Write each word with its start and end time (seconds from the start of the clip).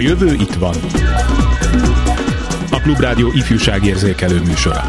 A 0.00 0.02
jövő 0.02 0.32
itt 0.32 0.54
van. 0.54 0.74
A 2.70 2.80
Klubrádió 2.82 3.32
ifjúságérzékelő 3.34 4.40
műsora. 4.40 4.84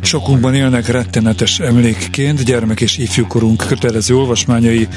Sokunkban 0.00 0.54
élnek 0.54 0.86
rettenetes 0.86 1.58
emlékként 1.58 2.44
gyermek 2.44 2.80
és 2.80 2.98
ifjúkorunk 2.98 3.64
kötelező 3.68 4.16
olvasmányai, 4.16 4.88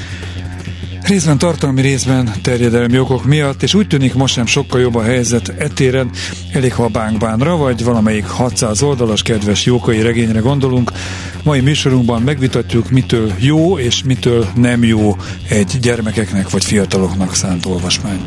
Részben 1.02 1.38
tartalmi, 1.38 1.80
részben 1.80 2.32
terjedelmi 2.42 2.98
okok 2.98 3.24
miatt, 3.24 3.62
és 3.62 3.74
úgy 3.74 3.86
tűnik 3.86 4.14
most 4.14 4.34
sem 4.34 4.46
sokkal 4.46 4.80
jobb 4.80 4.94
a 4.94 5.02
helyzet 5.02 5.48
etéren, 5.58 6.10
elég 6.52 6.74
ha 6.74 6.84
a 6.84 6.88
bánkbánra, 6.88 7.56
vagy 7.56 7.84
valamelyik 7.84 8.26
600 8.26 8.82
oldalas 8.82 9.22
kedves 9.22 9.64
jókai 9.64 10.02
regényre 10.02 10.40
gondolunk. 10.40 10.92
Mai 11.42 11.60
műsorunkban 11.60 12.22
megvitatjuk, 12.22 12.90
mitől 12.90 13.32
jó 13.38 13.78
és 13.78 14.02
mitől 14.02 14.46
nem 14.54 14.84
jó 14.84 15.16
egy 15.48 15.78
gyermekeknek 15.80 16.50
vagy 16.50 16.64
fiataloknak 16.64 17.34
szánt 17.34 17.66
olvasmány. 17.66 18.20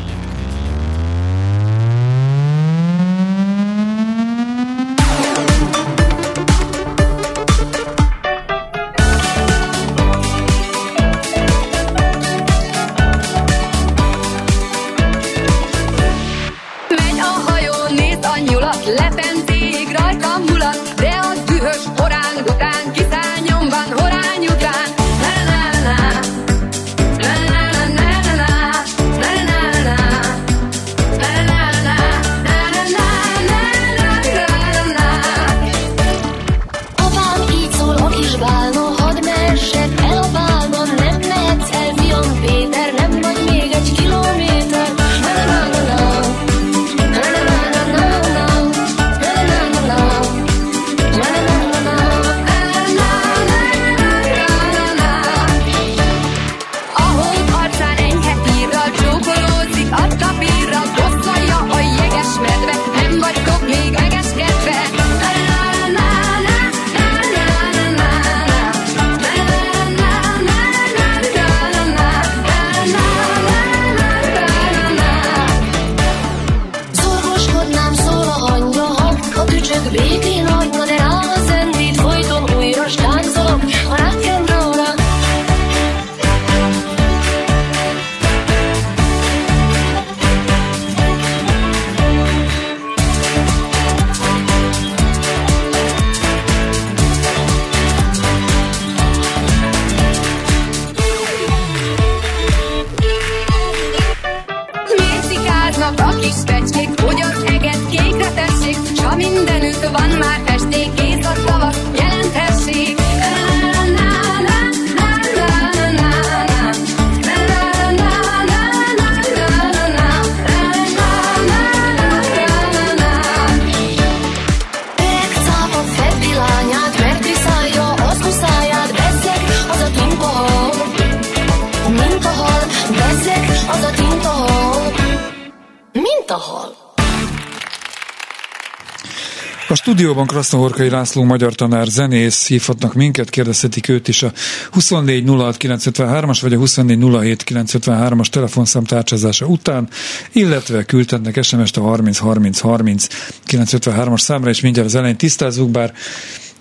Stúdióban 139.96 140.26
Krasznahorkai 140.26 140.88
László 140.88 141.22
magyar 141.22 141.54
tanár, 141.54 141.86
zenész. 141.86 142.46
Hívhatnak 142.46 142.94
minket, 142.94 143.30
kérdezhetik 143.30 143.88
őt 143.88 144.08
is 144.08 144.22
a 144.22 144.32
2406953-as 144.72 146.38
vagy 146.40 146.52
a 146.52 146.58
2407953-as 146.58 148.26
telefonszám 148.26 148.84
tárcsázása 148.84 149.46
után, 149.46 149.88
illetve 150.32 150.84
küldhetnek 150.84 151.42
SMS-t 151.42 151.76
a 151.76 151.82
303030 151.82 153.06
953-as 153.46 154.18
számra, 154.18 154.50
és 154.50 154.60
mindjárt 154.60 154.88
az 154.88 154.94
elején 154.94 155.16
tisztázzuk, 155.16 155.70
bár 155.70 155.92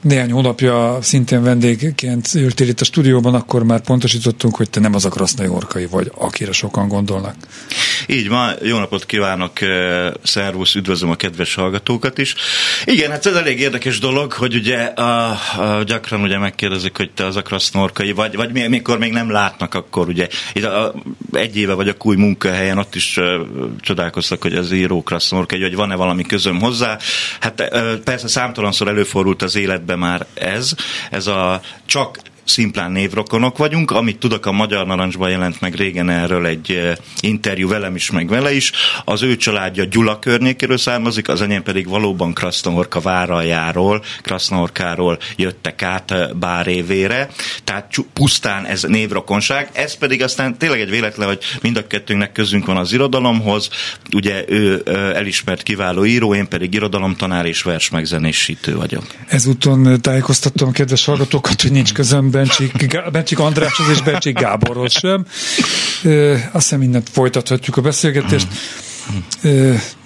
néhány 0.05 0.31
hónapja 0.31 0.97
szintén 1.01 1.43
vendégként 1.43 2.33
ültél 2.33 2.67
itt 2.67 2.81
a 2.81 2.85
stúdióban, 2.85 3.33
akkor 3.33 3.63
már 3.63 3.81
pontosítottunk, 3.81 4.55
hogy 4.55 4.69
te 4.69 4.79
nem 4.79 4.93
az 4.93 5.05
a 5.05 5.09
Krasznai 5.09 5.49
vagy, 5.89 6.11
akire 6.15 6.51
sokan 6.51 6.87
gondolnak. 6.87 7.35
Így 8.07 8.29
ma 8.29 8.49
jó 8.61 8.77
napot 8.77 9.05
kívánok, 9.05 9.61
eh, 9.61 10.11
szervusz, 10.23 10.75
üdvözlöm 10.75 11.09
a 11.09 11.15
kedves 11.15 11.55
hallgatókat 11.55 12.17
is. 12.17 12.35
Igen, 12.85 13.11
hát 13.11 13.25
ez 13.25 13.35
elég 13.35 13.59
érdekes 13.59 13.99
dolog, 13.99 14.33
hogy 14.33 14.55
ugye 14.55 14.77
a, 14.83 15.29
a, 15.29 15.83
gyakran 15.83 16.21
ugye 16.21 16.37
megkérdezik, 16.37 16.97
hogy 16.97 17.11
te 17.11 17.25
az 17.25 17.35
a 17.35 17.41
Krasznorkai 17.41 18.11
vagy, 18.11 18.35
vagy 18.35 18.69
mikor 18.69 18.97
még 18.97 19.11
nem 19.11 19.31
látnak, 19.31 19.73
akkor 19.73 20.07
ugye 20.07 20.27
itt 20.53 20.63
a, 20.63 20.93
egy 21.31 21.57
éve 21.57 21.73
vagy 21.73 21.87
a 21.87 21.95
új 22.01 22.15
munkahelyen, 22.15 22.77
ott 22.77 22.95
is 22.95 23.17
uh, 23.17 23.25
csodálkoztak, 23.79 24.41
hogy 24.41 24.53
az 24.53 24.71
író 24.71 25.03
Krasznorkai, 25.03 25.61
hogy 25.61 25.75
van-e 25.75 25.95
valami 25.95 26.23
közöm 26.23 26.59
hozzá. 26.59 26.97
Hát 27.39 27.69
uh, 27.71 27.93
persze 27.95 28.27
számtalanszor 28.27 28.87
előfordult 28.87 29.41
az 29.41 29.55
életben 29.55 29.94
már 29.95 30.25
ez, 30.33 30.73
ez 31.11 31.27
a 31.27 31.61
csak 31.85 32.17
szimplán 32.45 32.91
névrokonok 32.91 33.57
vagyunk. 33.57 33.91
Amit 33.91 34.17
tudok, 34.19 34.45
a 34.45 34.51
Magyar 34.51 34.85
Narancsban 34.85 35.29
jelent 35.29 35.61
meg 35.61 35.75
régen 35.75 36.09
erről 36.09 36.45
egy 36.45 36.71
eh, 36.71 36.95
interjú 37.19 37.67
velem 37.67 37.95
is, 37.95 38.11
meg 38.11 38.27
vele 38.27 38.53
is. 38.53 38.71
Az 39.05 39.23
ő 39.23 39.35
családja 39.35 39.83
Gyula 39.83 40.19
környékéről 40.19 40.77
származik, 40.77 41.27
az 41.27 41.41
enyém 41.41 41.63
pedig 41.63 41.89
valóban 41.89 42.33
Krasznohorka 42.33 42.99
váraljáról, 42.99 44.03
Krasznohorkáról 44.21 45.19
jöttek 45.35 45.81
át 45.81 46.11
eh, 46.11 46.29
bár 46.29 46.67
évére. 46.67 47.29
Tehát 47.63 47.93
pusztán 48.13 48.65
ez 48.65 48.83
névrokonság. 48.83 49.69
Ez 49.73 49.95
pedig 49.97 50.23
aztán 50.23 50.57
tényleg 50.57 50.79
egy 50.79 50.89
véletlen, 50.89 51.27
hogy 51.27 51.39
mind 51.61 51.77
a 51.77 51.87
kettőnknek 51.87 52.31
közünk 52.31 52.65
van 52.65 52.77
az 52.77 52.93
irodalomhoz. 52.93 53.69
Ugye 54.13 54.43
ő 54.47 54.81
eh, 54.85 55.15
elismert 55.15 55.63
kiváló 55.63 56.05
író, 56.05 56.35
én 56.35 56.47
pedig 56.47 56.73
irodalomtanár 56.73 57.45
és 57.45 57.61
versmegzenésítő 57.61 58.75
vagyok. 58.75 59.03
Ezúton 59.27 60.01
tájékoztattam 60.01 60.67
a 60.67 60.71
kedves 60.71 61.05
hallgatókat, 61.05 61.61
hogy 61.61 61.71
nincs 61.71 61.93
közöm 61.93 62.31
Bencsik, 62.35 63.01
Bencsik 63.11 63.39
Andráshoz 63.39 63.89
és 63.89 64.01
Bencsik 64.01 64.39
Gáborhoz 64.39 64.91
sem. 64.91 65.25
Azt 66.51 66.51
hiszem 66.51 66.79
mindent 66.79 67.09
folytathatjuk 67.11 67.77
a 67.77 67.81
beszélgetést. 67.81 68.47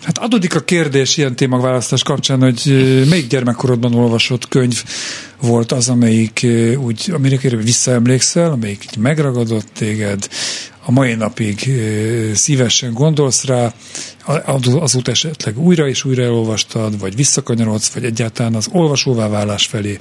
Hát 0.04 0.18
adódik 0.18 0.56
a 0.56 0.60
kérdés 0.60 1.18
ilyen 1.18 1.36
témagválasztás 1.36 2.04
kapcsán, 2.04 2.40
hogy 2.42 2.62
melyik 3.10 3.28
gyermekkorodban 3.28 3.94
olvasott 3.94 4.48
könyv 4.48 4.84
volt 5.42 5.72
az, 5.72 5.90
amelyik 5.90 6.48
úgy, 6.78 7.12
amire 7.14 7.38
visszaemlékszel, 7.50 8.52
amelyik 8.52 8.86
megragadott 8.98 9.68
téged, 9.78 10.30
a 10.90 10.92
mai 10.92 11.14
napig 11.14 11.72
szívesen 12.34 12.94
gondolsz 12.94 13.46
rá, 13.46 13.74
azóta 14.80 15.12
esetleg 15.12 15.60
újra 15.60 15.88
és 15.88 16.04
újra 16.04 16.24
elolvastad, 16.24 17.00
vagy 17.00 17.16
visszakanyarodsz, 17.16 17.90
vagy 17.90 18.04
egyáltalán 18.04 18.56
az 18.56 18.68
olvasóvá 18.72 19.28
válás 19.28 19.66
felé 19.66 20.00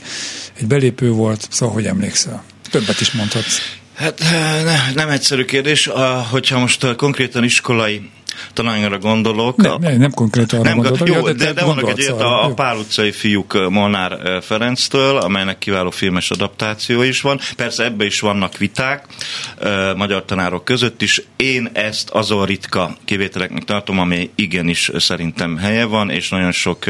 egy 0.54 0.66
belépő 0.66 1.10
volt, 1.10 1.46
szóval 1.50 1.74
hogy 1.74 1.86
emlékszel? 1.86 2.44
Többet 2.70 3.00
is 3.00 3.12
mondhatsz. 3.12 3.58
Hát 3.94 4.18
ne, 4.64 4.92
nem 4.94 5.08
egyszerű 5.08 5.44
kérdés, 5.44 5.90
hogyha 6.30 6.58
most 6.58 6.96
konkrétan 6.96 7.44
iskolai 7.44 8.10
tananyra 8.52 8.98
gondolok. 8.98 9.56
Nem, 9.56 9.76
nem, 9.80 9.96
nem 9.96 10.10
konkrétan 10.10 10.60
arra 10.60 10.68
nem, 10.68 10.78
gondoltam. 10.78 11.06
Jó, 11.06 11.22
de, 11.22 11.32
de, 11.32 11.52
de 11.52 11.64
vannak 11.64 11.88
egy 11.88 11.98
ilyet 11.98 12.20
a, 12.20 12.44
a 12.44 12.54
Pál 12.54 12.76
utcai 12.76 13.12
fiúk 13.12 13.70
Molnár 13.70 14.42
Ferenctől, 14.42 15.16
amelynek 15.16 15.58
kiváló 15.58 15.90
filmes 15.90 16.30
adaptáció 16.30 17.02
is 17.02 17.20
van. 17.20 17.40
Persze 17.56 17.84
ebbe 17.84 18.04
is 18.04 18.20
vannak 18.20 18.56
viták, 18.56 19.04
magyar 19.96 20.24
tanárok 20.24 20.64
között 20.64 21.02
is. 21.02 21.22
Én 21.36 21.70
ezt 21.72 22.10
azon 22.10 22.46
ritka 22.46 22.96
kivételeknek 23.04 23.64
tartom, 23.64 23.98
ami 23.98 24.30
igenis 24.34 24.90
szerintem 24.96 25.56
helye 25.56 25.84
van, 25.84 26.10
és 26.10 26.28
nagyon 26.28 26.52
sok 26.52 26.84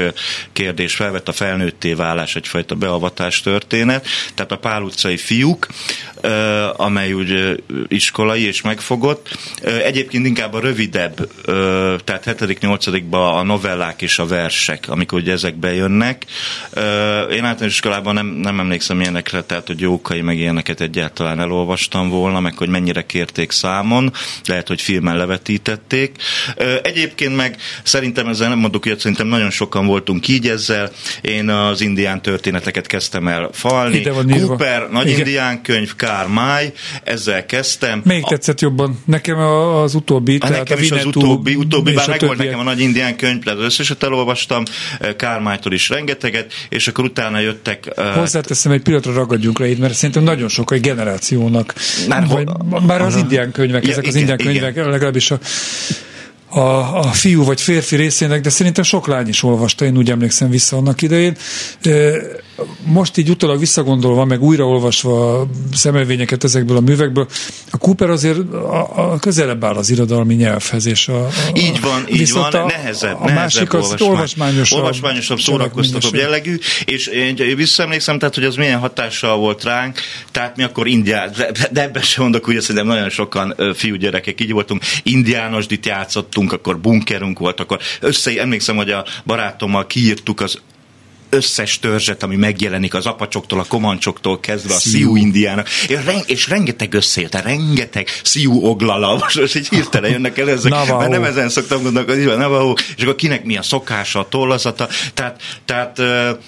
kérdés 0.53 0.95
felvett 0.95 1.29
a 1.29 1.33
felnőtté 1.33 1.93
válás, 1.93 2.37
egyfajta 2.37 2.75
beavatás 2.75 3.41
történet. 3.41 4.07
Tehát 4.35 4.53
a 4.53 4.57
Pál 4.57 4.83
utcai 4.83 5.17
fiúk, 5.17 5.67
amely 6.77 7.13
úgy 7.13 7.63
iskolai 7.89 8.47
és 8.47 8.61
megfogott. 8.61 9.39
Egyébként 9.85 10.27
inkább 10.27 10.55
a 10.55 10.61
rövidebb, 10.61 11.31
tehát 12.05 12.25
7.-8.-ban 12.27 13.39
a 13.39 13.43
novellák 13.43 14.03
és 14.03 14.19
a 14.19 14.27
versek, 14.27 14.85
amikor 14.89 15.19
ugye 15.19 15.33
ezek 15.33 15.55
bejönnek. 15.55 16.25
Én 17.31 17.45
általános 17.45 17.73
iskolában 17.73 18.15
nem, 18.15 18.27
nem 18.27 18.61
emlékszem 18.61 19.01
ilyenekre, 19.01 19.43
tehát 19.43 19.67
hogy 19.67 19.81
jókai 19.81 20.21
meg 20.21 20.39
ilyeneket 20.39 20.81
egyáltalán 20.81 21.41
elolvastam 21.41 22.09
volna, 22.09 22.41
meg 22.41 22.57
hogy 22.57 22.69
mennyire 22.69 23.07
kérték 23.07 23.51
számon, 23.51 24.13
lehet, 24.47 24.69
hogy 24.69 24.81
filmen 24.81 25.17
levetítették. 25.17 26.17
Egyébként 26.83 27.37
meg 27.37 27.57
szerintem 27.83 28.29
ezzel 28.29 28.49
nem 28.49 28.59
mondok, 28.59 28.85
hogy 28.85 28.99
szerintem 28.99 29.27
nagyon 29.27 29.51
sokan 29.51 29.87
voltunk 29.87 30.29
így 30.29 30.49
ezzel. 30.49 30.91
Én 31.21 31.49
az 31.49 31.81
indián 31.81 32.23
történeteket 32.23 32.87
kezdtem 32.87 33.29
el 33.29 33.49
falni. 33.53 34.03
Cooper, 34.03 34.89
nagy 34.91 35.07
Igen. 35.07 35.19
indián 35.19 35.63
könyv, 35.63 35.95
Kármáj, 35.97 36.73
ezzel 37.05 37.47
kezdtem. 37.47 38.01
Még 38.05 38.25
tetszett 38.25 38.61
jobban? 38.61 39.03
Nekem 39.05 39.39
az 39.39 39.95
utóbbi, 39.95 40.35
a 40.35 40.39
tehát 40.39 40.57
nekem 40.57 40.79
a 40.79 40.81
is 40.81 40.91
az 40.91 41.05
utóbbi, 41.05 41.28
utóbbi 41.57 41.93
bár 41.93 42.09
megvolt 42.09 42.39
nekem 42.39 42.59
a 42.59 42.63
nagy 42.63 42.81
indián 42.81 43.17
könyv, 43.17 43.43
tehát 43.43 43.61
összeset 43.61 44.03
elolvastam, 44.03 44.63
Kármájtól 45.17 45.73
is 45.73 45.89
rengeteget, 45.89 46.53
és 46.69 46.89
akkor 46.89 47.05
utána 47.05 47.39
jöttek... 47.39 48.01
Hozzáteszem, 48.15 48.73
egy 48.73 48.83
pillanatra 48.83 49.13
ragadjunk 49.13 49.59
rá 49.59 49.67
itt, 49.67 49.79
mert 49.79 49.95
szerintem 49.95 50.23
nagyon 50.23 50.49
sok 50.49 50.73
egy 50.73 50.81
generációnak, 50.81 51.75
már, 52.09 52.27
vagy, 52.27 52.49
már 52.87 53.01
az 53.01 53.17
indián 53.17 53.53
könyvek, 53.53 53.85
ja, 53.85 53.91
ezek 53.91 54.03
igen, 54.03 54.15
az 54.15 54.21
indián 54.21 54.39
könyvek, 54.39 54.73
igen. 54.73 54.91
legalábbis 54.91 55.31
a 55.31 55.39
a, 56.51 56.99
a 56.99 57.13
fiú 57.13 57.45
vagy 57.45 57.61
férfi 57.61 57.97
részének, 57.97 58.41
de 58.41 58.51
szerintem 58.51 58.85
sok 58.85 59.07
lány 59.07 59.29
is 59.29 59.43
olvasta, 59.43 59.85
én 59.85 59.97
úgy 59.97 60.11
emlékszem 60.11 60.51
vissza 60.51 60.77
annak 60.77 61.03
idején. 61.03 61.37
Most 62.85 63.17
így 63.17 63.31
utólag 63.31 63.59
visszagondolva, 63.59 64.25
meg 64.25 64.43
újraolvasva 64.43 65.47
szemelvényeket 65.73 66.45
ezekből 66.45 66.77
a 66.77 66.81
művekből, 66.81 67.27
a 67.71 67.77
Cooper 67.77 68.11
azért 68.11 68.39
a, 68.53 69.13
a 69.13 69.19
közelebb 69.19 69.65
áll 69.65 69.75
az 69.75 69.91
irodalmi 69.91 70.35
nyelvhez. 70.35 70.87
És 70.87 71.09
a, 71.09 71.27
a, 71.27 71.31
így 71.55 71.81
van, 71.81 72.05
így 72.13 72.33
van, 72.33 72.53
a, 72.53 72.67
nehezebb, 72.67 73.15
a 73.15 73.25
nehezebb 73.25 73.35
másik 73.35 73.73
az 73.73 73.85
olvasmány, 73.85 74.09
olvasmányosabb, 74.09 74.79
olvasmányosabb 74.79 75.39
szórakoztatóbb 75.39 76.15
jellegű, 76.15 76.59
és 76.85 77.07
én 77.07 77.57
visszaemlékszem, 77.57 78.19
tehát, 78.19 78.35
hogy 78.35 78.45
az 78.45 78.57
milyen 78.57 78.79
hatással 78.79 79.37
volt 79.37 79.65
ránk, 79.65 79.99
tehát 80.31 80.57
mi 80.57 80.63
akkor 80.63 80.87
indián, 80.87 81.33
de, 81.37 81.69
de 81.73 81.83
ebben 81.83 82.03
sem 82.03 82.23
mondok, 82.23 82.49
úgy, 82.49 82.61
szerintem 82.61 82.87
nagyon 82.87 83.11
sokan 83.11 83.55
fiúgyerekek 83.75 84.41
így 84.41 84.53
voltunk, 84.53 84.83
indiánosdit 85.03 85.87
játszottunk, 85.87 86.53
akkor 86.53 86.79
bunkerünk 86.79 87.39
volt, 87.39 87.61
akkor 87.61 87.79
össze, 88.01 88.41
emlékszem, 88.41 88.77
hogy 88.77 88.91
a 88.91 89.05
barátommal 89.25 89.87
kiírtuk 89.87 90.41
az 90.41 90.59
összes 91.31 91.79
törzset, 91.79 92.23
ami 92.23 92.37
megjelenik 92.37 92.95
az 92.95 93.07
apacsoktól, 93.07 93.61
a 93.61 93.65
komancsoktól 93.69 94.41
kezdve 94.41 94.75
a 94.75 94.79
Sziú. 94.79 95.17
Indiának, 95.17 95.69
és, 96.27 96.49
rengeteg 96.49 96.95
összejött, 96.95 97.35
rengeteg 97.43 98.09
Sziú 98.23 98.65
oglala, 98.65 99.17
most 99.21 99.57
így 99.57 99.69
hirtelen 99.69 100.11
jönnek 100.11 100.39
el 100.39 100.51
ezek, 100.51 100.73
Navajo. 100.73 100.99
mert 100.99 101.11
nem 101.11 101.25
ezen 101.25 101.49
szoktam 101.49 101.83
gondolkodni, 101.83 102.25
hogy 102.25 102.37
Navajo, 102.37 102.75
és 102.97 103.03
akkor 103.03 103.15
kinek 103.15 103.45
mi 103.45 103.57
a 103.57 103.63
szokása, 103.63 104.19
a 104.21 104.29
tollazata, 104.29 104.89
tehát, 105.15 105.43
tehát 105.65 105.99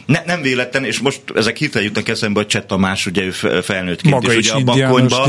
ne, 0.07 0.23
nem 0.27 0.43
véletlen, 0.43 0.85
és 0.85 0.99
most 0.99 1.21
ezek 1.35 1.57
hirtelen 1.57 1.87
jutnak 1.87 2.09
eszembe, 2.09 2.39
hogy 2.39 2.49
Cseh 2.49 2.63
Tamás, 2.67 3.07
ugye 3.07 3.23
ő 3.23 3.31
felnőttként 3.63 4.15
Maga 4.15 4.33
is, 4.33 4.39
is 4.39 4.55
ugye 4.55 4.87
a 4.87 4.91
konyba, 4.91 5.29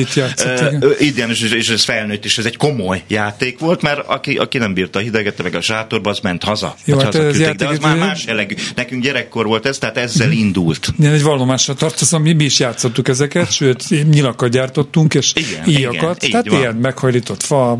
indiános, 1.00 1.42
és, 1.42 1.52
és 1.52 1.70
ez 1.70 1.84
felnőtt, 1.84 2.26
és 2.26 2.38
ez 2.38 2.46
egy 2.46 2.58
komoly 2.58 3.02
játék 3.08 3.60
volt, 3.60 3.82
mert 3.82 4.08
aki, 4.08 4.38
aki 4.38 4.58
nem 4.58 4.74
bírta 4.74 5.00
a 5.00 5.02
hideget, 5.02 5.44
meg 5.44 5.56
a 5.56 5.62
sátorba, 5.62 6.10
az 6.10 6.20
ment 6.20 6.44
haza. 6.44 6.76
Jó, 6.86 6.98
hát 6.98 7.06
haza 7.06 7.24
ez 7.24 7.36
küldték, 7.36 7.56
de 7.56 7.68
az 7.68 7.80
már 7.80 7.98
más 7.98 8.26
elegű. 8.26 8.56
Nekünk 8.76 9.04
gyerekkor 9.04 9.41
akkor 9.42 9.54
volt 9.54 9.66
ez, 9.66 9.78
tehát 9.78 9.98
ezzel 9.98 10.32
indult. 10.32 10.94
Én 11.04 11.10
egy 11.10 11.24
vallomásra 11.24 11.74
tartozom, 11.74 12.22
mi, 12.22 12.34
mi 12.34 12.44
is 12.44 12.60
játszottuk 12.60 13.08
ezeket, 13.08 13.52
sőt, 13.52 14.10
nyilakat 14.10 14.50
gyártottunk, 14.50 15.14
és 15.14 15.34
igen, 15.36 15.68
íjakat, 15.68 16.24
igen, 16.24 16.44
tehát 16.44 16.62
ilyen 16.62 16.76
meghajlított 16.76 17.44
fa, 17.44 17.80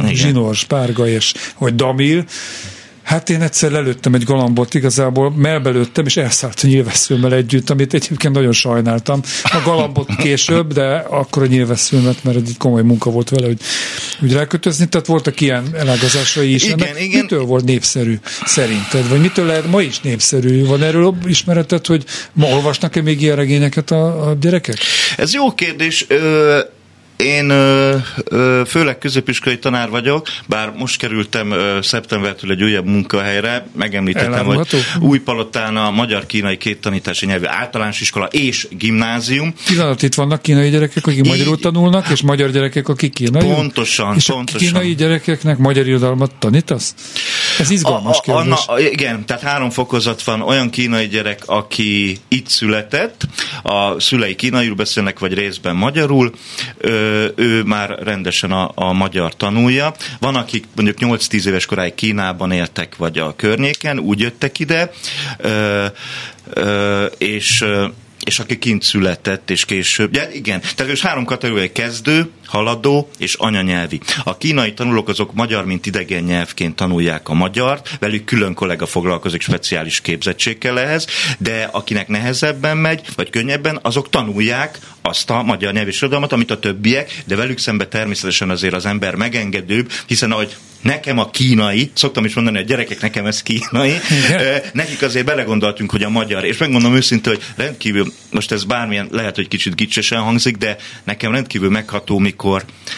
igen. 0.00 0.14
zsinór, 0.14 0.54
spárga 0.54 1.08
és 1.08 1.34
vagy 1.58 1.74
damil, 1.74 2.24
Hát 3.02 3.30
én 3.30 3.42
egyszer 3.42 3.70
lelőttem 3.70 4.14
egy 4.14 4.24
galambot, 4.24 4.74
igazából 4.74 5.32
melbelőttem, 5.36 6.06
és 6.06 6.16
elszállt 6.16 6.60
a 6.62 6.66
nyilvesszőmmel 6.66 7.34
együtt, 7.34 7.70
amit 7.70 7.94
egyébként 7.94 8.34
nagyon 8.34 8.52
sajnáltam. 8.52 9.20
A 9.42 9.60
galambot 9.64 10.16
később, 10.16 10.72
de 10.72 11.04
akkor 11.08 11.42
a 11.42 11.46
nyilvesszőmet, 11.46 12.24
mert 12.24 12.36
egy 12.36 12.54
komoly 12.58 12.82
munka 12.82 13.10
volt 13.10 13.28
vele, 13.28 13.46
hogy, 13.46 13.60
hogy 14.20 14.32
rákötözni, 14.32 14.88
tehát 14.88 15.06
voltak 15.06 15.40
ilyen 15.40 15.64
elágazásai 15.74 16.54
is. 16.54 16.64
Igen, 16.64 16.78
Ennek 16.78 17.02
igen. 17.02 17.20
Mitől 17.20 17.44
volt 17.44 17.64
népszerű 17.64 18.18
szerinted? 18.44 19.08
Vagy 19.08 19.20
mitől 19.20 19.46
lehet 19.46 19.70
ma 19.70 19.82
is 19.82 20.00
népszerű? 20.00 20.64
Van 20.64 20.82
erről 20.82 21.14
ismereted, 21.26 21.86
hogy 21.86 22.04
ma 22.32 22.46
olvasnak-e 22.46 23.02
még 23.02 23.22
ilyen 23.22 23.36
regényeket 23.36 23.90
a, 23.90 24.28
a 24.28 24.36
gyerekek? 24.40 24.76
Ez 25.16 25.34
jó 25.34 25.54
kérdés. 25.54 26.04
Ö- 26.08 26.78
én 27.20 27.50
ö, 27.50 27.96
ö, 28.24 28.62
főleg 28.66 28.98
középiskolai 28.98 29.58
tanár 29.58 29.90
vagyok, 29.90 30.28
bár 30.46 30.72
most 30.76 30.98
kerültem 30.98 31.50
ö, 31.50 31.78
szeptembertől 31.82 32.50
egy 32.50 32.62
újabb 32.62 32.86
munkahelyre, 32.86 33.66
megemlítettem, 33.76 34.44
hogy 34.44 34.68
új 35.00 35.18
palotán 35.18 35.76
a 35.76 35.90
magyar-kínai 35.90 36.56
két 36.56 36.80
tanítási 36.80 37.26
nyelvű 37.26 37.44
általános 37.46 38.00
iskola 38.00 38.26
és 38.26 38.66
gimnázium. 38.70 39.54
Pillanat, 39.66 40.02
itt 40.02 40.14
vannak 40.14 40.42
kínai 40.42 40.70
gyerekek, 40.70 41.06
akik 41.06 41.24
magyarul 41.24 41.58
tanulnak, 41.58 42.08
és 42.08 42.22
magyar 42.22 42.50
gyerekek, 42.50 42.88
akik 42.88 43.12
kínai. 43.12 43.54
Pontosan, 43.54 44.16
és 44.16 44.26
pontosan. 44.26 44.68
a 44.68 44.70
kínai 44.70 44.94
gyerekeknek 44.94 45.58
magyar 45.58 45.86
irodalmat 45.86 46.34
tanítasz? 46.38 46.94
Ez 47.58 47.70
izgalmas 47.70 48.16
a, 48.16 48.32
a, 48.32 48.42
kérdés. 48.42 48.64
A, 48.66 48.78
igen, 48.78 49.26
tehát 49.26 49.42
három 49.42 49.70
fokozat 49.70 50.22
van. 50.22 50.40
Olyan 50.40 50.70
kínai 50.70 51.06
gyerek, 51.06 51.42
aki 51.46 52.18
itt 52.28 52.48
született, 52.48 53.26
a 53.62 54.00
szülei 54.00 54.34
kínaiul 54.34 54.74
beszélnek, 54.74 55.18
vagy 55.18 55.34
részben 55.34 55.76
magyarul, 55.76 56.32
ö, 56.78 57.09
ő 57.34 57.62
már 57.62 57.98
rendesen 58.02 58.50
a, 58.50 58.70
a 58.74 58.92
magyar 58.92 59.36
tanulja. 59.36 59.94
Van, 60.18 60.34
akik 60.34 60.64
mondjuk 60.76 60.98
8-10 61.00 61.44
éves 61.44 61.66
koráig 61.66 61.94
Kínában 61.94 62.52
éltek, 62.52 62.96
vagy 62.96 63.18
a 63.18 63.36
környéken, 63.36 63.98
úgy 63.98 64.20
jöttek 64.20 64.58
ide, 64.58 64.90
és 67.18 67.64
és 68.24 68.38
aki 68.38 68.58
kint 68.58 68.82
született, 68.82 69.50
és 69.50 69.64
később. 69.64 70.14
Ja, 70.14 70.22
igen, 70.32 70.60
tehát 70.74 70.92
és 70.92 71.00
három 71.00 71.24
kategória, 71.24 71.72
kezdő, 71.72 72.30
haladó 72.50 73.10
és 73.18 73.34
anyanyelvi. 73.34 74.00
A 74.24 74.36
kínai 74.36 74.74
tanulók 74.74 75.08
azok 75.08 75.34
magyar, 75.34 75.64
mint 75.64 75.86
idegen 75.86 76.22
nyelvként 76.22 76.76
tanulják 76.76 77.28
a 77.28 77.34
magyart, 77.34 77.96
velük 77.98 78.24
külön 78.24 78.54
kollega 78.54 78.86
foglalkozik 78.86 79.40
speciális 79.40 80.00
képzettséggel 80.00 80.80
ehhez, 80.80 81.06
de 81.38 81.68
akinek 81.72 82.08
nehezebben 82.08 82.76
megy, 82.76 83.00
vagy 83.16 83.30
könnyebben, 83.30 83.78
azok 83.82 84.08
tanulják 84.08 84.78
azt 85.02 85.30
a 85.30 85.42
magyar 85.42 85.72
nyelvisorodalmat, 85.72 86.32
amit 86.32 86.50
a 86.50 86.58
többiek, 86.58 87.22
de 87.26 87.36
velük 87.36 87.58
szembe 87.58 87.86
természetesen 87.86 88.50
azért 88.50 88.74
az 88.74 88.86
ember 88.86 89.14
megengedőbb, 89.14 89.90
hiszen 90.06 90.32
ahogy 90.32 90.56
nekem 90.80 91.18
a 91.18 91.30
kínai, 91.30 91.90
szoktam 91.94 92.24
is 92.24 92.34
mondani, 92.34 92.56
hogy 92.56 92.64
a 92.64 92.68
gyerekek 92.68 93.00
nekem 93.00 93.26
ez 93.26 93.42
kínai, 93.42 93.96
nekik 94.72 95.02
azért 95.02 95.24
belegondoltunk, 95.24 95.90
hogy 95.90 96.02
a 96.02 96.08
magyar, 96.08 96.44
és 96.44 96.56
megmondom 96.56 96.94
őszintén, 96.94 97.32
hogy 97.32 97.42
rendkívül, 97.56 98.12
most 98.30 98.52
ez 98.52 98.64
bármilyen, 98.64 99.08
lehet, 99.10 99.34
hogy 99.34 99.48
kicsit 99.48 99.74
gicsesen 99.74 100.20
hangzik, 100.20 100.56
de 100.56 100.76
nekem 101.04 101.32
rendkívül 101.32 101.70
megható, 101.70 102.18
mikor, 102.18 102.39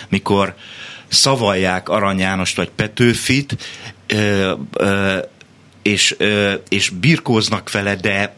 mikor 0.08 0.54
szavalják 1.08 1.88
Arany 1.88 2.18
Jánost 2.18 2.56
vagy 2.56 2.70
Petőfit, 2.70 3.56
és, 5.82 6.16
és 6.68 6.88
birkóznak 6.88 7.70
vele, 7.70 7.96
de 7.96 8.34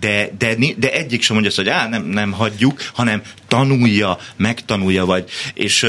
de, 0.00 0.30
de, 0.38 0.56
de 0.76 0.92
egyik 0.92 1.22
sem 1.22 1.34
mondja 1.34 1.50
azt, 1.50 1.60
hogy 1.60 1.68
á, 1.68 1.88
nem, 1.88 2.04
nem 2.04 2.32
hagyjuk, 2.32 2.82
hanem 2.94 3.22
tanulja, 3.48 4.18
megtanulja, 4.36 5.04
vagy, 5.04 5.30
és 5.54 5.86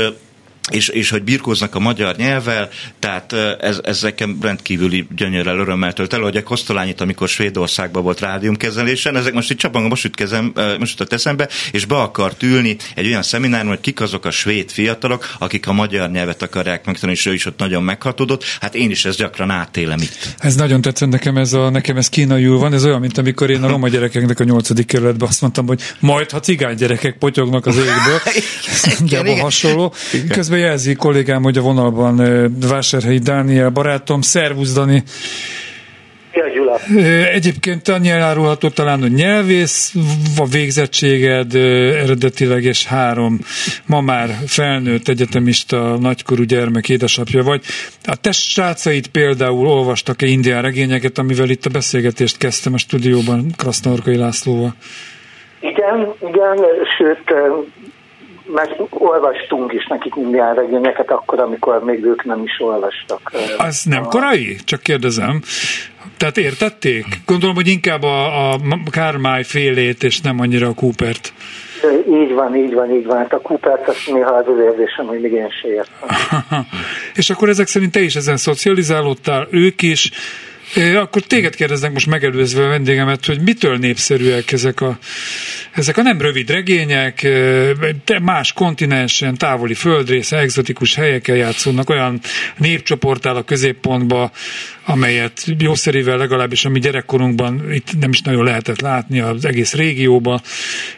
és, 0.70 0.88
és 0.88 1.10
hogy 1.10 1.24
birkóznak 1.24 1.76
a 1.76 1.80
magyar 1.80 2.16
nyelvvel, 2.16 2.70
tehát 3.00 3.34
ez, 3.62 3.80
ez 3.84 4.02
nekem 4.02 4.38
rendkívüli 4.42 5.08
gyönyörrel 5.16 5.60
örömmel 5.60 5.94
tölt 5.94 6.14
el, 6.14 6.20
hogy 6.20 6.38
a 6.38 6.44
Kosztolányit, 6.44 7.02
amikor 7.02 7.28
Svédországban 7.28 8.04
volt 8.04 8.20
rádiumkezelésen, 8.20 9.16
ezek 9.16 9.34
most 9.34 9.52
itt 9.52 9.58
csapangom, 9.58 9.90
most 9.90 10.04
jut, 10.04 10.16
kezem, 10.16 10.54
most 10.80 10.92
jutott 10.92 11.14
eszembe, 11.14 11.50
és 11.72 11.86
be 11.86 11.96
akart 11.96 12.44
ülni 12.44 12.78
egy 12.96 13.06
olyan 13.06 13.24
szemináron, 13.24 13.68
hogy 13.68 13.80
kik 13.82 14.02
azok 14.02 14.26
a 14.26 14.32
svéd 14.32 14.72
fiatalok, 14.72 15.36
akik 15.40 15.68
a 15.68 15.74
magyar 15.74 16.12
nyelvet 16.12 16.42
akarják 16.42 16.86
megtanulni, 16.86 17.20
és 17.20 17.26
ő 17.26 17.34
is 17.34 17.46
ott 17.46 17.60
nagyon 17.60 17.84
meghatódott. 17.84 18.44
Hát 18.62 18.76
én 18.76 18.92
is 18.92 19.06
ezt 19.06 19.18
gyakran 19.18 19.50
átélem 19.50 20.02
itt. 20.02 20.36
Ez 20.38 20.56
nagyon 20.56 20.82
tetszett 20.82 21.10
nekem, 21.10 21.38
ez, 21.38 21.54
a, 21.54 21.70
nekem 21.70 21.98
ez 21.98 22.10
kínaiul 22.10 22.60
van, 22.60 22.74
ez 22.74 22.86
olyan, 22.86 23.00
mint 23.00 23.18
amikor 23.18 23.50
én 23.50 23.64
a 23.64 23.68
roma 23.68 23.88
gyerekeknek 23.88 24.40
a 24.40 24.44
nyolcadik 24.44 24.86
kerületben 24.86 25.28
azt 25.28 25.42
mondtam, 25.42 25.68
hogy 25.68 25.82
majd 26.00 26.32
ha 26.32 26.40
cigány 26.40 26.76
gyerekek 26.76 27.18
potyognak 27.18 27.66
az 27.66 27.76
égből, 27.76 28.22
de 29.24 29.42
hasonló. 29.42 29.94
Közben 30.30 30.57
Közben 30.58 30.76
jelzi 30.76 30.96
kollégám, 30.96 31.44
hogy 31.44 31.58
a 31.58 31.62
vonalban 31.62 32.16
Vásárhelyi 32.70 33.18
Dániel 33.18 33.70
barátom. 33.70 34.22
Szervusz, 34.22 34.74
Dani! 34.74 35.04
Egyébként 37.34 37.88
annyi 37.88 38.10
elárulható 38.10 38.70
talán, 38.70 39.02
hogy 39.02 39.12
nyelvész, 39.12 39.94
a 40.38 40.46
végzettséged 40.46 41.56
eredetileg, 42.04 42.64
és 42.64 42.86
három 42.86 43.40
ma 43.86 44.02
már 44.02 44.30
felnőtt 44.48 45.08
egyetemista, 45.08 45.98
nagykorú 46.00 46.44
gyermek 46.44 46.90
édesapja 46.90 47.44
vagy. 47.44 47.62
A 48.06 48.16
te 48.16 48.32
srácait 48.32 49.08
például 49.08 49.68
olvastak-e 49.68 50.26
indián 50.26 50.62
regényeket, 50.62 51.18
amivel 51.18 51.50
itt 51.50 51.66
a 51.66 51.70
beszélgetést 51.70 52.38
kezdtem 52.38 52.74
a 52.74 52.78
stúdióban 52.78 53.52
Krasznorkai 53.58 54.16
Lászlóval? 54.16 54.74
Igen, 55.60 56.14
igen, 56.22 56.58
sőt, 56.98 57.24
meg 58.54 58.70
olvastunk 58.90 59.74
is 59.74 59.88
nekik 59.88 60.16
indián 60.16 60.56
regényeket 60.56 61.12
akkor, 61.12 61.40
amikor 61.40 61.84
még 61.84 62.04
ők 62.04 62.24
nem 62.24 62.44
is 62.44 62.60
olvastak. 62.60 63.32
Az 63.58 63.84
nem 63.84 64.04
korai? 64.04 64.56
Csak 64.66 64.82
kérdezem. 64.82 65.42
Tehát 66.18 66.38
értették? 66.38 67.06
Gondolom, 67.26 67.56
hogy 67.56 67.68
inkább 67.68 68.04
a, 68.04 68.52
a 68.52 68.60
Kármály 68.92 69.44
félét, 69.44 70.04
és 70.04 70.22
nem 70.22 70.40
annyira 70.40 70.68
a 70.68 70.74
Coopert. 70.74 71.34
Így 72.10 72.34
van, 72.34 72.56
így 72.56 72.74
van, 72.74 72.92
így 72.92 73.06
van. 73.06 73.18
Hát 73.18 73.34
a 73.34 73.42
Coopert 73.42 73.88
azt 73.88 74.12
néha 74.12 74.32
az 74.32 74.48
az 74.48 74.60
érzésem, 74.60 75.06
hogy 75.06 75.22
még 75.22 75.32
én 75.32 75.50
se 75.62 75.68
értem. 75.68 76.18
és 77.20 77.30
akkor 77.30 77.50
ezek 77.50 77.68
szerint 77.68 77.92
te 77.92 78.00
is 78.00 78.16
ezen 78.16 78.38
szocializálódtál, 78.38 79.48
ők 79.52 79.82
is, 79.82 80.12
akkor 80.76 81.22
téged 81.22 81.56
kérdeznek 81.56 81.92
most 81.92 82.08
megelőzve 82.08 82.66
a 82.66 82.68
vendégemet, 82.68 83.26
hogy 83.26 83.42
mitől 83.42 83.78
népszerűek 83.78 84.52
ezek 84.52 84.82
a, 84.82 84.98
ezek 85.72 85.98
a 85.98 86.02
nem 86.02 86.22
rövid 86.22 86.50
regények, 86.50 87.28
más 88.22 88.54
kontinensen, 88.54 89.38
távoli 89.38 89.74
földrésze, 89.74 90.38
egzotikus 90.38 90.96
helyeken 90.96 91.36
játszódnak, 91.36 91.90
olyan 91.90 92.20
népcsoport 92.58 93.26
áll 93.26 93.36
a 93.36 93.44
középpontba, 93.44 94.32
amelyet 94.86 95.46
jószerivel 95.58 96.18
legalábbis 96.18 96.66
a 96.66 96.70
mi 96.70 96.80
gyerekkorunkban 96.80 97.74
itt 97.74 98.00
nem 98.00 98.10
is 98.10 98.22
nagyon 98.22 98.44
lehetett 98.44 98.82
látni 98.82 99.20
az 99.20 99.46
egész 99.46 99.74
régióba, 99.74 100.42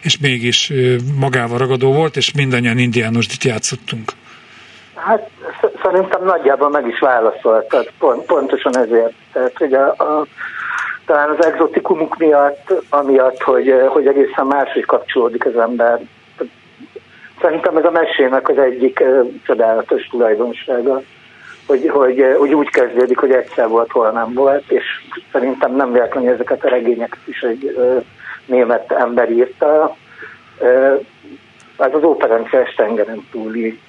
és 0.01 0.17
mégis 0.17 0.71
magával 1.15 1.57
ragadó 1.57 1.93
volt, 1.93 2.17
és 2.17 2.31
mindannyian 2.31 2.77
indiánosdit 2.77 3.43
játszottunk. 3.43 4.11
Hát 4.95 5.29
szerintem 5.83 6.23
nagyjából 6.23 6.69
meg 6.69 6.87
is 6.87 6.99
válaszoltad, 6.99 7.91
pont, 7.99 8.25
pontosan 8.25 8.77
ezért. 8.77 9.13
Tehát, 9.33 9.57
hogy 9.57 9.73
a, 9.73 9.87
a, 9.87 10.25
talán 11.05 11.29
az 11.29 11.45
exotikumuk 11.45 12.17
miatt, 12.17 12.73
amiatt, 12.89 13.41
hogy, 13.41 13.73
hogy 13.87 14.07
egészen 14.07 14.45
máshogy 14.45 14.85
kapcsolódik 14.85 15.45
az 15.45 15.57
ember. 15.57 15.99
Szerintem 17.41 17.77
ez 17.77 17.85
a 17.85 17.91
mesének 17.91 18.49
az 18.49 18.57
egyik 18.57 19.03
csodálatos 19.45 20.07
tulajdonsága, 20.07 21.01
hogy, 21.67 21.89
hogy, 21.89 22.35
hogy 22.37 22.53
úgy 22.53 22.69
kezdődik, 22.69 23.17
hogy 23.17 23.31
egyszer 23.31 23.67
volt, 23.67 23.91
hol 23.91 24.11
nem 24.11 24.33
volt, 24.33 24.71
és 24.71 24.83
szerintem 25.31 25.75
nem 25.75 25.91
véletlenül 25.91 26.29
ezeket 26.29 26.63
a 26.63 26.69
regényeket 26.69 27.19
is 27.25 27.41
egy 27.41 27.77
német 28.45 28.91
ember 28.91 29.31
írta. 29.31 29.95
Ez 31.77 31.93
az 31.93 32.03
óperendszer 32.03 32.73
tengeren 32.75 33.27
túli. 33.31 33.79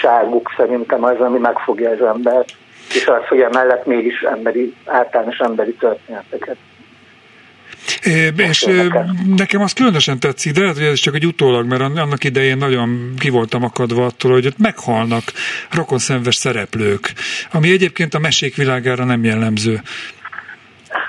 Ságuk 0.00 0.54
szerintem 0.56 1.04
az, 1.04 1.20
ami 1.20 1.38
megfogja 1.38 1.90
az 1.90 2.02
embert, 2.02 2.52
és 2.94 3.06
az, 3.06 3.26
hogy 3.28 3.40
emellett 3.40 3.86
mégis 3.86 4.20
emberi, 4.20 4.74
általános 4.84 5.38
emberi 5.38 5.72
történeteket. 5.72 6.56
É, 8.04 8.32
és 8.36 8.68
nekem 9.36 9.62
az 9.62 9.72
különösen 9.72 10.18
tetszik, 10.20 10.52
de 10.52 10.60
lehet, 10.60 10.76
hogy 10.76 10.86
ez 10.86 10.98
csak 10.98 11.14
egy 11.14 11.26
utólag, 11.26 11.66
mert 11.66 11.80
annak 11.80 12.24
idején 12.24 12.56
nagyon 12.56 13.14
ki 13.18 13.30
voltam 13.30 13.64
akadva 13.64 14.04
attól, 14.04 14.32
hogy 14.32 14.46
ott 14.46 14.58
meghalnak 14.58 15.22
rokonszenves 15.74 16.36
szereplők, 16.36 17.12
ami 17.52 17.70
egyébként 17.70 18.14
a 18.14 18.18
mesék 18.18 18.56
világára 18.56 19.04
nem 19.04 19.24
jellemző. 19.24 19.80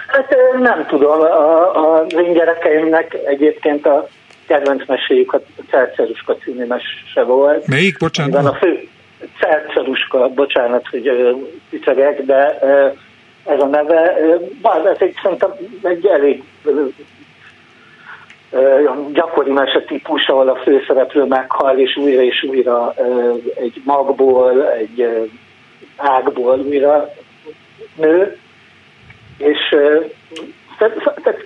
Hát 0.08 0.36
nem 0.60 0.86
tudom, 0.88 1.22
a, 1.22 1.96
a 1.96 2.06
én 2.08 2.34
gyerekeimnek 2.34 3.18
egyébként 3.26 3.86
a 3.86 4.10
kedvenc 4.50 4.88
meséjük 4.88 5.34
a 5.34 5.42
Cerceruska 5.70 6.36
című 6.36 6.66
mese 6.66 7.24
volt. 7.24 7.68
Melyik, 7.68 7.98
bocsánat? 7.98 8.46
A 8.46 8.54
fő 8.54 8.88
Cerceruska, 9.40 10.28
bocsánat, 10.28 10.88
hogy 10.88 11.12
picegek, 11.70 12.22
de 12.22 12.60
ez 13.46 13.60
a 13.60 13.66
neve, 13.66 14.18
ez 14.86 14.98
egy 15.00 15.16
szerintem 15.22 15.52
egy 15.84 16.06
elég 16.06 16.44
gyakori 19.12 19.52
mese 19.52 19.82
típus, 19.82 20.28
ahol 20.28 20.50
a 20.50 20.56
főszereplő 20.56 21.24
meghal, 21.24 21.80
és 21.80 21.96
újra 21.96 22.22
és 22.22 22.44
újra 22.44 22.94
egy 23.56 23.82
magból, 23.86 24.72
egy 24.72 25.30
ágból 25.96 26.60
újra 26.60 27.14
nő, 27.96 28.38
és 29.38 29.76
tehát 30.78 31.46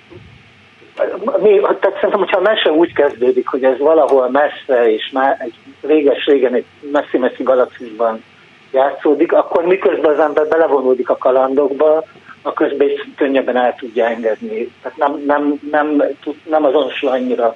mi, 1.41 1.59
tehát 1.59 1.93
szerintem, 1.93 2.19
hogyha 2.19 2.37
a 2.37 2.41
mese 2.41 2.71
úgy 2.71 2.93
kezdődik, 2.93 3.47
hogy 3.47 3.63
ez 3.63 3.77
valahol 3.77 4.29
messze, 4.29 4.91
és 4.93 5.09
már 5.13 5.35
egy 5.39 5.53
réges-régen 5.81 6.53
egy 6.53 6.65
messzi-messzi 6.91 7.43
galaxisban 7.43 8.23
játszódik, 8.71 9.31
akkor 9.31 9.65
miközben 9.65 10.11
az 10.11 10.19
ember 10.19 10.47
belevonódik 10.47 11.09
a 11.09 11.17
kalandokba, 11.17 12.03
a 12.41 12.53
közben 12.53 12.89
is 12.89 13.07
könnyebben 13.15 13.57
el 13.57 13.75
tudja 13.75 14.05
engedni. 14.05 14.71
Tehát 14.81 14.97
nem, 14.97 15.23
nem, 15.25 15.59
nem, 15.71 16.03
nem 16.49 16.65
azonosul 16.65 17.09
annyira 17.09 17.55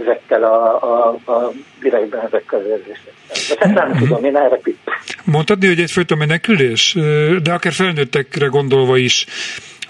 ezekkel 0.00 0.44
a, 0.44 0.82
a, 0.82 1.08
a 1.32 1.52
direktben 1.80 2.20
ezekkel 2.26 2.58
az 2.58 2.66
érzésekkel. 2.66 3.12
Ezt 3.58 3.74
nem 3.74 3.96
tudom, 3.98 4.24
én 4.24 4.36
erre 4.36 4.60
Mondtad, 5.24 5.64
hogy 5.64 5.80
egyfajta 5.80 6.14
menekülés, 6.14 6.96
de 7.42 7.52
akár 7.52 7.72
felnőttekre 7.72 8.46
gondolva 8.46 8.96
is 8.96 9.26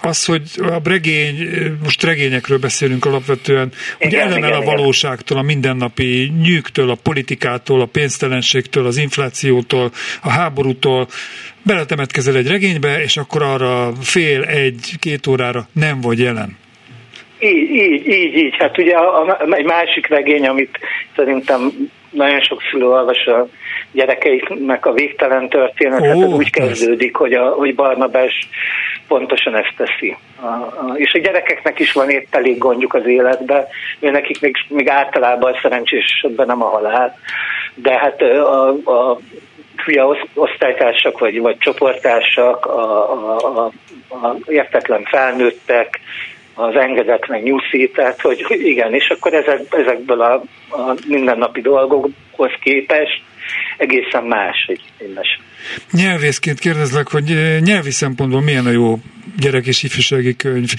az, 0.05 0.25
hogy 0.25 0.41
a 0.57 0.79
regény, 0.83 1.49
most 1.83 2.03
regényekről 2.03 2.57
beszélünk 2.57 3.05
alapvetően, 3.05 3.71
hogy 3.97 4.13
igen, 4.13 4.37
igen, 4.37 4.51
a 4.51 4.61
valóságtól, 4.61 5.37
a 5.37 5.41
mindennapi 5.41 6.31
nyűgtől, 6.41 6.89
a 6.89 6.97
politikától, 7.03 7.81
a 7.81 7.85
pénztelenségtől, 7.85 8.85
az 8.85 8.97
inflációtól, 8.97 9.91
a 10.21 10.29
háborútól, 10.29 11.07
beletemetkezel 11.63 12.35
egy 12.35 12.47
regénybe, 12.47 13.01
és 13.01 13.17
akkor 13.17 13.41
arra 13.41 13.91
fél, 14.01 14.41
egy, 14.41 14.91
két 14.99 15.27
órára 15.27 15.67
nem 15.73 16.01
vagy 16.01 16.19
jelen. 16.19 16.57
Így, 17.39 17.69
így, 17.69 18.07
így, 18.07 18.35
így. 18.35 18.55
Hát 18.57 18.77
ugye 18.77 18.95
a, 18.95 19.25
a, 19.25 19.53
egy 19.55 19.65
másik 19.65 20.07
regény, 20.07 20.47
amit 20.47 20.79
szerintem 21.15 21.89
nagyon 22.09 22.41
sok 22.41 22.61
szülő 22.71 22.85
olvas 22.85 23.25
a 23.25 23.47
gyerekeiknek 23.91 24.85
a 24.85 24.93
végtelen 24.93 25.49
történetet, 25.49 26.15
oh, 26.15 26.35
úgy 26.35 26.49
kezdődik, 26.49 27.15
hogy, 27.15 27.33
a, 27.33 27.49
hogy 27.49 27.75
Barnabás 27.75 28.49
pontosan 29.07 29.55
ezt 29.55 29.73
teszi. 29.77 30.17
És 30.93 31.13
a 31.13 31.19
gyerekeknek 31.19 31.79
is 31.79 31.91
van 31.91 32.09
épp 32.09 32.35
elég 32.35 32.57
gondjuk 32.57 32.93
az 32.93 33.05
életben, 33.05 33.65
ő 33.99 34.09
nekik 34.09 34.41
még, 34.41 34.55
még 34.67 34.89
általában 34.89 35.57
szerencsésebben 35.61 36.47
nem 36.47 36.63
a 36.63 36.69
halál, 36.69 37.17
de 37.75 37.97
hát 37.97 38.21
a, 38.21 38.67
a 38.69 39.19
hülye 39.85 40.03
osztálytársak 40.33 41.19
vagy, 41.19 41.39
vagy 41.39 41.57
csoporttársak, 41.57 42.65
a, 42.65 43.11
a, 43.11 43.37
a, 43.57 43.71
a 44.09 44.35
értetlen 44.45 45.03
felnőttek, 45.03 45.99
az 46.55 46.75
engedetlen 46.75 47.41
nyuszi, 47.41 47.91
tehát 47.93 48.21
hogy 48.21 48.45
igen, 48.49 48.93
és 48.93 49.09
akkor 49.09 49.33
ezek, 49.33 49.61
ezekből 49.69 50.21
a, 50.21 50.33
a 50.69 50.93
mindennapi 51.07 51.61
dolgokhoz 51.61 52.51
képest 52.61 53.21
egészen 53.77 54.23
más 54.23 54.65
egy, 54.67 55.13
mese. 55.15 55.37
Nyelvészként 55.91 56.59
kérdezlek, 56.59 57.07
hogy 57.07 57.31
eh, 57.31 57.59
nyelvi 57.59 57.91
szempontból 57.91 58.41
milyen 58.41 58.65
a 58.65 58.71
jó 58.71 58.97
gyerek 59.39 59.65
és 59.65 59.83
ifjúsági 59.83 60.35
könyv. 60.35 60.69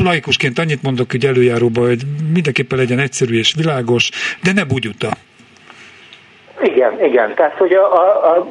Laikusként 0.00 0.58
annyit 0.58 0.82
mondok, 0.82 1.10
hogy 1.10 1.26
előjáróba, 1.26 1.86
hogy 1.86 2.02
mindenképpen 2.32 2.78
legyen 2.78 2.98
egyszerű 2.98 3.38
és 3.38 3.54
világos, 3.56 4.10
de 4.42 4.52
ne 4.52 4.64
bugyuta. 4.64 5.10
Igen, 6.62 7.04
igen. 7.04 7.34
Tehát, 7.34 7.56
hogy 7.56 7.72
a, 7.72 7.92
a, 7.92 8.36
a, 8.36 8.48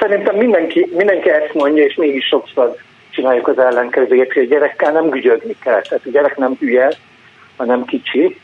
szerintem 0.00 0.36
mindenki, 0.36 0.88
mindenki 0.96 1.30
ezt 1.30 1.54
mondja, 1.54 1.84
és 1.84 1.94
mégis 1.94 2.26
sokszor 2.26 2.76
csináljuk 3.10 3.48
az 3.48 3.58
ellenkezőjét, 3.58 4.32
hogy 4.32 4.42
a 4.42 4.46
gyerekkel 4.46 4.92
nem 4.92 5.08
gügyögni 5.08 5.56
kell. 5.62 5.82
Tehát 5.82 6.06
a 6.06 6.10
gyerek 6.10 6.36
nem 6.36 6.56
hülye, 6.58 6.92
hanem 7.56 7.84
kicsi, 7.84 8.36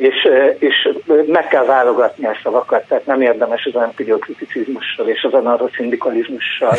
és, 0.00 0.28
és 0.58 0.88
meg 1.26 1.48
kell 1.48 1.64
válogatni 1.64 2.26
a 2.26 2.38
szavakat, 2.42 2.86
tehát 2.88 3.06
nem 3.06 3.20
érdemes 3.20 3.64
az 3.72 3.80
empiriokriticizmussal 3.80 5.08
és 5.08 5.22
az 5.22 5.32
anarroszindikalizmussal 5.32 6.76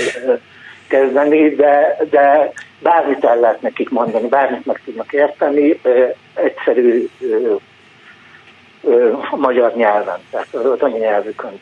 kezdeni, 0.87 1.55
de, 1.55 1.97
de 2.09 2.51
bármit 2.79 3.23
el 3.23 3.39
lehet 3.39 3.61
nekik 3.61 3.89
mondani, 3.89 4.27
bármit 4.27 4.65
meg 4.65 4.81
tudnak 4.85 5.13
érteni, 5.13 5.79
egyszerű 6.33 7.07
magyar 9.37 9.75
nyelven, 9.75 10.19
tehát 10.31 10.53
az 10.53 10.79
anyanyelvükön 10.79 11.59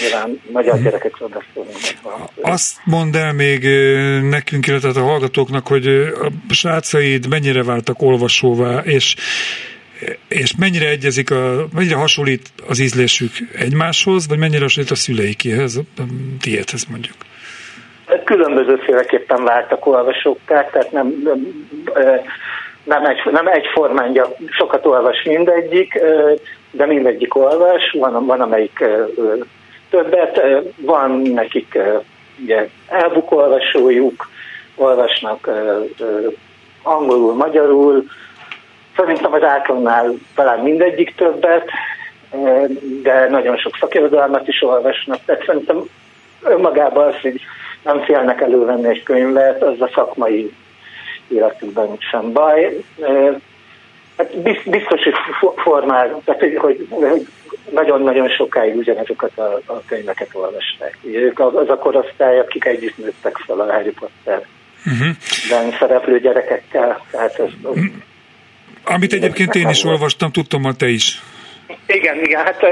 nyilván 0.00 0.40
magyar 0.52 0.74
mhm. 0.74 0.84
gyerekekről 0.84 1.28
beszélünk. 1.28 1.76
Azt 2.40 2.76
mondd 2.84 3.16
el 3.16 3.32
még 3.32 3.64
nekünk, 4.22 4.66
illetve 4.66 5.00
a 5.00 5.04
hallgatóknak, 5.04 5.66
hogy 5.66 5.86
a 6.48 6.54
srácaid 6.54 7.28
mennyire 7.28 7.62
váltak 7.62 8.02
olvasóvá, 8.02 8.80
és 8.84 9.16
és 10.28 10.54
mennyire 10.58 10.88
egyezik, 10.88 11.30
a, 11.30 11.66
mennyire 11.74 11.96
hasonlít 11.96 12.52
az 12.68 12.78
ízlésük 12.78 13.30
egymáshoz, 13.58 14.28
vagy 14.28 14.38
mennyire 14.38 14.62
hasonlít 14.62 14.92
a 14.92 14.94
szüleikéhez, 14.94 15.80
tiédhez 16.40 16.84
mondjuk? 16.90 17.14
Különbözőféleképpen 18.24 19.44
váltak 19.44 19.86
olvasókká, 19.86 20.64
tehát 20.64 20.92
nem, 20.92 21.22
nem, 21.24 21.64
nem, 22.84 23.04
egy, 23.04 23.32
nem 23.32 23.46
egyformán 23.46 24.20
sokat 24.50 24.86
olvas 24.86 25.22
mindegyik, 25.24 26.00
de 26.70 26.86
mindegyik 26.86 27.34
olvas, 27.34 27.96
van, 27.98 28.26
van 28.26 28.40
amelyik 28.40 28.84
többet, 29.90 30.40
van 30.76 31.10
nekik 31.10 31.78
ugye, 32.42 32.68
elbukolvasójuk, 32.88 34.28
olvasnak 34.76 35.50
angolul, 36.82 37.34
magyarul, 37.34 38.04
Szerintem 38.96 39.32
az 39.32 39.42
átlagnál 39.42 40.14
talán 40.34 40.58
mindegyik 40.58 41.14
többet, 41.14 41.70
de 43.02 43.28
nagyon 43.28 43.56
sok 43.56 43.76
szakirodalmat 43.80 44.48
is 44.48 44.62
olvasnak. 44.62 45.18
Tehát 45.24 45.44
szerintem 45.46 45.82
önmagában 46.42 47.06
az, 47.06 47.20
hogy 47.20 47.40
nem 47.82 48.02
félnek 48.02 48.40
elővenni 48.40 48.88
egy 48.88 49.02
könyvet, 49.02 49.62
az 49.62 49.80
a 49.80 49.90
szakmai 49.94 50.54
életükben 51.28 51.96
sem 51.98 52.32
baj. 52.32 52.84
Hát 54.16 54.38
biztos, 54.70 55.02
hogy 55.02 55.14
formál, 55.56 56.20
tehát 56.24 56.40
hogy, 56.40 56.56
hogy 56.56 56.86
nagyon-nagyon 57.70 58.28
sokáig 58.28 58.76
ugyanazokat 58.76 59.38
a, 59.38 59.60
a 59.66 59.82
könyveket 59.86 60.28
olvasták. 60.32 60.98
Ők 61.02 61.40
az 61.40 61.68
a 61.68 61.76
korosztály, 61.76 62.38
akik 62.38 62.64
együtt 62.64 62.98
nőttek 62.98 63.36
fel 63.36 63.60
a 63.60 63.72
Harry 63.72 63.92
Potter 63.92 64.46
uh-huh. 64.86 65.78
szereplő 65.78 66.20
gyerekekkel. 66.20 67.04
Tehát 67.10 67.38
ez, 67.38 67.50
amit 68.84 69.12
egyébként 69.12 69.54
én 69.54 69.68
is 69.68 69.84
olvastam, 69.84 70.30
tudtam, 70.30 70.62
hogy 70.62 70.76
te 70.76 70.88
is. 70.88 71.22
Igen, 71.86 72.24
igen, 72.24 72.44
hát 72.44 72.62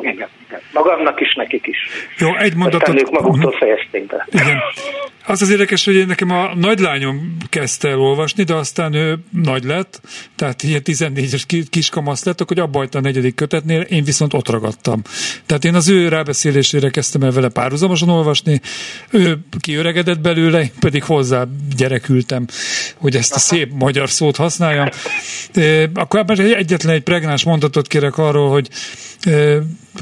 igen. 0.00 0.28
Magamnak 0.72 1.20
is, 1.20 1.34
nekik 1.34 1.66
is. 1.66 1.76
Jó, 2.18 2.36
egy 2.36 2.54
mondatot. 2.54 2.88
Aztán 2.88 2.98
ők 2.98 3.10
maguktól 3.10 3.52
fejezték 3.52 4.06
be. 4.06 4.26
Igen. 4.30 4.58
Az 5.26 5.42
az 5.42 5.50
érdekes, 5.50 5.84
hogy 5.84 6.06
nekem 6.06 6.30
a 6.30 6.54
nagylányom 6.54 7.36
kezdte 7.48 7.88
el 7.88 7.98
olvasni, 8.00 8.42
de 8.42 8.54
aztán 8.54 8.94
ő 8.94 9.18
nagy 9.42 9.64
lett, 9.64 10.00
tehát 10.36 10.62
ilyen 10.62 10.82
14-es 10.84 11.64
kiskamasz 11.70 12.24
lett, 12.24 12.40
akkor 12.40 12.58
abba 12.58 12.86
a 12.92 13.00
negyedik 13.00 13.34
kötetnél, 13.34 13.80
én 13.80 14.04
viszont 14.04 14.34
ott 14.34 14.48
ragadtam. 14.48 15.02
Tehát 15.46 15.64
én 15.64 15.74
az 15.74 15.88
ő 15.88 16.08
rábeszélésére 16.08 16.90
kezdtem 16.90 17.22
el 17.22 17.30
vele 17.30 17.48
párhuzamosan 17.48 18.08
olvasni, 18.08 18.60
ő 19.10 19.38
kiöregedett 19.60 20.20
belőle, 20.20 20.60
én 20.60 20.70
pedig 20.80 21.02
hozzá 21.02 21.44
gyerekültem, 21.76 22.46
hogy 22.96 23.16
ezt 23.16 23.34
a 23.34 23.38
szép 23.38 23.70
magyar 23.72 24.10
szót 24.10 24.36
használjam. 24.36 24.88
Akkor 25.94 26.24
egyetlen 26.38 26.94
egy 26.94 27.02
pregnáns 27.02 27.44
mondatot 27.44 27.86
kérek 27.86 28.18
arról, 28.18 28.50
hogy 28.50 28.68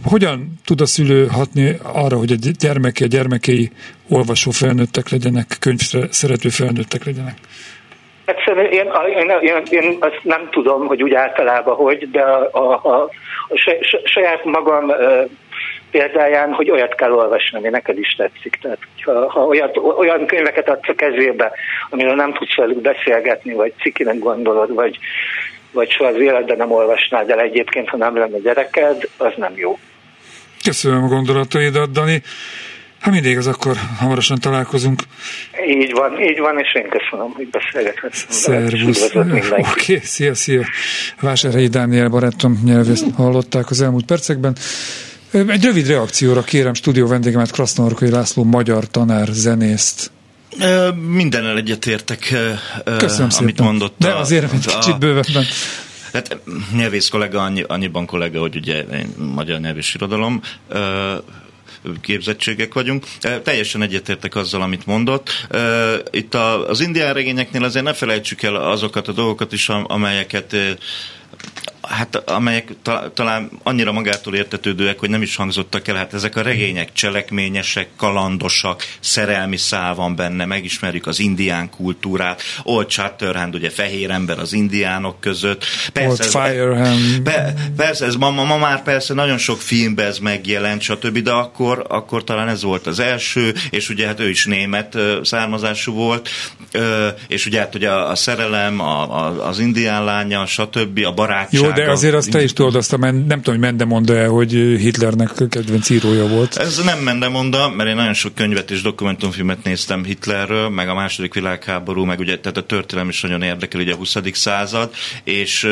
hogyan 0.04 0.52
tud 0.64 0.80
a 0.80 0.87
szülő 0.87 1.26
hatni 1.26 1.76
arra, 1.92 2.16
hogy 2.16 2.33
a 2.33 2.37
gyermeke, 2.59 3.04
a 3.04 3.09
gyermekei 3.09 3.71
olvasó 4.09 4.50
felnőttek 4.50 5.09
legyenek, 5.09 5.47
könyvre 5.61 6.07
szerető 6.11 6.49
felnőttek 6.49 7.04
legyenek? 7.04 7.37
Egyszerűen 8.25 8.73
én, 8.73 8.87
én, 9.16 9.30
én, 9.40 9.62
én 9.71 9.97
azt 10.00 10.21
nem 10.23 10.49
tudom, 10.50 10.87
hogy 10.87 11.02
úgy 11.02 11.14
általában 11.14 11.75
hogy, 11.75 12.11
de 12.11 12.21
a, 12.21 12.49
a, 12.52 12.80
a, 12.85 13.02
a 13.49 13.57
saját 14.04 14.45
magam 14.45 14.92
példáján, 15.90 16.52
hogy 16.52 16.71
olyat 16.71 16.95
kell 16.95 17.12
olvasni, 17.12 17.59
ami 17.59 17.68
neked 17.68 17.99
is 17.99 18.14
tetszik. 18.16 18.59
Tehát, 18.62 18.78
ha, 19.04 19.30
ha 19.30 19.40
olyat, 19.40 19.76
olyan 19.76 20.26
könyveket 20.26 20.68
adsz 20.68 20.88
a 20.88 20.95
kezébe, 20.95 21.52
amiről 21.90 22.14
nem 22.14 22.33
tudsz 22.33 22.57
velük 22.57 22.80
beszélgetni, 22.80 23.52
vagy 23.52 23.73
cikinek 23.80 24.18
gondolod, 24.18 24.75
vagy, 24.75 24.99
vagy 25.73 25.91
soha 25.91 26.11
az 26.11 26.21
életben 26.21 26.57
nem 26.57 26.71
olvasnád 26.71 27.31
el 27.31 27.41
egyébként, 27.41 27.89
ha 27.89 27.97
nem 27.97 28.17
lenne 28.17 28.39
gyereked, 28.39 29.09
az 29.17 29.33
nem 29.37 29.53
jó. 29.57 29.79
Köszönöm 30.65 31.03
a 31.03 31.09
gondolataidat, 31.09 31.91
Dani. 31.91 32.23
Ha 33.01 33.11
mindig 33.11 33.37
az 33.37 33.47
akkor 33.47 33.77
hamarosan 33.99 34.39
találkozunk. 34.39 35.03
Így 35.69 35.93
van, 35.93 36.23
így 36.23 36.39
van, 36.39 36.59
és 36.59 36.75
én 36.75 36.89
köszönöm, 36.89 37.33
hogy 37.33 37.49
beszélgethetünk. 37.49 38.13
Szervusz. 38.29 39.15
Oké, 39.15 39.41
okay, 39.59 39.99
szia, 40.03 40.35
szia. 40.35 40.63
Vásárhelyi 41.21 41.67
Dániel 41.67 42.09
barátom 42.09 42.61
nyelvészt 42.65 43.07
hallották 43.15 43.71
az 43.71 43.81
elmúlt 43.81 44.04
percekben. 44.04 44.57
Egy 45.33 45.65
rövid 45.65 45.87
reakcióra 45.87 46.43
kérem 46.43 46.75
stúdió 46.75 47.07
vendégemet 47.07 47.50
Krasznorkai 47.50 48.11
László, 48.11 48.45
magyar 48.45 48.87
tanár, 48.91 49.26
zenészt. 49.26 50.11
Mindennel 50.95 51.56
egyetértek, 51.56 52.19
Köszönöm 52.99 53.21
amit 53.21 53.32
szépen. 53.32 53.65
mondott. 53.65 53.95
De 53.99 54.15
azért 54.15 54.52
egy 54.52 54.65
kicsit 54.67 54.99
bővebben. 54.99 55.45
Hát 56.13 56.39
nyelvész 56.75 57.08
kollega, 57.08 57.43
annyi, 57.43 57.65
annyiban 57.67 58.06
kollega, 58.06 58.41
hogy 58.41 58.56
ugye 58.56 58.84
magyar 59.17 59.61
nyelvész 59.61 59.95
irodalom 59.95 60.43
képzettségek 62.00 62.75
vagyunk. 62.75 63.06
Teljesen 63.43 63.82
egyetértek 63.82 64.34
azzal, 64.34 64.63
amit 64.63 64.87
mondott. 64.87 65.47
Itt 66.11 66.34
az 66.69 66.80
indián 66.80 67.15
regényeknél 67.15 67.65
azért 67.65 67.84
ne 67.84 67.93
felejtsük 67.93 68.43
el 68.43 68.56
azokat 68.56 69.08
a 69.08 69.13
dolgokat 69.13 69.52
is, 69.52 69.69
amelyeket 69.69 70.56
hát 71.89 72.17
amelyek 72.17 72.73
ta, 72.83 73.11
talán 73.15 73.51
annyira 73.63 73.93
magától 73.93 74.35
értetődőek, 74.35 74.99
hogy 74.99 75.11
nem 75.11 75.23
is 75.23 75.37
hangzottak 75.37 75.89
el, 75.89 75.97
hát 75.97 76.15
ezek 76.15 76.37
a 76.37 76.43
regények 76.43 76.93
cselekményesek, 76.93 77.89
kalandosak, 77.97 78.83
szerelmi 79.01 79.57
szál 79.57 79.95
van 79.95 80.17
benne, 80.17 80.45
megismerjük 80.45 81.07
az 81.07 81.19
indián 81.19 81.71
kultúrát, 81.71 82.43
Old 82.63 82.91
Shatterhand, 82.91 83.55
ugye 83.55 83.71
fehér 83.71 84.11
ember 84.11 84.39
az 84.39 84.53
indiánok 84.53 85.21
között. 85.21 85.65
Persze 85.93 86.11
Old 86.11 86.21
ez, 86.21 86.31
Firehand. 86.31 87.23
Be, 87.23 87.55
persze, 87.77 88.07
ez 88.07 88.15
ma, 88.15 88.31
ma, 88.31 88.57
már 88.57 88.83
persze 88.83 89.15
nagyon 89.15 89.39
sok 89.39 89.61
filmben 89.61 90.07
ez 90.07 90.19
megjelent, 90.19 90.81
stb., 90.81 91.19
de 91.19 91.31
akkor, 91.31 91.85
akkor 91.89 92.25
talán 92.25 92.49
ez 92.49 92.63
volt 92.63 92.87
az 92.87 92.99
első, 92.99 93.55
és 93.71 93.89
ugye 93.89 94.07
hát 94.07 94.21
ő 94.21 94.29
is 94.29 94.45
német 94.45 94.99
származású 95.23 95.93
volt, 95.93 96.29
és 97.29 97.47
ugye 97.47 97.59
hát 97.59 97.75
ugye 97.75 97.91
a, 97.91 98.11
a 98.11 98.15
szerelem, 98.15 98.81
a, 98.81 99.25
a, 99.25 99.49
az 99.49 99.59
indián 99.59 100.05
lánya, 100.05 100.47
stb., 100.47 101.01
a 101.05 101.13
barátság. 101.13 101.61
Jó, 101.61 101.71
de 101.84 101.91
azért 101.91 102.14
azt 102.14 102.30
te 102.30 102.43
is 102.43 102.52
tudod, 102.52 102.75
azt 102.75 102.93
a 102.93 102.97
men, 102.97 103.14
nem 103.14 103.43
tudom, 103.43 103.54
hogy 103.54 103.58
Mendemonda 103.58 104.17
el, 104.17 104.28
hogy 104.28 104.52
Hitlernek 104.78 105.30
kedvenc 105.49 105.91
írója 105.91 106.26
volt. 106.26 106.56
Ez 106.56 106.80
nem 106.84 106.99
Mendemonda, 106.99 107.71
mert 107.76 107.88
én 107.88 107.95
nagyon 107.97 108.14
sok 108.14 108.34
könyvet 108.34 108.71
és 108.71 108.82
dokumentumfilmet 108.82 109.64
néztem 109.64 110.04
Hitlerről, 110.04 110.69
meg 110.69 110.88
a 110.88 110.95
második 110.95 111.34
világháború, 111.34 112.04
meg 112.04 112.19
ugye, 112.19 112.38
tehát 112.38 112.56
a 112.56 112.62
történelem 112.62 113.08
is 113.08 113.21
nagyon 113.21 113.43
érdekel, 113.43 113.80
ugye 113.80 113.93
a 113.93 113.97
20. 113.97 114.17
század, 114.32 114.91
és, 115.25 115.69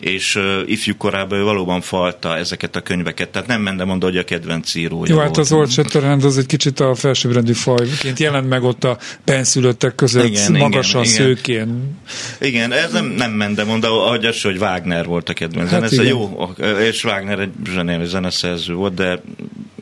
és 0.00 0.38
ifjú 0.66 0.96
korában 0.96 1.38
ő 1.38 1.42
valóban 1.42 1.80
falta 1.80 2.36
ezeket 2.36 2.76
a 2.76 2.80
könyveket, 2.80 3.28
tehát 3.28 3.48
nem 3.48 3.60
Mendemonda, 3.60 4.06
hogy 4.06 4.16
a 4.16 4.24
kedvenc 4.24 4.74
írója 4.74 5.14
Jó, 5.14 5.18
hát 5.18 5.36
az 5.36 5.52
Old 5.52 5.70
Shatterhand 5.70 6.24
az 6.24 6.38
egy 6.38 6.46
kicsit 6.46 6.80
a 6.80 6.94
felsőbbrendű 6.94 7.52
fajként 7.52 8.18
jelent 8.18 8.48
meg 8.48 8.62
ott 8.62 8.84
a 8.84 8.98
benszülöttek 9.24 9.94
között, 9.94 10.24
igen, 10.24 10.52
magasan, 10.52 11.02
igen, 11.02 11.14
szőkén. 11.14 11.98
Igen, 12.40 12.72
ez 12.72 12.92
nem, 12.92 13.06
nem 13.06 13.30
Mendemonda, 13.30 14.06
ahogy 14.06 14.24
az, 14.24 14.42
hogy 14.42 14.56
Wagner 14.56 15.06
volt 15.06 15.28
a 15.28 15.32
kedvenc 15.36 15.70
hát 15.70 15.88
zene. 15.88 16.08
jó, 16.08 16.50
és 16.80 17.04
Wagner 17.04 17.38
egy 17.38 17.52
zseniális 17.64 18.08
zeneszerző 18.08 18.74
volt, 18.74 18.94
de 18.94 19.20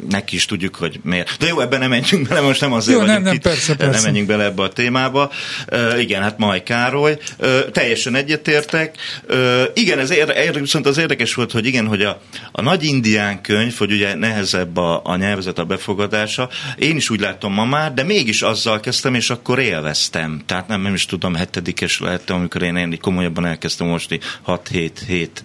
neki 0.09 0.37
is 0.37 0.45
tudjuk, 0.45 0.75
hogy 0.75 1.01
miért. 1.03 1.37
De 1.39 1.47
jó, 1.47 1.61
ebben 1.61 1.81
nem 1.81 1.91
menjünk 1.91 2.29
bele, 2.29 2.41
most 2.41 2.61
nem 2.61 2.73
azért 2.73 2.99
jó, 2.99 3.05
nem, 3.05 3.23
nem, 3.23 3.35
itt, 3.35 3.43
persze, 3.43 3.75
persze. 3.75 3.93
nem 3.93 4.03
menjünk 4.03 4.29
bele 4.29 4.45
ebbe 4.45 4.63
a 4.63 4.69
témába. 4.69 5.31
Uh, 5.73 6.01
igen, 6.01 6.23
hát 6.23 6.39
Maj 6.39 6.63
Károly, 6.63 7.19
uh, 7.39 7.71
teljesen 7.71 8.15
egyetértek. 8.15 8.97
Uh, 9.29 9.63
igen, 9.75 9.99
ez 9.99 10.11
ér, 10.11 10.61
viszont 10.61 10.87
az 10.87 10.99
érdekes 10.99 11.35
volt, 11.35 11.53
hogy 11.53 11.67
igen, 11.67 11.87
hogy 11.87 12.03
a, 12.03 12.21
a 12.53 12.63
nagy 12.63 12.85
indián 12.85 13.41
könyv, 13.41 13.77
hogy 13.77 13.93
ugye 13.93 14.15
nehezebb 14.15 14.77
a, 14.77 15.01
a 15.05 15.17
nyelvezet, 15.17 15.59
a 15.59 15.65
befogadása, 15.65 16.49
én 16.79 16.97
is 16.97 17.11
úgy 17.11 17.21
látom 17.21 17.53
ma 17.53 17.65
már, 17.65 17.95
de 17.95 18.03
mégis 18.03 18.43
azzal 18.43 18.81
kezdtem, 18.81 19.15
és 19.15 19.31
akkor 19.31 19.59
élveztem. 19.59 20.43
Tehát 20.47 20.69
nem, 20.69 20.81
nem 20.81 20.95
is 20.95 21.07
tudom, 21.07 21.35
hetedikes 21.35 22.01
lehettem, 22.01 22.37
amikor 22.37 22.63
én, 22.63 22.77
én 22.77 22.99
komolyabban 23.01 23.47
elkezdtem 23.47 23.87
most 23.87 24.19
6-7 24.47 24.91
hét. 25.07 25.43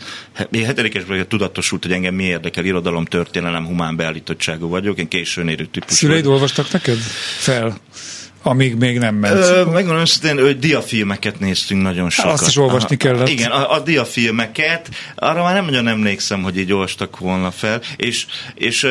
Hetedikesben 0.65 1.28
tudatosult, 1.28 1.84
hogy 1.84 1.91
engem 1.91 2.13
mi 2.13 2.24
érdekel, 2.24 2.65
irodalom, 2.65 3.06
történelem, 3.06 3.65
humán 3.65 3.95
beállítottságú 4.49 4.67
vagyok, 4.69 4.97
én 4.97 5.07
későn 5.07 5.47
érő 5.47 5.65
típus 5.65 5.93
Szüleid 5.93 6.25
olvastak 6.25 6.71
neked 6.71 6.97
fel? 7.38 7.77
Amíg 8.43 8.75
még 8.75 8.97
nem 8.97 9.15
ment. 9.15 9.35
Ö, 9.35 9.63
megmondom 9.65 10.01
őszintén, 10.01 10.43
hogy 10.43 10.59
diafilmeket 10.59 11.39
néztünk 11.39 11.81
nagyon 11.81 12.09
sokat. 12.09 12.31
Azt 12.31 12.47
is 12.47 12.57
olvasni 12.57 12.97
kellett. 12.97 13.29
Igen, 13.29 13.51
a, 13.51 13.71
a 13.73 13.79
diafilmeket, 13.79 14.89
arra 15.15 15.43
már 15.43 15.53
nem 15.53 15.65
nagyon 15.65 15.88
emlékszem, 15.88 16.43
hogy 16.43 16.57
így 16.57 16.73
olvastak 16.73 17.19
volna 17.19 17.51
fel, 17.51 17.81
és, 17.95 18.25
és 18.55 18.88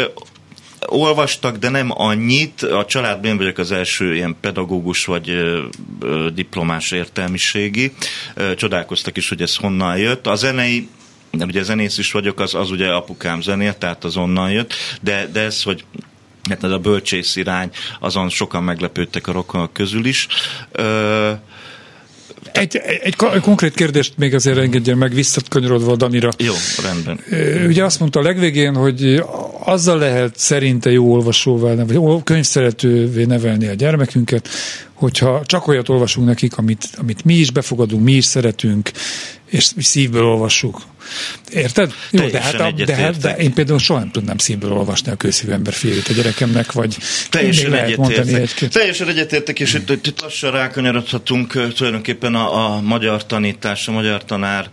olvastak, 0.86 1.56
de 1.56 1.68
nem 1.68 1.90
annyit. 1.94 2.62
A 2.62 2.84
családban 2.84 3.30
én 3.30 3.36
vagyok 3.36 3.58
az 3.58 3.72
első 3.72 4.14
ilyen 4.14 4.36
pedagógus 4.40 5.04
vagy 5.04 5.30
ö, 5.30 5.62
ö, 6.00 6.28
diplomás 6.34 6.90
értelmiségi. 6.90 7.92
Ö, 8.34 8.54
csodálkoztak 8.54 9.16
is, 9.16 9.28
hogy 9.28 9.42
ez 9.42 9.56
honnan 9.56 9.96
jött. 9.96 10.26
A 10.26 10.34
zenei 10.34 10.88
ugye 11.32 11.62
zenész 11.62 11.98
is 11.98 12.12
vagyok, 12.12 12.40
az, 12.40 12.54
az 12.54 12.70
ugye 12.70 12.88
apukám 12.88 13.40
zenél, 13.40 13.78
tehát 13.78 14.04
az 14.04 14.16
onnan 14.16 14.50
jött, 14.50 14.74
de, 15.00 15.28
de 15.32 15.40
ez, 15.40 15.62
hogy 15.62 15.84
hát 16.48 16.64
ez 16.64 16.70
a 16.70 16.78
bölcsész 16.78 17.36
irány, 17.36 17.70
azon 18.00 18.28
sokan 18.28 18.62
meglepődtek 18.62 19.26
a 19.26 19.32
rokonok 19.32 19.72
közül 19.72 20.04
is. 20.06 20.26
Ö, 20.72 21.32
Egy, 22.52 22.76
egy, 22.76 23.00
egy 23.02 23.16
konkrét 23.40 23.74
kérdést 23.74 24.12
még 24.16 24.34
azért 24.34 24.58
engedjen 24.58 24.98
meg, 24.98 25.14
visszakanyarodva 25.14 25.96
Danira. 25.96 26.30
Jó, 26.38 26.52
rendben. 26.82 27.20
Ugye 27.66 27.84
azt 27.84 28.00
mondta 28.00 28.20
a 28.20 28.22
legvégén, 28.22 28.74
hogy 28.74 29.22
azzal 29.64 29.98
lehet 29.98 30.38
szerinte 30.38 30.90
jó 30.90 31.12
olvasóval, 31.12 31.84
vagy 31.86 32.22
könyvszeretővé 32.22 33.24
nevelni 33.24 33.66
a 33.66 33.74
gyermekünket, 33.74 34.48
hogyha 34.94 35.42
csak 35.46 35.66
olyat 35.66 35.88
olvasunk 35.88 36.26
nekik, 36.26 36.56
amit, 36.56 36.88
amit 36.96 37.24
mi 37.24 37.34
is 37.34 37.50
befogadunk, 37.50 38.02
mi 38.04 38.12
is 38.12 38.24
szeretünk, 38.24 38.90
és 39.48 39.70
szívből 39.78 40.24
olvassuk. 40.24 40.82
Érted? 41.50 41.92
Jó, 42.11 42.26
de, 42.26 42.40
hát, 42.40 42.54
a, 42.54 42.70
de, 42.70 42.94
hát, 42.94 43.16
de 43.16 43.37
én 43.37 43.52
például 43.52 43.78
soha 43.78 43.98
nem 43.98 44.11
tudnám 44.11 44.38
szívből 44.38 44.72
olvasni 44.72 45.11
a 45.11 45.16
kőszívember 45.16 45.72
fiút 45.72 46.08
a 46.08 46.12
gyerekemnek, 46.12 46.72
vagy 46.72 46.96
teljesen 47.30 47.74
egyetértek. 47.74 48.68
Teljesen 48.68 49.08
egyetértek, 49.08 49.61
és 49.61 49.74
itt, 49.74 50.06
itt 50.06 50.20
lassan 50.20 50.50
rákanyarodhatunk 50.50 51.72
tulajdonképpen 51.74 52.34
a, 52.34 52.74
a 52.74 52.80
magyar 52.80 53.26
tanítás, 53.26 53.88
a 53.88 53.92
magyar 53.92 54.24
tanár 54.24 54.70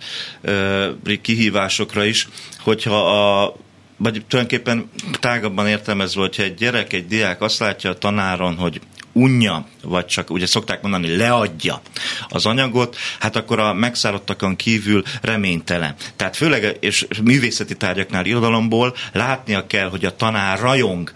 kihívásokra 1.22 2.06
is, 2.06 2.28
hogyha 2.60 2.98
a 3.42 3.56
vagy 3.98 4.24
tulajdonképpen 4.28 4.90
tágabban 5.20 5.68
értelmezve, 5.68 6.22
hogyha 6.22 6.44
egy 6.44 6.54
gyerek, 6.54 6.94
egy 6.94 7.08
diák 7.08 7.42
azt 7.42 7.60
látja 7.60 7.90
a 7.90 7.98
tanáron, 7.98 8.56
hogy 8.56 8.82
unja, 9.16 9.68
vagy 9.84 10.06
csak 10.06 10.30
ugye 10.30 10.46
szokták 10.46 10.82
mondani, 10.82 11.16
leadja 11.16 11.82
az 12.30 12.46
anyagot, 12.46 12.98
hát 13.20 13.36
akkor 13.36 13.60
a 13.60 13.74
megszállottakon 13.74 14.56
kívül 14.56 15.04
reménytelen. 15.22 15.96
Tehát 16.16 16.36
főleg, 16.36 16.78
és 16.80 17.08
művészeti 17.24 17.76
tárgyaknál 17.76 18.26
irodalomból 18.26 18.96
látnia 19.12 19.68
kell, 19.68 19.90
hogy 19.90 20.06
a 20.06 20.16
tanár 20.16 20.60
rajong 20.60 21.12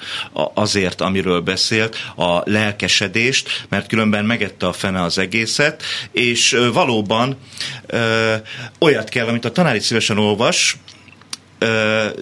azért, 0.54 1.02
amiről 1.02 1.42
beszélt, 1.42 1.98
a 2.16 2.42
lelkesedést, 2.50 3.66
mert 3.70 3.88
különben 3.88 4.26
megette 4.26 4.68
a 4.68 4.74
fene 4.74 5.02
az 5.02 5.18
egészet, 5.18 5.84
és 6.12 6.58
valóban 6.74 7.38
ö, 7.86 8.36
olyat 8.80 9.10
kell, 9.10 9.28
amit 9.28 9.46
a 9.46 9.52
tanár 9.52 9.76
is 9.76 9.84
szívesen 9.84 10.18
olvas, 10.18 10.78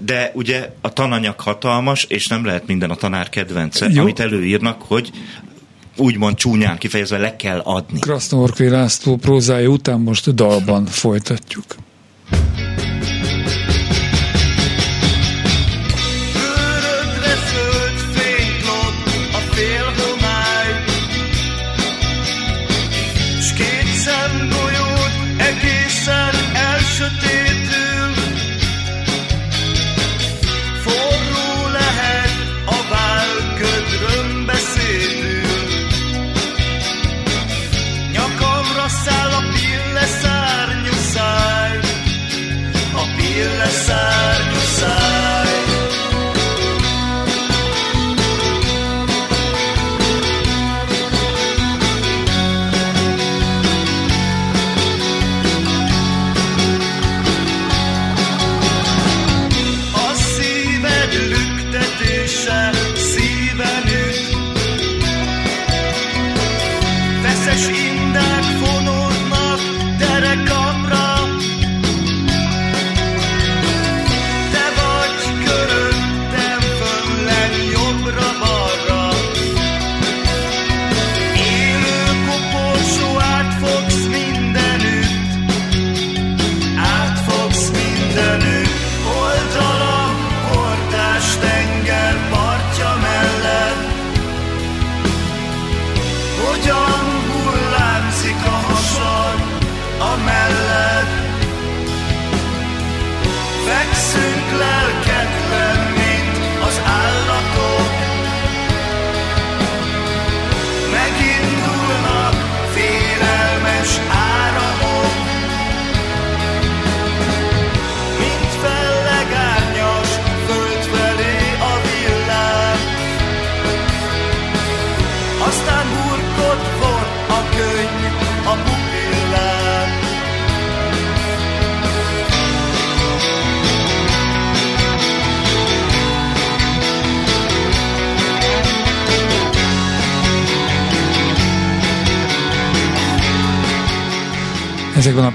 de 0.04 0.32
ugye 0.34 0.70
a 0.82 0.94
tananyag 0.94 1.40
hatalmas, 1.40 2.04
és 2.04 2.28
nem 2.28 2.46
lehet 2.46 2.68
minden 2.68 2.90
a 2.90 2.96
tanár 2.96 3.30
kedvence, 3.30 3.88
Jó. 3.90 4.02
amit 4.02 4.20
előírnak, 4.20 4.82
hogy 4.82 5.12
úgymond 5.98 6.36
csúnyán 6.36 6.78
kifejezve 6.78 7.18
le 7.18 7.36
kell 7.36 7.60
adni. 7.60 8.00
Krasznorkai 8.00 8.70
László 8.70 9.16
prózája 9.16 9.68
után 9.68 10.00
most 10.00 10.34
dalban 10.34 10.86
folytatjuk. 10.86 11.66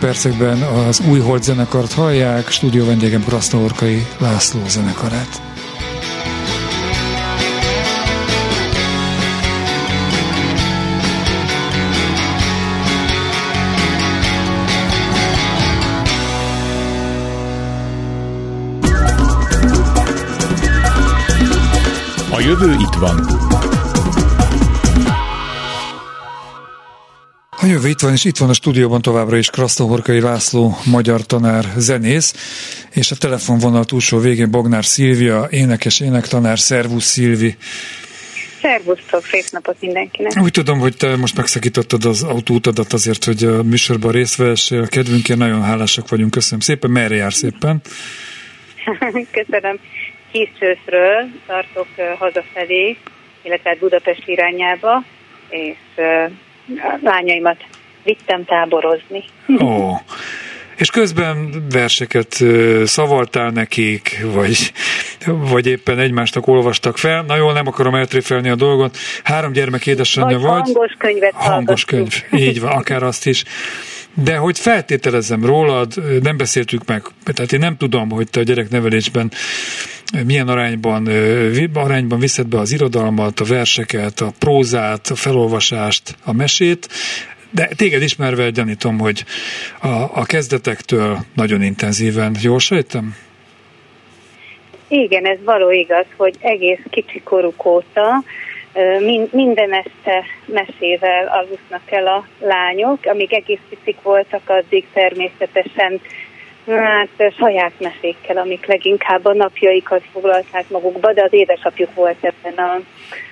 Percekben 0.02 0.62
az 0.62 1.00
új 1.10 1.18
Hold 1.18 1.42
zenekart 1.42 1.92
hallják, 1.92 2.48
stúdió 2.48 2.86
vendégem 2.86 3.24
Krasznorkai 3.24 4.06
László 4.18 4.60
zenekarát. 4.68 5.42
A 22.30 22.40
jövő 22.40 22.72
itt 22.72 22.94
van. 22.98 23.41
A 27.62 27.66
jövő 27.66 27.88
itt 27.88 28.00
van, 28.00 28.12
és 28.12 28.24
itt 28.24 28.36
van 28.36 28.48
a 28.48 28.52
stúdióban 28.52 29.02
továbbra 29.02 29.36
is 29.36 29.50
Krasztohorkai 29.50 30.20
László, 30.20 30.76
magyar 30.90 31.26
tanár, 31.26 31.64
zenész, 31.76 32.34
és 32.94 33.10
a 33.10 33.16
telefonvonal 33.16 33.84
túlsó 33.84 34.18
végén 34.18 34.50
Bognár 34.50 34.84
Szilvia, 34.84 35.46
énekes 35.50 36.00
énektanár, 36.00 36.58
szervusz 36.58 37.04
Szilvi. 37.04 37.56
Szervusztok, 38.60 39.24
szép 39.24 39.44
napot 39.50 39.76
mindenkinek. 39.80 40.32
Úgy 40.40 40.50
tudom, 40.50 40.78
hogy 40.78 40.96
te 40.96 41.16
most 41.16 41.36
megszakítottad 41.36 42.04
az 42.04 42.22
autóutadat 42.22 42.92
azért, 42.92 43.24
hogy 43.24 43.44
a 43.44 43.62
műsorban 43.62 44.12
részt 44.12 44.36
vehessél. 44.36 44.82
A 44.82 44.86
kedvünkért 44.86 45.38
nagyon 45.38 45.62
hálásak 45.62 46.08
vagyunk. 46.08 46.30
Köszönöm 46.30 46.60
szépen. 46.60 46.90
Merre 46.90 47.14
jársz 47.14 47.42
éppen? 47.42 47.80
Köszönöm. 49.38 49.78
Kísőszről 50.32 51.28
tartok 51.46 51.86
hazafelé, 52.18 52.96
illetve 53.42 53.76
Budapest 53.80 54.22
irányába, 54.26 55.04
és 55.48 55.76
lányaimat 57.02 57.56
vittem 58.02 58.44
táborozni. 58.44 59.24
Ó. 59.62 59.94
És 60.76 60.90
közben 60.90 61.64
verseket 61.70 62.42
szavaltál 62.84 63.50
nekik, 63.50 64.24
vagy, 64.32 64.72
vagy 65.26 65.66
éppen 65.66 65.98
egymásnak 65.98 66.46
olvastak 66.46 66.98
fel. 66.98 67.22
Na 67.22 67.36
jól, 67.36 67.52
nem 67.52 67.66
akarom 67.66 67.94
eltréfelni 67.94 68.48
a 68.48 68.54
dolgot. 68.54 68.96
Három 69.24 69.52
gyermek 69.52 69.86
édesanyja 69.86 70.38
vagy. 70.38 70.48
vagy. 70.48 70.62
hangos 70.64 70.94
könyvet 70.98 71.32
Hangos 71.34 71.84
könyv, 71.84 72.24
így 72.32 72.60
van, 72.60 72.70
akár 72.70 73.02
azt 73.02 73.26
is. 73.26 73.44
De 74.14 74.36
hogy 74.36 74.58
feltételezem 74.58 75.44
rólad, 75.44 76.20
nem 76.22 76.36
beszéltük 76.36 76.86
meg, 76.86 77.02
tehát 77.24 77.52
én 77.52 77.58
nem 77.58 77.76
tudom, 77.76 78.10
hogy 78.10 78.30
te 78.30 78.40
a 78.40 78.42
gyereknevelésben 78.42 79.32
milyen 80.26 80.48
arányban, 80.48 81.08
arányban 81.74 82.18
viszed 82.18 82.46
be 82.46 82.58
az 82.58 82.72
irodalmat, 82.72 83.40
a 83.40 83.44
verseket, 83.44 84.20
a 84.20 84.32
prózát, 84.38 85.08
a 85.08 85.14
felolvasást, 85.14 86.16
a 86.24 86.32
mesét, 86.32 86.88
de 87.50 87.68
téged 87.76 88.02
ismerve 88.02 88.50
gyanítom, 88.50 88.98
hogy 88.98 89.24
a, 89.80 89.88
a 89.88 90.24
kezdetektől 90.24 91.18
nagyon 91.34 91.62
intenzíven, 91.62 92.36
jól 92.40 92.58
sejtem? 92.58 93.16
Igen, 94.88 95.26
ez 95.26 95.38
való 95.44 95.70
igaz, 95.70 96.06
hogy 96.16 96.36
egész 96.40 96.80
kicsi 96.90 97.20
koruk 97.20 97.66
óta 97.66 98.24
minden 99.30 99.72
este 99.72 100.24
mesével 100.44 101.26
alusznak 101.26 101.90
el 101.90 102.06
a 102.06 102.26
lányok, 102.40 102.98
amíg 103.04 103.32
egész 103.32 103.60
picik 103.68 104.02
voltak, 104.02 104.48
addig 104.48 104.86
természetesen 104.92 106.00
hát 106.66 107.32
saját 107.38 107.72
mesékkel, 107.78 108.36
amik 108.36 108.66
leginkább 108.66 109.24
a 109.24 109.34
napjaikat 109.34 110.02
foglalták 110.12 110.68
magukba, 110.68 111.12
de 111.12 111.22
az 111.22 111.32
édesapjuk 111.32 111.94
volt 111.94 112.16
ebben 112.20 112.64
a, 112.64 112.80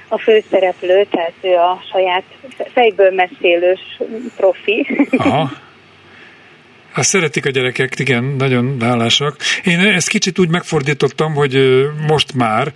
a 0.09 0.19
főszereplő, 0.19 1.05
tehát 1.11 1.35
ő 1.41 1.55
a 1.55 1.81
saját 1.93 2.25
fejből 2.73 3.11
mesélős 3.11 4.01
profi. 4.37 4.87
Aha. 5.17 5.51
Azt 6.95 7.09
szeretik 7.09 7.47
a 7.47 7.51
gyerekek, 7.51 7.99
igen, 7.99 8.25
nagyon 8.25 8.77
hálásak. 8.81 9.37
Én 9.65 9.79
ezt 9.79 10.09
kicsit 10.09 10.39
úgy 10.39 10.49
megfordítottam, 10.49 11.35
hogy 11.35 11.85
most 12.07 12.35
már, 12.35 12.73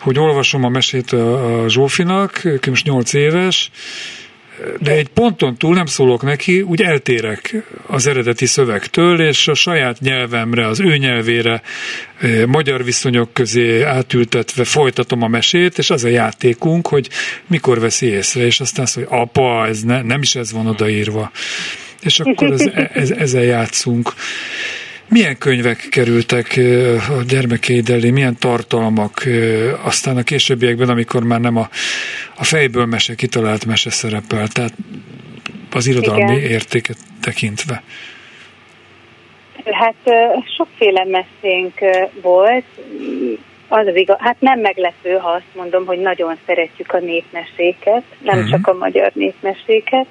hogy 0.00 0.18
olvasom 0.18 0.64
a 0.64 0.68
mesét 0.68 1.12
a 1.12 1.64
Zsófinak, 1.68 2.44
ő 2.44 2.60
most 2.68 2.84
8 2.84 3.12
éves, 3.12 3.70
de 4.80 4.90
egy 4.90 5.08
ponton 5.08 5.56
túl 5.56 5.74
nem 5.74 5.86
szólok 5.86 6.22
neki, 6.22 6.62
úgy 6.62 6.82
eltérek 6.82 7.54
az 7.86 8.06
eredeti 8.06 8.46
szövegtől, 8.46 9.20
és 9.20 9.48
a 9.48 9.54
saját 9.54 10.00
nyelvemre, 10.00 10.66
az 10.66 10.80
ő 10.80 10.96
nyelvére, 10.96 11.62
magyar 12.46 12.84
viszonyok 12.84 13.32
közé 13.32 13.82
átültetve 13.82 14.64
folytatom 14.64 15.22
a 15.22 15.28
mesét, 15.28 15.78
és 15.78 15.90
az 15.90 16.04
a 16.04 16.08
játékunk, 16.08 16.86
hogy 16.86 17.08
mikor 17.46 17.80
veszi 17.80 18.06
észre, 18.06 18.44
és 18.44 18.60
aztán 18.60 18.84
azt 18.84 18.96
mondja, 18.96 19.16
apa, 19.16 19.66
ez 19.66 19.82
ne, 19.82 20.02
nem 20.02 20.22
is 20.22 20.34
ez 20.34 20.52
van 20.52 20.66
odaírva 20.66 21.30
és 22.04 22.20
akkor 22.20 22.52
ez, 22.52 22.70
ez, 22.92 23.10
ezzel 23.10 23.42
játszunk. 23.42 24.12
Milyen 25.08 25.38
könyvek 25.38 25.86
kerültek 25.90 26.60
a 27.18 27.22
gyermekeid 27.28 27.88
elé, 27.88 28.10
milyen 28.10 28.36
tartalmak, 28.38 29.22
aztán 29.82 30.16
a 30.16 30.22
későbbiekben, 30.22 30.88
amikor 30.88 31.24
már 31.24 31.40
nem 31.40 31.56
a, 31.56 31.68
a 32.36 32.44
fejből 32.44 32.84
mese, 32.84 33.14
kitalált 33.14 33.66
mese 33.66 33.90
szerepel, 33.90 34.48
tehát 34.48 34.72
az 35.72 35.86
irodalmi 35.86 36.36
Igen. 36.36 36.50
értéket 36.50 36.96
tekintve. 37.20 37.82
Hát 39.64 39.94
sokféle 40.56 41.04
mesénk 41.04 41.74
volt, 42.22 42.64
az 43.68 43.86
az 43.86 43.96
igaz, 43.96 44.16
hát 44.20 44.36
nem 44.40 44.60
meglepő, 44.60 45.12
ha 45.12 45.28
azt 45.28 45.54
mondom, 45.54 45.86
hogy 45.86 45.98
nagyon 45.98 46.36
szeretjük 46.46 46.92
a 46.92 46.98
népmeséket, 46.98 48.02
nem 48.22 48.38
uh-huh. 48.38 48.50
csak 48.50 48.66
a 48.66 48.72
magyar 48.72 49.10
népmeséket, 49.14 50.06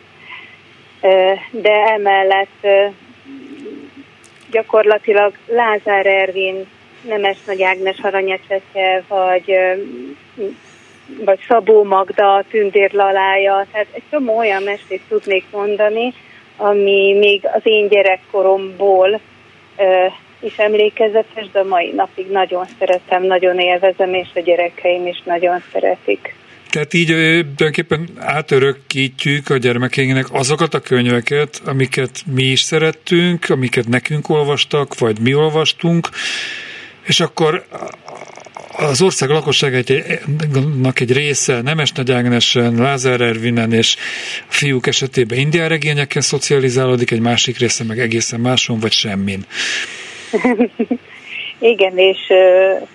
de 1.52 1.74
emellett 1.88 2.68
gyakorlatilag 4.52 5.34
Lázár 5.48 6.06
Ervin, 6.06 6.68
Nemes 7.02 7.38
Nagy 7.46 7.62
Ágnes 7.62 8.00
Aranyecseke, 8.02 9.04
vagy, 9.08 9.56
vagy 11.26 11.40
Szabó 11.48 11.84
Magda, 11.84 12.44
Tündér 12.50 12.94
Lalája, 12.94 13.66
tehát 13.72 13.88
egy 13.92 14.04
csomó 14.12 14.38
olyan 14.38 14.64
mesét 14.64 15.02
tudnék 15.10 15.46
mondani, 15.52 16.14
ami 16.58 17.14
még 17.20 17.48
az 17.54 17.62
én 17.64 17.88
gyerekkoromból 17.88 19.20
is 20.40 20.58
emlékezetes, 20.58 21.52
de 21.52 21.64
mai 21.64 21.92
napig 21.92 22.30
nagyon 22.32 22.66
szeretem, 22.80 23.24
nagyon 23.24 23.60
élvezem, 23.60 24.14
és 24.14 24.28
a 24.36 24.40
gyerekeim 24.40 25.08
is 25.08 25.22
nagyon 25.26 25.64
szeretik. 25.72 26.36
Tehát 26.74 26.94
így 26.94 27.08
tulajdonképpen 27.08 28.10
átörökítjük 28.18 29.50
a 29.50 29.58
gyermekeinknek 29.58 30.26
azokat 30.32 30.74
a 30.74 30.80
könyveket, 30.80 31.62
amiket 31.66 32.24
mi 32.26 32.44
is 32.44 32.62
szerettünk, 32.62 33.50
amiket 33.50 33.88
nekünk 33.88 34.30
olvastak, 34.30 35.00
vagy 35.00 35.20
mi 35.20 35.34
olvastunk, 35.34 36.10
és 37.04 37.20
akkor 37.20 37.66
az 38.78 39.02
ország 39.02 39.30
lakosságának 39.30 41.00
egy 41.00 41.12
része 41.12 41.62
Nemes 41.62 41.92
Nagy 41.92 42.12
Ágnesen, 42.12 42.76
Lázár 42.76 43.22
Ervinen 43.22 43.74
és 43.74 43.96
a 44.50 44.54
fiúk 44.54 44.88
esetében 44.88 45.40
indián 45.40 45.70
regényekkel 45.70 46.22
szocializálódik, 46.22 47.12
egy 47.12 47.20
másik 47.20 47.58
része 47.58 47.84
meg 47.84 48.00
egészen 48.00 48.40
máson, 48.40 48.80
vagy 48.80 48.92
semmin. 48.92 49.46
Igen, 51.64 51.98
és 51.98 52.20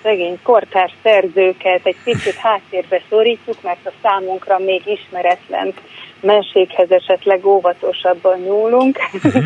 szegény 0.03 0.39
kortárs 0.43 0.93
szerzőket 1.03 1.81
egy 1.83 1.97
picit 2.05 2.35
háttérbe 2.35 3.01
szorítjuk, 3.09 3.63
mert 3.63 3.87
a 3.87 3.93
számunkra 4.03 4.59
még 4.59 4.83
ismeretlen 4.87 5.75
mesékhez 6.21 6.91
esetleg 6.91 7.47
óvatosabban 7.47 8.39
nyúlunk, 8.39 8.99
uh-huh. 9.13 9.45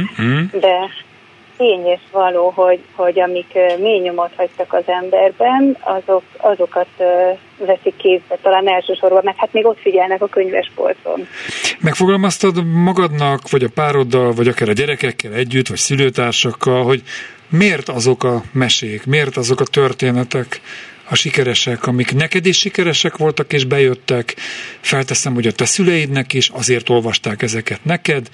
de 0.66 0.88
tény 1.56 1.86
és 1.86 2.00
való, 2.10 2.52
hogy, 2.54 2.80
hogy 2.94 3.20
amik 3.20 3.52
mély 3.78 3.98
nyomot 3.98 4.30
hagytak 4.36 4.72
az 4.72 4.84
emberben, 4.86 5.76
azok, 5.80 6.22
azokat 6.36 6.88
veszik 7.58 7.96
kézbe, 7.96 8.38
talán 8.42 8.68
elsősorban, 8.68 9.20
meg 9.24 9.34
hát 9.36 9.52
még 9.52 9.66
ott 9.66 9.80
figyelnek 9.80 10.22
a 10.22 10.26
könyvespolcon. 10.26 11.26
Megfogalmaztad 11.80 12.64
magadnak, 12.64 13.50
vagy 13.50 13.62
a 13.62 13.68
pároddal, 13.74 14.32
vagy 14.32 14.48
akár 14.48 14.68
a 14.68 14.72
gyerekekkel 14.72 15.32
együtt, 15.32 15.68
vagy 15.68 15.78
szülőtársakkal, 15.78 16.82
hogy 16.82 17.02
miért 17.52 17.88
azok 17.88 18.24
a 18.24 18.42
mesék, 18.52 19.06
miért 19.06 19.36
azok 19.36 19.60
a 19.60 19.64
történetek 19.64 20.60
a 21.08 21.14
sikeresek, 21.14 21.86
amik 21.86 22.14
neked 22.14 22.46
is 22.46 22.58
sikeresek 22.58 23.16
voltak 23.16 23.52
és 23.52 23.64
bejöttek, 23.64 24.34
felteszem, 24.80 25.34
hogy 25.34 25.46
a 25.46 25.52
te 25.52 25.64
szüleidnek 25.64 26.32
is, 26.32 26.48
azért 26.48 26.88
olvasták 26.88 27.42
ezeket 27.42 27.84
neked, 27.84 28.28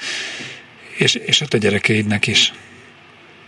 és, 0.96 1.14
és 1.14 1.40
a 1.40 1.46
te 1.46 1.58
gyerekeidnek 1.58 2.26
is. 2.26 2.52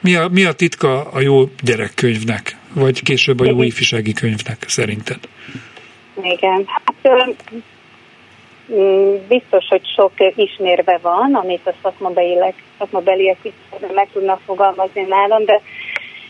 Mi 0.01 0.15
a, 0.15 0.29
mi 0.29 0.45
a 0.45 0.53
titka 0.53 1.11
a 1.11 1.21
jó 1.21 1.51
gyerekkönyvnek, 1.63 2.57
vagy 2.73 3.03
később 3.03 3.41
a 3.41 3.45
jó 3.45 3.63
ifjúsági 3.63 4.13
könyvnek 4.13 4.65
szerinted? 4.67 5.19
Igen, 6.23 6.65
hát 6.67 6.95
biztos, 9.29 9.67
hogy 9.69 9.87
sok 9.97 10.13
ismérve 10.35 10.99
van, 11.03 11.35
amit 11.35 11.67
a 11.67 11.73
szakmabeliek, 11.83 12.55
szakmabeliek 12.79 13.37
meg 13.95 14.09
tudnak 14.13 14.41
fogalmazni 14.47 15.03
nálam, 15.03 15.45
de 15.45 15.61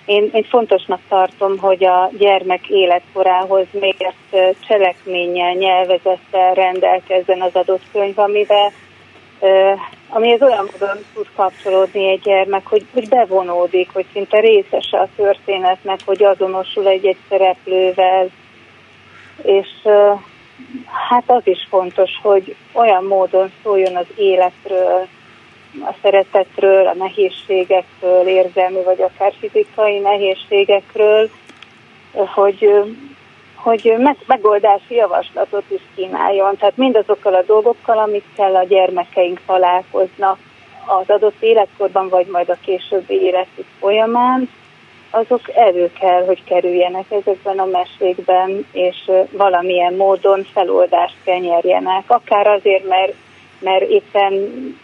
én, 0.05 0.31
én 0.33 0.45
fontosnak 0.45 1.01
tartom, 1.09 1.59
hogy 1.59 1.85
a 1.85 2.11
gyermek 2.19 2.69
életkorához 2.69 3.67
miért 3.73 4.57
cselekménnyel, 4.67 5.53
nyelvezettel 5.53 6.55
rendelkezzen 6.55 7.41
az 7.41 7.55
adott 7.55 7.83
könyv, 7.93 8.19
amivel 8.19 8.73
amihez 10.09 10.43
olyan 10.43 10.69
módon 10.73 11.05
tud 11.15 11.27
kapcsolódni 11.37 12.09
egy 12.09 12.21
gyermek, 12.21 12.67
hogy, 12.67 12.85
hogy 12.93 13.09
bevonódik, 13.09 13.91
hogy 13.93 14.07
szinte 14.13 14.41
részese 14.41 14.99
a 14.99 15.09
történetnek, 15.17 16.01
hogy 16.05 16.25
azonosul 16.25 16.87
egy-egy 16.87 17.19
szereplővel, 17.29 18.29
és 19.43 19.69
hát 21.09 21.25
az 21.27 21.43
is 21.45 21.67
fontos, 21.69 22.11
hogy 22.23 22.57
olyan 22.73 23.05
módon 23.05 23.53
szóljon 23.63 23.97
az 23.97 24.07
életről, 24.17 25.07
a 25.81 25.95
szeretetről, 26.03 26.87
a 26.87 26.95
nehézségekről, 26.95 28.27
érzelmi 28.27 28.83
vagy 28.83 29.03
akár 29.03 29.33
fizikai 29.39 29.99
nehézségekről, 29.99 31.31
hogy, 32.13 32.71
hogy 33.55 33.95
megoldási 34.27 34.95
javaslatot 34.95 35.65
is 35.69 35.83
kínáljon. 35.95 36.57
Tehát 36.57 36.77
mindazokkal 36.77 37.35
a 37.35 37.43
dolgokkal, 37.43 37.99
amikkel 37.99 38.57
a 38.57 38.65
gyermekeink 38.65 39.41
találkoznak 39.47 40.39
az 40.87 41.11
adott 41.11 41.43
életkorban, 41.43 42.09
vagy 42.09 42.27
majd 42.27 42.49
a 42.49 42.57
későbbi 42.65 43.15
életük 43.15 43.67
folyamán, 43.79 44.49
azok 45.11 45.41
elő 45.55 45.91
kell, 46.01 46.25
hogy 46.25 46.45
kerüljenek 46.45 47.05
ezekben 47.09 47.59
a 47.59 47.65
mesékben, 47.65 48.67
és 48.73 49.11
valamilyen 49.31 49.95
módon 49.95 50.47
feloldást 50.53 51.17
kell 51.25 51.39
nyerjenek. 51.39 52.05
Akár 52.07 52.47
azért, 52.47 52.89
mert, 52.89 53.15
mert 53.59 53.91
éppen 53.91 54.33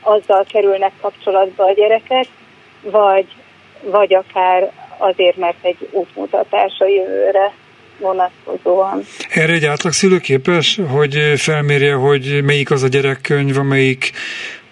azzal 0.01 0.45
kerülnek 0.49 0.93
kapcsolatba 1.01 1.65
a 1.65 1.73
gyerekek, 1.73 2.27
vagy, 2.83 3.27
vagy 3.83 4.15
akár 4.15 4.73
azért, 4.99 5.37
mert 5.37 5.57
egy 5.63 5.89
útmutatás 5.91 6.73
a 6.79 6.87
jövőre 6.87 7.53
vonatkozóan. 7.99 9.03
Erre 9.31 9.53
egy 9.53 9.65
átlagszülő 9.65 10.19
képes, 10.19 10.81
hogy 10.91 11.33
felmérje, 11.37 11.95
hogy 11.95 12.45
melyik 12.45 12.71
az 12.71 12.83
a 12.83 12.89
gyerekkönyv, 12.89 13.59
amelyik 13.59 14.13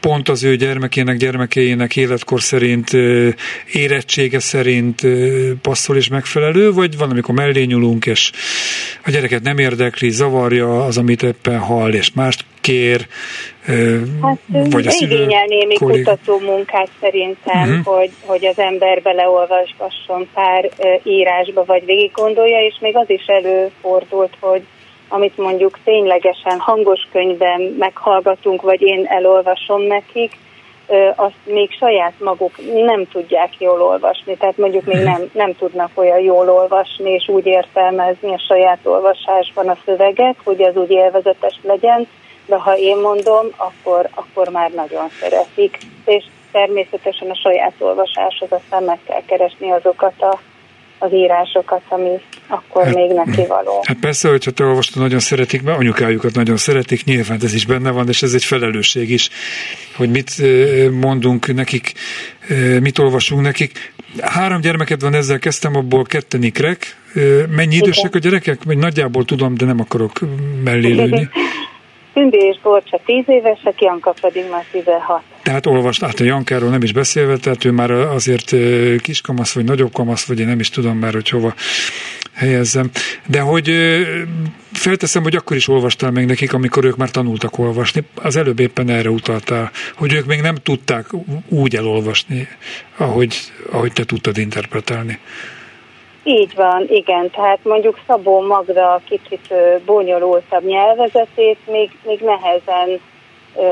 pont 0.06 0.28
az 0.28 0.44
ő 0.44 0.56
gyermekének, 0.56 1.16
gyermekeinek 1.16 1.96
életkor 1.96 2.40
szerint, 2.40 2.90
érettsége 3.72 4.38
szerint 4.38 5.00
passzol 5.62 5.96
és 5.96 6.08
megfelelő, 6.08 6.72
vagy 6.72 6.96
van, 6.96 7.10
amikor 7.10 7.34
mellé 7.34 7.64
nyúlunk, 7.64 8.06
és 8.06 8.30
a 9.04 9.10
gyereket 9.10 9.42
nem 9.42 9.58
érdekli, 9.58 10.10
zavarja 10.10 10.84
az, 10.84 10.98
amit 10.98 11.22
éppen 11.22 11.58
hall, 11.58 11.92
és 11.92 12.12
mást 12.12 12.44
kér, 12.60 13.06
hát, 14.22 14.38
vagy 14.70 14.86
a 14.86 14.90
szülő 14.90 15.14
igényel 15.14 15.44
némi 15.44 15.74
kollég... 15.74 16.04
kutató 16.04 16.38
munkát 16.38 16.88
szerintem, 17.00 17.68
uh-huh. 17.68 17.84
hogy, 17.84 18.10
hogy 18.20 18.46
az 18.46 18.58
ember 18.58 19.02
beleolvasgasson 19.02 20.28
pár 20.34 20.70
írásba, 21.02 21.64
vagy 21.64 21.84
végig 21.84 22.10
gondolja, 22.12 22.58
és 22.58 22.74
még 22.80 22.96
az 22.96 23.10
is 23.10 23.24
előfordult, 23.26 24.36
hogy 24.40 24.62
amit 25.14 25.36
mondjuk 25.36 25.78
ténylegesen 25.84 26.58
hangos 26.58 27.08
könyvben 27.12 27.60
meghallgatunk, 27.78 28.62
vagy 28.62 28.82
én 28.82 29.06
elolvasom 29.06 29.82
nekik, 29.82 30.32
azt 31.14 31.38
még 31.44 31.70
saját 31.72 32.12
maguk 32.18 32.52
nem 32.84 33.06
tudják 33.08 33.50
jól 33.58 33.82
olvasni, 33.82 34.36
tehát 34.36 34.56
mondjuk 34.56 34.84
még 34.84 35.02
nem, 35.02 35.30
nem 35.32 35.56
tudnak 35.56 35.90
olyan 35.94 36.18
jól 36.18 36.50
olvasni 36.50 37.10
és 37.10 37.28
úgy 37.28 37.46
értelmezni 37.46 38.32
a 38.32 38.42
saját 38.48 38.78
olvasásban 38.82 39.68
a 39.68 39.76
szöveget, 39.84 40.36
hogy 40.44 40.62
az 40.62 40.76
úgy 40.76 40.90
élvezetes 40.90 41.58
legyen, 41.62 42.08
de 42.46 42.56
ha 42.56 42.76
én 42.76 42.96
mondom, 42.96 43.46
akkor, 43.56 44.08
akkor 44.14 44.48
már 44.48 44.70
nagyon 44.70 45.08
szeretik. 45.20 45.78
És 46.04 46.24
természetesen 46.52 47.30
a 47.30 47.36
saját 47.36 47.74
olvasáshoz 47.78 48.52
aztán 48.52 48.82
meg 48.82 48.98
kell 49.06 49.22
keresni 49.26 49.70
azokat 49.70 50.22
a, 50.22 50.38
az 50.98 51.12
írásokat, 51.12 51.82
ami 51.88 52.20
akkor 52.46 52.84
hát, 52.84 52.94
még 52.94 53.10
neki 53.10 53.46
való. 53.46 53.82
Hát 53.86 53.96
persze, 53.96 54.28
hogyha 54.28 54.50
te 54.50 54.64
olvastad, 54.64 55.02
nagyon 55.02 55.18
szeretik, 55.18 55.62
mert 55.62 55.78
anyukájukat 55.78 56.34
nagyon 56.34 56.56
szeretik, 56.56 57.04
nyilván 57.04 57.38
ez 57.42 57.54
is 57.54 57.66
benne 57.66 57.90
van, 57.90 58.08
és 58.08 58.22
ez 58.22 58.34
egy 58.34 58.44
felelősség 58.44 59.10
is, 59.10 59.30
hogy 59.96 60.10
mit 60.10 60.42
mondunk 60.90 61.54
nekik, 61.54 61.92
mit 62.80 62.98
olvasunk 62.98 63.42
nekik. 63.42 63.92
Három 64.20 64.60
gyermeked 64.60 65.00
van, 65.00 65.14
ezzel 65.14 65.38
kezdtem, 65.38 65.76
abból 65.76 66.04
ketten 66.04 66.42
ikrek. 66.42 66.96
Mennyi 67.48 67.76
idősek 67.76 68.14
a 68.14 68.18
gyerekek? 68.18 68.64
Nagyjából 68.64 69.24
tudom, 69.24 69.54
de 69.54 69.64
nem 69.64 69.80
akarok 69.80 70.12
mellé 70.64 70.92
lőni. 70.92 71.28
Tündi 72.14 72.38
és 72.38 72.60
Borcsa 72.62 73.00
10 73.04 73.24
évesek, 73.26 73.80
Janka 73.80 74.14
pedig 74.20 74.44
már 74.50 74.64
16. 74.72 75.22
Tehát 75.42 75.66
olvast 75.66 76.02
át 76.02 76.20
a 76.20 76.24
Jankáról 76.24 76.70
nem 76.70 76.82
is 76.82 76.92
beszélve, 76.92 77.36
tehát 77.36 77.64
ő 77.64 77.70
már 77.70 77.90
azért 77.90 78.54
kiskamasz, 79.00 79.54
vagy 79.54 79.64
nagyobb 79.64 79.92
kamasz, 79.92 80.26
vagy 80.26 80.40
én 80.40 80.46
nem 80.46 80.60
is 80.60 80.70
tudom 80.70 80.98
már, 80.98 81.12
hogy 81.12 81.28
hova 81.28 81.54
helyezzem. 82.32 82.90
De 83.26 83.40
hogy 83.40 83.70
felteszem, 84.72 85.22
hogy 85.22 85.36
akkor 85.36 85.56
is 85.56 85.68
olvastál 85.68 86.10
meg 86.10 86.26
nekik, 86.26 86.52
amikor 86.52 86.84
ők 86.84 86.96
már 86.96 87.10
tanultak 87.10 87.58
olvasni. 87.58 88.02
Az 88.14 88.36
előbb 88.36 88.60
éppen 88.60 88.88
erre 88.88 89.10
utaltál, 89.10 89.70
hogy 89.94 90.12
ők 90.12 90.26
még 90.26 90.40
nem 90.40 90.54
tudták 90.54 91.06
úgy 91.48 91.76
elolvasni, 91.76 92.48
ahogy, 92.96 93.36
ahogy 93.70 93.92
te 93.92 94.04
tudtad 94.04 94.38
interpretálni. 94.38 95.18
Így 96.24 96.54
van, 96.54 96.86
igen. 96.88 97.30
Tehát 97.30 97.58
mondjuk 97.62 98.00
Szabó 98.06 98.46
Magda 98.46 99.00
kicsit 99.08 99.54
bonyolultabb 99.84 100.64
nyelvezetét 100.64 101.58
még, 101.66 101.90
még 102.04 102.20
nehezen 102.20 103.00
ö, 103.56 103.64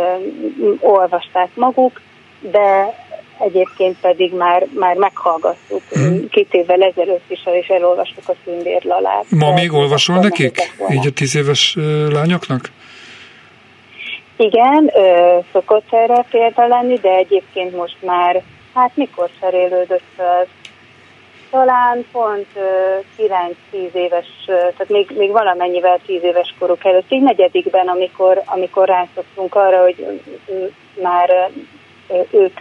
olvasták 0.81 1.49
maguk, 1.55 2.01
de 2.41 2.95
egyébként 3.39 3.97
pedig 4.01 4.35
már, 4.35 4.67
már 4.79 4.97
meghallgattuk 4.97 5.83
hmm. 5.91 6.29
két 6.29 6.55
évvel 6.55 6.83
ezelőtt 6.83 7.31
is, 7.31 7.41
és 7.61 7.67
elolvastuk 7.67 8.29
a 8.29 8.35
Szündér 8.45 8.85
Lalát. 8.85 9.25
Ma 9.29 9.53
még 9.53 9.73
olvasol 9.73 10.19
nekik? 10.19 10.73
Így 10.91 11.07
a 11.07 11.11
tíz 11.11 11.37
éves 11.37 11.77
lányoknak? 12.11 12.71
Igen, 14.37 14.91
ö, 14.95 15.39
szokott 15.53 15.87
erre 15.91 16.27
példa 16.31 16.67
lenni, 16.67 16.97
de 16.97 17.11
egyébként 17.17 17.77
most 17.77 17.97
már, 18.01 18.43
hát 18.75 18.91
mikor 18.95 19.31
cserélődött 19.41 20.05
fel? 20.17 20.47
Talán 21.53 22.05
pont 22.13 22.47
9-10 23.19 23.93
éves, 23.93 24.27
tehát 24.47 24.89
még, 24.89 25.13
még 25.17 25.31
valamennyivel 25.31 26.01
10 26.07 26.23
éves 26.23 26.55
koruk 26.59 26.85
előtt, 26.85 27.13
így 27.13 27.23
negyedikben, 27.23 27.89
amikor, 27.89 28.43
amikor 28.45 28.89
rászoktunk 28.89 29.55
arra, 29.55 29.83
hogy 29.83 30.21
már 31.03 31.51
ők 32.31 32.59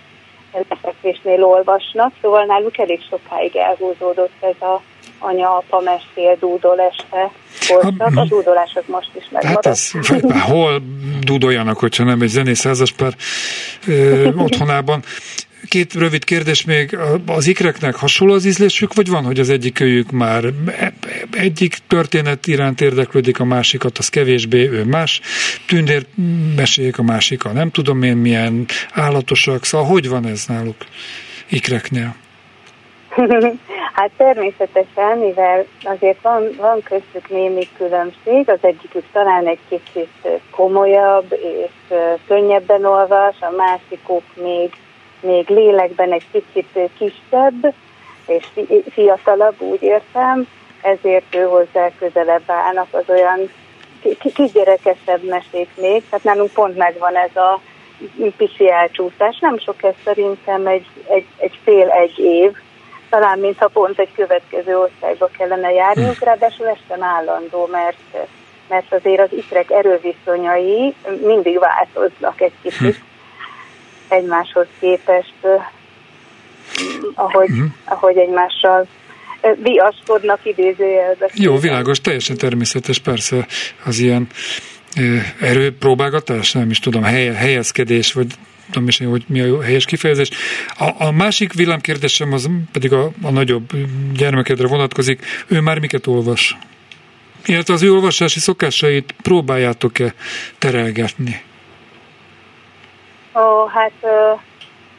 lefekvésnél 0.69 1.43
olvasnak, 1.43 2.13
szóval 2.21 2.45
náluk 2.45 2.77
elég 2.77 3.01
sokáig 3.09 3.55
elhúzódott 3.55 4.33
ez 4.39 4.61
a 4.67 4.81
anya-apa 5.19 5.79
mesél 5.79 6.37
dúdol 6.39 6.81
este 6.81 7.31
korszak. 7.67 8.15
A 8.15 8.25
dúdolás 8.25 8.71
az 8.75 8.83
most 8.87 9.09
is 9.13 9.27
megmaradt. 9.31 9.65
Hát 9.65 9.73
ez, 9.73 9.91
hol 10.41 10.81
dúdoljanak, 11.21 11.77
hogyha 11.77 12.03
nem 12.03 12.21
egy 12.21 12.27
zenész 12.27 12.63
házaspár 12.63 13.13
ö, 13.87 14.29
otthonában 14.45 15.03
két 15.69 15.93
rövid 15.93 16.23
kérdés 16.23 16.65
még. 16.65 16.97
Az 17.25 17.47
ikreknek 17.47 17.95
hasonló 17.95 18.33
az 18.33 18.45
ízlésük, 18.45 18.93
vagy 18.93 19.09
van, 19.09 19.23
hogy 19.23 19.39
az 19.39 19.49
egyik 19.49 19.79
őjük 19.79 20.11
már 20.11 20.43
egyik 21.31 21.77
történet 21.87 22.47
iránt 22.47 22.81
érdeklődik, 22.81 23.39
a 23.39 23.45
másikat 23.45 23.97
az 23.97 24.09
kevésbé, 24.09 24.69
ő 24.69 24.83
más 24.83 25.21
tündér 25.67 26.05
meséljék 26.55 26.97
a 26.97 27.03
másika, 27.03 27.51
nem 27.51 27.71
tudom 27.71 28.03
én 28.03 28.17
milyen 28.17 28.65
állatosak, 28.93 29.65
szóval 29.65 29.87
hogy 29.87 30.09
van 30.09 30.25
ez 30.25 30.45
náluk 30.45 30.75
ikreknél? 31.49 32.15
Hát 33.93 34.11
természetesen, 34.17 35.17
mivel 35.17 35.65
azért 35.83 36.21
van, 36.21 36.49
van 36.57 36.81
köztük 36.83 37.29
némi 37.29 37.67
különbség, 37.77 38.49
az 38.49 38.59
egyikük 38.61 39.03
talán 39.11 39.47
egy 39.47 39.59
kicsit 39.69 40.41
komolyabb 40.51 41.31
és 41.31 41.97
könnyebben 42.27 42.85
olvas, 42.85 43.35
a 43.39 43.49
másikuk 43.57 44.23
még 44.35 44.71
még 45.21 45.49
lélekben 45.49 46.11
egy 46.11 46.25
picit 46.31 46.89
kisebb 46.97 47.73
és 48.27 48.45
fiatalabb, 48.91 49.61
úgy 49.61 49.81
értem, 49.81 50.47
ezért 50.81 51.35
ő 51.35 51.43
hozzá 51.43 51.89
közelebb 51.99 52.43
állnak 52.45 52.87
az 52.91 53.03
olyan 53.07 53.49
kisgyerekesebb 54.33 55.23
mesék 55.23 55.69
még, 55.75 56.03
tehát 56.09 56.25
nálunk 56.25 56.51
pont 56.51 56.77
megvan 56.77 57.15
ez 57.15 57.35
a 57.35 57.61
pici 58.37 58.69
elcsúszás, 58.69 59.39
nem 59.39 59.59
sok 59.59 59.83
ez 59.83 59.93
szerintem 60.03 60.67
egy, 60.67 60.85
egy, 61.07 61.25
egy 61.37 61.59
fél-egy 61.63 62.19
év, 62.19 62.51
talán 63.09 63.39
mintha 63.39 63.67
pont 63.67 63.99
egy 63.99 64.11
következő 64.15 64.77
országba 64.77 65.29
kellene 65.37 65.71
járniuk, 65.71 66.17
hm. 66.17 66.23
ráadásul 66.23 66.67
ez 66.67 66.77
sem 66.87 67.03
állandó, 67.03 67.67
mert, 67.71 68.27
mert 68.69 68.93
azért 68.93 69.21
az 69.21 69.37
ikrek 69.37 69.71
erőviszonyai 69.71 70.95
mindig 71.21 71.59
változnak 71.59 72.41
egy 72.41 72.53
kicsit. 72.61 73.09
Egymáshoz 74.11 74.67
képest, 74.79 75.33
ahogy, 77.13 77.49
uh-huh. 77.49 77.65
ahogy 77.85 78.17
egymással 78.17 78.87
viaszkodnak 79.63 80.39
idézőjelben. 80.43 81.29
Jó, 81.33 81.57
világos, 81.57 82.01
teljesen 82.01 82.37
természetes, 82.37 82.99
persze 82.99 83.47
az 83.85 83.99
ilyen 83.99 84.27
erőpróbálgatás, 85.39 86.51
nem 86.51 86.69
is 86.69 86.79
tudom, 86.79 87.03
helye, 87.03 87.33
helyezkedés, 87.33 88.13
vagy 88.13 88.27
tudom 88.71 88.87
is, 88.87 88.97
hogy 88.97 89.23
mi 89.27 89.39
a 89.39 89.61
helyes 89.61 89.85
kifejezés. 89.85 90.29
A, 90.77 91.05
a 91.05 91.11
másik 91.11 91.53
villámkérdésem 91.53 92.33
az 92.33 92.49
pedig 92.71 92.93
a, 92.93 93.11
a 93.21 93.31
nagyobb 93.31 93.69
gyermekedre 94.13 94.67
vonatkozik. 94.67 95.25
Ő 95.47 95.59
már 95.59 95.79
miket 95.79 96.07
olvas? 96.07 96.57
Illetve 97.45 97.73
az 97.73 97.83
ő 97.83 97.93
olvasási 97.93 98.39
szokásait 98.39 99.15
próbáljátok-e 99.21 100.13
terelgetni? 100.57 101.41
Ó, 103.35 103.65
hát 103.65 103.91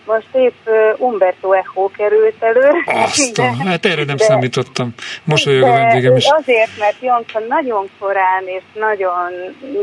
most 0.07 0.29
épp 0.33 0.69
Umberto 0.97 1.53
Echo 1.53 1.91
került 1.91 2.43
elő. 2.43 2.71
Azt, 2.85 3.35
de, 3.37 3.53
hát 3.65 3.87
erre 3.87 4.05
nem 4.05 4.17
de, 4.17 4.25
számítottam. 4.25 4.95
Mosolyog 5.25 5.63
a 5.63 5.73
vendégem 5.73 6.17
is. 6.17 6.25
Azért, 6.27 6.79
mert 6.79 6.97
Janka 7.01 7.39
nagyon 7.49 7.91
korán 7.99 8.47
és 8.47 8.63
nagyon 8.75 9.33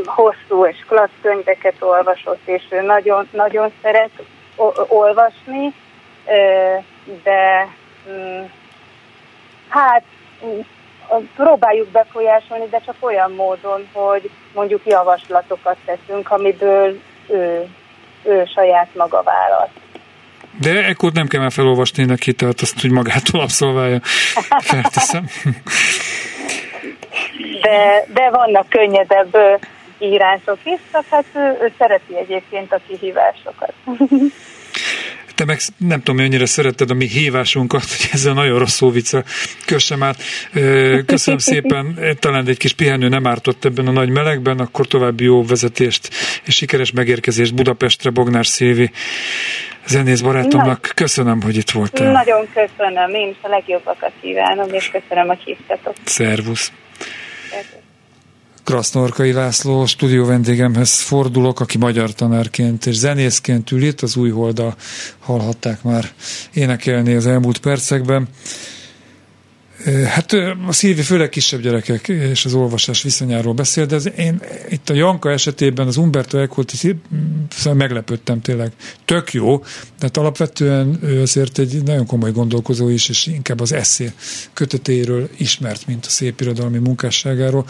hosszú 0.04 0.66
és 0.66 0.76
klassz 0.88 1.10
könyveket 1.22 1.74
olvasott, 1.78 2.40
és 2.44 2.62
ő 2.70 2.80
nagyon, 2.80 3.28
nagyon 3.32 3.72
szeret 3.82 4.10
olvasni, 4.88 5.74
de 7.22 7.68
mm, 8.10 8.44
hát 9.68 10.02
próbáljuk 11.36 11.88
befolyásolni, 11.88 12.66
de 12.70 12.80
csak 12.86 12.94
olyan 13.00 13.32
módon, 13.32 13.88
hogy 13.92 14.30
mondjuk 14.54 14.80
javaslatokat 14.84 15.76
teszünk, 15.84 16.30
amiből 16.30 17.00
ő 17.28 17.68
ő 18.22 18.44
saját 18.54 18.88
maga 18.94 19.22
választ. 19.22 19.78
De 20.60 20.84
ekkor 20.84 21.12
nem 21.12 21.26
kell 21.26 21.40
már 21.40 21.52
felolvasni 21.52 22.04
neki, 22.04 22.32
tehát 22.32 22.60
azt 22.60 22.84
úgy 22.84 22.90
magától 22.90 23.40
abszolválja. 23.40 23.98
Felteszem. 24.58 25.26
De, 27.62 28.04
de 28.12 28.30
vannak 28.30 28.68
könnyedebb 28.68 29.36
írások 29.98 30.58
is, 30.64 30.80
csak 30.92 31.04
hát 31.10 31.24
ő, 31.34 31.58
ő 31.60 31.72
szereti 31.78 32.16
egyébként 32.16 32.72
a 32.72 32.80
kihívásokat. 32.86 33.72
Te 35.40 35.46
meg 35.46 35.60
nem 35.76 35.98
tudom, 35.98 36.16
mennyire 36.16 36.46
szeretted 36.46 36.90
a 36.90 36.94
mi 36.94 37.06
hívásunkat, 37.06 37.84
hogy 37.84 38.08
ezzel 38.12 38.34
nagyon 38.34 38.58
rossz 38.58 38.74
szóvica 38.74 39.24
kössem 39.66 40.02
át. 40.02 40.22
Köszönöm 41.06 41.38
szépen, 41.38 41.98
talán 42.18 42.48
egy 42.48 42.56
kis 42.56 42.72
pihenő 42.72 43.08
nem 43.08 43.26
ártott 43.26 43.64
ebben 43.64 43.86
a 43.86 43.90
nagy 43.90 44.08
melegben, 44.08 44.58
akkor 44.58 44.86
további 44.86 45.24
jó 45.24 45.44
vezetést 45.44 46.08
és 46.44 46.54
sikeres 46.54 46.90
megérkezést 46.90 47.54
Budapestre, 47.54 48.10
Bognár 48.10 48.46
Szilvi 48.46 48.90
zenész 49.86 50.20
barátomnak. 50.20 50.92
Köszönöm, 50.94 51.42
hogy 51.42 51.56
itt 51.56 51.70
voltál. 51.70 52.12
Nagyon 52.12 52.48
köszönöm, 52.54 53.14
én 53.14 53.28
is 53.28 53.36
a 53.40 53.48
legjobbakat 53.48 54.12
kívánom, 54.20 54.72
és 54.72 54.90
köszönöm, 54.92 55.26
hogy 55.26 55.40
hívtatok. 55.44 55.94
Szervusz. 56.04 56.72
Krasznorkai 58.70 59.32
László 59.32 59.86
stúdió 59.86 60.24
vendégemhez 60.24 61.00
fordulok, 61.00 61.60
aki 61.60 61.78
magyar 61.78 62.12
tanárként 62.12 62.86
és 62.86 62.94
zenészként 62.94 63.70
ül 63.70 63.82
itt, 63.82 64.00
az 64.00 64.16
új 64.16 64.30
holda 64.30 64.76
hallhatták 65.18 65.82
már 65.82 66.12
énekelni 66.52 67.14
az 67.14 67.26
elmúlt 67.26 67.58
percekben. 67.58 68.28
Hát 70.06 70.32
a 70.66 70.72
Szilvi 70.72 71.02
főleg 71.02 71.28
kisebb 71.28 71.60
gyerekek 71.60 72.08
és 72.08 72.44
az 72.44 72.54
olvasás 72.54 73.02
viszonyáról 73.02 73.54
beszél, 73.54 73.86
de 73.86 73.94
ez 73.94 74.08
én 74.16 74.40
itt 74.68 74.90
a 74.90 74.94
Janka 74.94 75.30
esetében 75.30 75.86
az 75.86 75.96
Umberto 75.96 76.38
Eco-t 76.38 76.72
szóval 77.50 77.74
meglepődtem 77.74 78.40
tényleg. 78.40 78.72
Tök 79.04 79.32
jó, 79.32 79.62
tehát 79.98 80.16
alapvetően 80.16 80.98
ő 81.02 81.20
azért 81.20 81.58
egy 81.58 81.82
nagyon 81.82 82.06
komoly 82.06 82.32
gondolkozó 82.32 82.88
is, 82.88 83.08
és 83.08 83.26
inkább 83.26 83.60
az 83.60 83.72
eszé 83.72 84.12
kötetéről 84.52 85.28
ismert, 85.36 85.86
mint 85.86 86.06
a 86.06 86.10
szép 86.10 86.40
irodalmi 86.40 86.78
munkásságáról. 86.78 87.66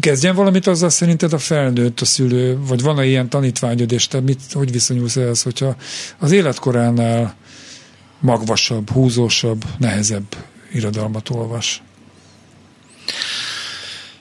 Kezdjen 0.00 0.34
valamit 0.34 0.66
azzal 0.66 0.90
szerinted 0.90 1.32
a 1.32 1.38
felnőtt, 1.38 2.00
a 2.00 2.04
szülő, 2.04 2.58
vagy 2.58 2.82
van-e 2.82 3.04
ilyen 3.04 3.28
tanítványod, 3.28 3.92
és 3.92 4.08
te 4.08 4.20
mit, 4.20 4.40
hogy 4.52 4.72
viszonyulsz 4.72 5.16
ehhez, 5.16 5.42
hogyha 5.42 5.76
az 6.18 6.32
életkoránál 6.32 7.34
magvasabb, 8.20 8.90
húzósabb, 8.90 9.64
nehezebb 9.78 10.36
irodalmat 10.72 11.30
olvas? 11.30 11.82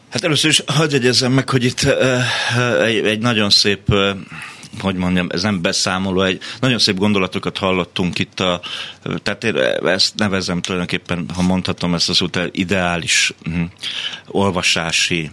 Hát 0.10 0.24
először 0.24 0.50
is 0.50 0.64
hagyj 0.66 0.96
egyezzem 0.96 1.32
meg, 1.32 1.50
hogy 1.50 1.64
itt 1.64 1.84
egy, 2.84 3.06
egy 3.06 3.20
nagyon 3.20 3.50
szép 3.50 3.94
hogy 4.80 4.96
mondjam, 4.96 5.28
ez 5.32 5.42
nem 5.42 5.62
beszámoló, 5.62 6.22
egy 6.22 6.42
nagyon 6.60 6.80
szép 6.80 6.98
gondolatokat 6.98 7.58
hallottunk 7.58 8.20
itt, 8.20 8.40
a, 8.40 8.62
tehát 9.24 9.44
én 9.44 9.56
ezt 9.86 10.16
nevezem 10.16 10.62
tulajdonképpen, 10.62 11.26
ha 11.36 11.42
mondhatom 11.42 11.94
ezt 11.94 12.10
az 12.10 12.22
utána 12.22 12.50
ideális 12.52 13.34
hm, 13.44 13.64
olvasási 14.28 15.32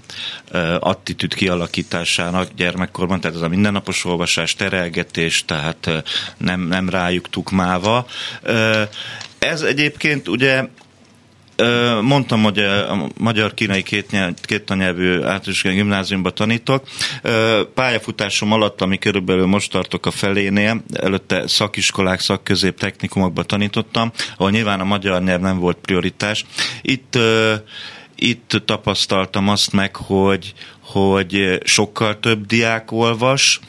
uh, 0.52 0.74
attitűd 0.78 1.34
kialakításának 1.34 2.48
gyermekkorban, 2.56 3.20
tehát 3.20 3.36
ez 3.36 3.42
a 3.42 3.48
mindennapos 3.48 4.04
olvasás, 4.04 4.54
terelgetés, 4.54 5.44
tehát 5.44 5.90
nem, 6.36 6.60
nem 6.60 6.88
rájuk 6.88 7.28
tukmálva. 7.28 8.06
Uh, 8.42 8.82
ez 9.38 9.62
egyébként 9.62 10.28
ugye 10.28 10.64
Mondtam, 12.02 12.42
hogy 12.42 12.58
a 12.58 13.08
magyar-kínai 13.18 13.82
két, 13.82 14.06
két 14.42 14.70
általános 14.70 15.62
gimnáziumban 15.62 16.34
tanítok. 16.34 16.84
Pályafutásom 17.74 18.52
alatt, 18.52 18.80
ami 18.80 18.98
körülbelül 18.98 19.46
most 19.46 19.70
tartok 19.70 20.06
a 20.06 20.10
felénél, 20.10 20.82
előtte 20.92 21.46
szakiskolák, 21.46 22.20
szakközép 22.20 22.78
technikumokban 22.78 23.46
tanítottam, 23.46 24.12
ahol 24.36 24.50
nyilván 24.50 24.80
a 24.80 24.84
magyar 24.84 25.22
nyelv 25.22 25.40
nem 25.40 25.58
volt 25.58 25.78
prioritás. 25.80 26.44
Itt 26.82 27.18
itt 28.22 28.62
tapasztaltam 28.64 29.48
azt 29.48 29.72
meg, 29.72 29.96
hogy, 29.96 30.52
hogy 30.80 31.60
sokkal 31.64 32.20
több 32.20 32.46
diák 32.46 32.92
olvas, 32.92 33.60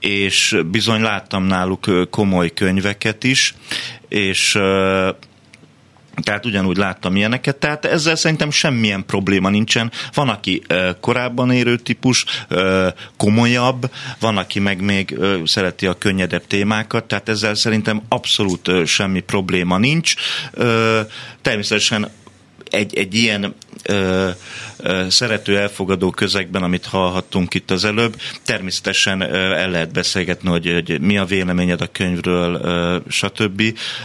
és 0.00 0.56
bizony 0.70 1.00
láttam 1.00 1.44
náluk 1.44 2.10
komoly 2.10 2.50
könyveket 2.50 3.24
is, 3.24 3.54
és 4.08 4.58
tehát 6.22 6.46
ugyanúgy 6.46 6.76
láttam 6.76 7.16
ilyeneket, 7.16 7.56
tehát 7.56 7.84
ezzel 7.84 8.16
szerintem 8.16 8.50
semmilyen 8.50 9.06
probléma 9.06 9.48
nincsen. 9.48 9.90
Van, 10.14 10.28
aki 10.28 10.62
korábban 11.00 11.50
érő 11.50 11.76
típus, 11.76 12.24
komolyabb, 13.16 13.90
van, 14.20 14.36
aki 14.36 14.58
meg 14.58 14.80
még 14.80 15.18
szereti 15.44 15.86
a 15.86 15.98
könnyedebb 15.98 16.46
témákat, 16.46 17.04
tehát 17.04 17.28
ezzel 17.28 17.54
szerintem 17.54 18.02
abszolút 18.08 18.70
semmi 18.86 19.20
probléma 19.20 19.78
nincs. 19.78 20.14
Természetesen 21.42 22.10
egy, 22.70 22.96
egy 22.96 23.14
ilyen 23.14 23.54
ö, 23.84 24.28
ö, 24.76 25.06
szerető, 25.08 25.58
elfogadó 25.58 26.10
közegben, 26.10 26.62
amit 26.62 26.86
hallhattunk 26.86 27.54
itt 27.54 27.70
az 27.70 27.84
előbb, 27.84 28.16
természetesen 28.44 29.20
ö, 29.20 29.52
el 29.52 29.70
lehet 29.70 29.92
beszélgetni, 29.92 30.48
hogy, 30.48 30.72
hogy 30.72 31.00
mi 31.00 31.18
a 31.18 31.24
véleményed 31.24 31.80
a 31.80 31.88
könyvről, 31.92 32.54
ö, 32.54 32.96
stb. 33.08 33.62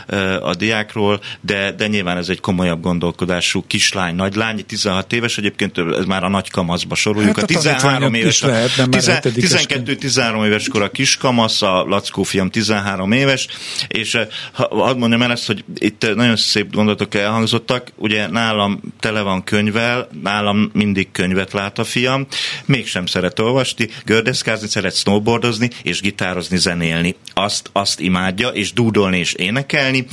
Ö, 0.07 0.41
a 0.41 0.55
diákról, 0.55 1.19
de, 1.41 1.71
de 1.71 1.87
nyilván 1.87 2.17
ez 2.17 2.29
egy 2.29 2.39
komolyabb 2.39 2.81
gondolkodású 2.81 3.63
kislány, 3.67 4.15
nagylány, 4.15 4.65
16 4.65 5.13
éves, 5.13 5.37
egyébként 5.37 5.77
ez 5.77 6.05
már 6.05 6.23
a 6.23 6.29
nagy 6.29 6.49
kamaszba 6.49 6.95
soroljuk. 6.95 7.35
Hát 7.35 7.43
a 7.43 7.47
13 7.47 8.13
éves, 8.13 8.41
lehet, 8.41 8.71
12-13 8.75 10.45
éves 10.45 10.67
kor 10.67 10.81
a 10.81 10.91
kiskamasz, 10.91 11.61
a 11.61 11.83
Lackó 11.87 12.23
fiam 12.23 12.49
13 12.49 13.11
éves, 13.11 13.47
és 13.87 14.17
ha, 14.51 14.67
hadd 14.69 14.97
mondjam 14.97 15.21
el 15.21 15.31
ezt, 15.31 15.47
hogy 15.47 15.63
itt 15.75 16.15
nagyon 16.15 16.35
szép 16.35 16.71
gondolatok 16.71 17.15
elhangzottak, 17.15 17.91
ugye 17.95 18.27
nálam 18.27 18.79
tele 18.99 19.21
van 19.21 19.43
könyvvel, 19.65 20.07
nálam 20.23 20.69
mindig 20.73 21.11
könyvet 21.11 21.53
lát 21.53 21.79
a 21.79 21.83
fiam, 21.83 22.27
mégsem 22.65 23.05
szeret 23.05 23.39
olvasni, 23.39 23.89
gördeszkázni, 24.05 24.67
szeret 24.67 24.95
snowboardozni 24.95 25.69
és 25.83 26.01
gitározni, 26.01 26.57
zenélni. 26.57 27.15
Azt, 27.33 27.69
azt 27.71 27.99
imádja, 27.99 28.47
és 28.47 28.73
dúdolni 28.73 29.17
és 29.17 29.33
énekelni. 29.33 30.05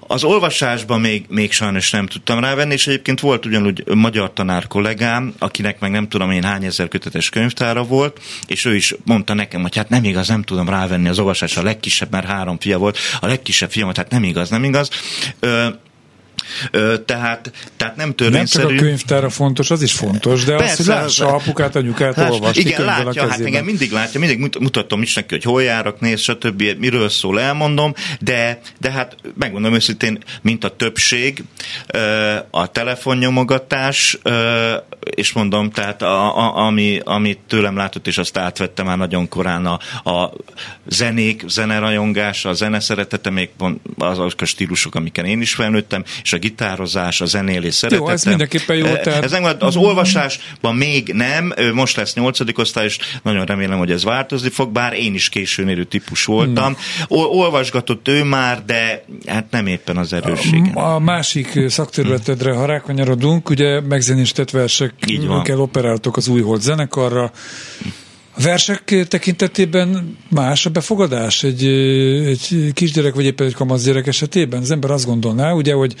Az 0.00 0.24
olvasásban 0.24 1.00
még, 1.00 1.24
még 1.28 1.52
sajnos 1.52 1.90
nem 1.90 2.06
tudtam 2.06 2.40
rávenni, 2.40 2.72
és 2.72 2.86
egyébként 2.86 3.20
volt 3.20 3.46
ugyanúgy 3.46 3.84
magyar 3.94 4.32
tanár 4.32 4.66
kollégám, 4.66 5.34
akinek 5.38 5.80
meg 5.80 5.90
nem 5.90 6.08
tudom 6.08 6.30
én 6.30 6.44
hány 6.44 6.64
ezer 6.64 6.88
kötetes 6.88 7.28
könyvtára 7.28 7.84
volt, 7.84 8.20
és 8.46 8.64
ő 8.64 8.74
is 8.74 8.94
mondta 9.04 9.34
nekem, 9.34 9.62
hogy 9.62 9.76
hát 9.76 9.88
nem 9.88 10.04
igaz, 10.04 10.28
nem 10.28 10.42
tudom 10.42 10.68
rávenni 10.68 11.08
az 11.08 11.18
olvasásra, 11.18 11.62
a 11.62 11.64
legkisebb, 11.64 12.10
mert 12.10 12.26
három 12.26 12.58
fia 12.58 12.78
volt, 12.78 12.98
a 13.20 13.26
legkisebb 13.26 13.70
fiamat, 13.70 13.96
hát 13.96 14.10
nem 14.10 14.24
igaz, 14.24 14.50
nem 14.50 14.64
igaz. 14.64 14.90
Ö, 15.40 15.68
tehát, 17.04 17.52
tehát 17.76 17.96
nem 17.96 18.14
törvényszerű. 18.14 18.64
Nem 18.64 18.76
csak 18.76 18.82
a 18.82 18.86
könyvtára 18.86 19.30
fontos, 19.30 19.70
az 19.70 19.82
is 19.82 19.92
fontos, 19.92 20.44
de 20.44 20.56
Persze, 20.56 20.72
az, 20.72 20.76
hogy 20.76 20.86
lássa 20.86 21.34
apukát, 21.34 21.76
anyukát 21.76 22.16
láss, 22.16 22.30
olvasni 22.30 22.60
Igen, 22.60 22.84
látja, 22.84 23.28
hát 23.28 23.40
engem 23.40 23.64
mindig 23.64 23.90
látja, 23.90 24.20
mindig 24.20 24.58
mutatom 24.60 25.02
is 25.02 25.14
neki, 25.14 25.34
hogy 25.34 25.44
hol 25.44 25.62
járok, 25.62 26.00
néz, 26.00 26.20
stb. 26.20 26.62
Miről 26.78 27.08
szól, 27.08 27.40
elmondom, 27.40 27.94
de, 28.20 28.60
de 28.80 28.90
hát 28.90 29.16
megmondom 29.38 29.74
őszintén, 29.74 30.18
mint 30.42 30.64
a 30.64 30.76
többség, 30.76 31.44
a 32.50 32.66
telefonnyomogatás, 32.66 34.18
és 35.00 35.32
mondom, 35.32 35.70
tehát 35.70 36.02
a, 36.02 36.36
a, 36.36 36.66
ami, 36.66 37.00
amit 37.04 37.38
tőlem 37.46 37.76
látott, 37.76 38.06
és 38.06 38.18
azt 38.18 38.38
átvettem 38.38 38.86
már 38.86 38.98
nagyon 38.98 39.28
korán 39.28 39.66
a, 39.66 40.10
a 40.10 40.32
zenék, 40.86 41.44
zenerajongás, 41.46 42.44
a 42.44 42.52
zeneszeretete, 42.52 43.30
még 43.30 43.50
azok 43.98 44.40
a 44.40 44.44
stílusok, 44.44 44.94
amiken 44.94 45.24
én 45.24 45.40
is 45.40 45.54
felnőttem, 45.54 46.04
és 46.22 46.32
a 46.32 46.37
gitározás, 46.38 47.20
a 47.20 47.26
zenélés 47.26 47.74
szeretetem. 47.74 48.06
Jó, 48.06 48.12
ez 48.12 48.24
mindenképpen 48.24 48.76
jó. 48.76 48.84
Tehát... 48.84 49.24
Ez 49.24 49.30
nem, 49.30 49.44
az 49.58 49.76
olvasásban 49.76 50.74
még 50.74 51.12
nem, 51.12 51.54
most 51.72 51.96
lesz 51.96 52.14
nyolcadik 52.14 52.58
osztály, 52.58 52.84
és 52.84 52.98
nagyon 53.22 53.44
remélem, 53.44 53.78
hogy 53.78 53.90
ez 53.90 54.04
változni 54.04 54.48
fog, 54.48 54.72
bár 54.72 54.92
én 54.92 55.14
is 55.14 55.28
későn 55.28 55.68
érő 55.68 55.84
típus 55.84 56.24
voltam. 56.24 56.76
Ol- 57.08 57.30
olvasgatott 57.30 58.08
ő 58.08 58.24
már, 58.24 58.64
de 58.64 59.04
hát 59.26 59.50
nem 59.50 59.66
éppen 59.66 59.96
az 59.96 60.12
erősségem. 60.12 60.76
A, 60.78 60.94
a 60.94 60.98
másik 60.98 61.60
szakterületedre, 61.68 62.52
ha 62.52 62.66
rákanyarodunk, 62.66 63.50
ugye 63.50 63.80
megzenésített 63.80 64.50
versekkel 64.50 65.60
operáltok 65.60 66.16
az 66.16 66.28
új 66.28 66.40
Hold 66.40 66.60
zenekarra, 66.60 67.32
versek 68.42 69.06
tekintetében 69.08 70.16
más 70.28 70.66
a 70.66 70.70
befogadás? 70.70 71.42
Egy, 71.42 71.66
egy 72.26 72.70
kisgyerek 72.74 73.14
vagy 73.14 73.24
éppen 73.24 73.46
egy 73.46 73.54
kamaszgyerek 73.54 74.06
esetében? 74.06 74.60
Az 74.60 74.70
ember 74.70 74.90
azt 74.90 75.06
gondolná, 75.06 75.52
ugye, 75.52 75.72
hogy 75.72 75.94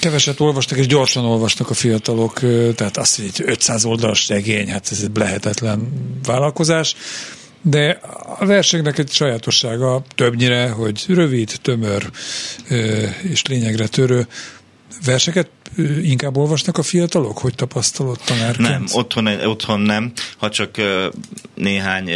keveset 0.00 0.40
olvastak, 0.40 0.78
és 0.78 0.86
gyorsan 0.86 1.24
olvasnak 1.24 1.70
a 1.70 1.74
fiatalok, 1.74 2.40
tehát 2.74 2.96
azt, 2.96 3.16
hogy 3.16 3.46
500 3.46 3.84
oldalas 3.84 4.28
regény, 4.28 4.68
hát 4.70 4.88
ez 4.90 5.00
egy 5.02 5.16
lehetetlen 5.16 5.88
vállalkozás, 6.24 6.94
de 7.62 8.00
a 8.38 8.46
verseknek 8.46 8.98
egy 8.98 9.10
sajátossága 9.10 10.02
többnyire, 10.14 10.68
hogy 10.68 11.04
rövid, 11.08 11.52
tömör 11.62 12.10
és 13.22 13.42
lényegre 13.46 13.86
törő 13.86 14.26
verseket 15.04 15.48
inkább 16.02 16.36
olvasnak 16.36 16.78
a 16.78 16.82
fiatalok? 16.82 17.38
Hogy 17.38 17.54
tapasztalod 17.54 18.18
tanárként? 18.24 18.68
Nem, 18.68 18.84
otthon, 18.92 19.26
otthon 19.26 19.80
nem, 19.80 20.12
ha 20.36 20.50
csak 20.50 20.76
néhány 21.54 22.10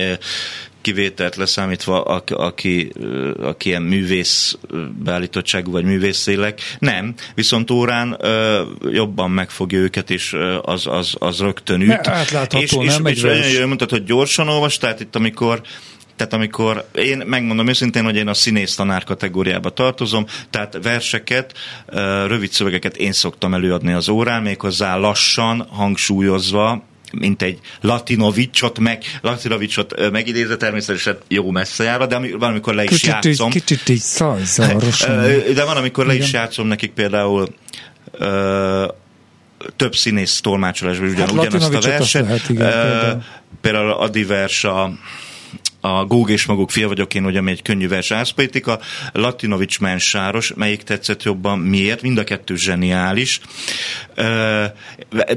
kivételt 0.85 1.37
leszámítva, 1.37 2.03
aki, 2.03 2.93
aki 3.41 3.69
ilyen 3.69 3.83
művész 3.83 4.57
beállítottságú 5.05 5.71
vagy 5.73 5.85
művészélek. 5.85 6.61
Nem, 6.79 7.15
viszont 7.35 7.71
órán 7.71 8.21
jobban 8.91 9.31
megfogja 9.31 9.79
őket, 9.79 10.11
és 10.11 10.37
az, 10.63 10.87
az, 10.87 11.15
az 11.19 11.39
rögtön 11.39 11.81
üt. 11.81 11.87
Ne, 11.87 12.13
átlátható, 12.13 12.83
és, 12.83 12.97
nem 12.97 13.07
és, 13.07 13.23
és, 13.23 13.53
és 13.53 13.65
mondtad, 13.65 13.91
hogy 13.91 14.05
gyorsan 14.05 14.49
olvas, 14.49 14.79
tehát 14.79 15.01
itt 15.01 15.17
amikor 15.17 15.63
tehát 16.17 16.33
amikor 16.33 16.89
én 16.95 17.23
megmondom 17.27 17.69
őszintén, 17.69 18.05
hogy 18.05 18.17
én 18.17 18.29
a 18.29 18.35
színész 18.35 18.75
tanár 18.75 19.05
kategóriába 19.05 19.71
tartozom, 19.71 20.27
tehát 20.51 20.79
verseket, 20.83 21.55
rövid 22.27 22.51
szövegeket 22.51 22.97
én 22.97 23.13
szoktam 23.13 23.55
előadni 23.55 23.93
az 23.93 24.09
órán, 24.09 24.43
méghozzá 24.43 24.97
lassan, 24.97 25.67
hangsúlyozva, 25.71 26.83
mint 27.13 27.43
egy 27.43 27.59
Latinovicsot, 27.81 28.79
meg, 28.79 29.03
Latinovicsot 29.21 30.11
megidézve 30.11 30.57
természetesen 30.57 31.19
jó 31.29 31.51
messze 31.51 31.85
jár, 31.85 32.07
de 32.07 32.19
van, 32.19 32.51
amikor 32.51 32.75
le 32.75 32.85
is 32.85 32.91
kicsit, 32.91 33.09
játszom. 33.09 33.51
Kicsit 33.51 33.89
így 33.89 34.03
De 35.55 35.65
van, 35.65 35.77
amikor 35.77 36.07
le 36.07 36.15
is 36.15 36.33
játszom 36.33 36.67
nekik 36.67 36.93
például 36.93 37.55
több 39.77 39.95
színész 39.95 40.41
tolmácsolásban 40.41 41.09
ugyan, 41.09 41.21
hát 41.21 41.33
ugyanazt 41.33 41.75
a 41.75 41.81
verset. 41.81 42.23
Lehet, 42.23 42.49
igen, 42.49 42.71
például. 42.71 43.23
például 43.61 43.91
a 43.91 44.09
divers 44.09 44.65
a 44.65 44.93
a 45.85 46.05
Góg 46.05 46.31
és 46.31 46.47
maguk 46.47 46.71
fia 46.71 46.89
vagyok 46.89 47.15
én, 47.15 47.23
hogy 47.23 47.37
ami 47.37 47.51
egy 47.51 47.63
könnyű 47.63 47.89
vers 47.89 48.11
ászpolitika, 48.11 48.79
Latinovics 49.13 49.81
Mensáros, 49.81 50.53
melyik 50.55 50.83
tetszett 50.83 51.23
jobban, 51.23 51.59
miért? 51.59 52.03
Mind 52.03 52.19
a 52.19 52.25
kettő 52.25 52.57
zseniális, 52.57 53.41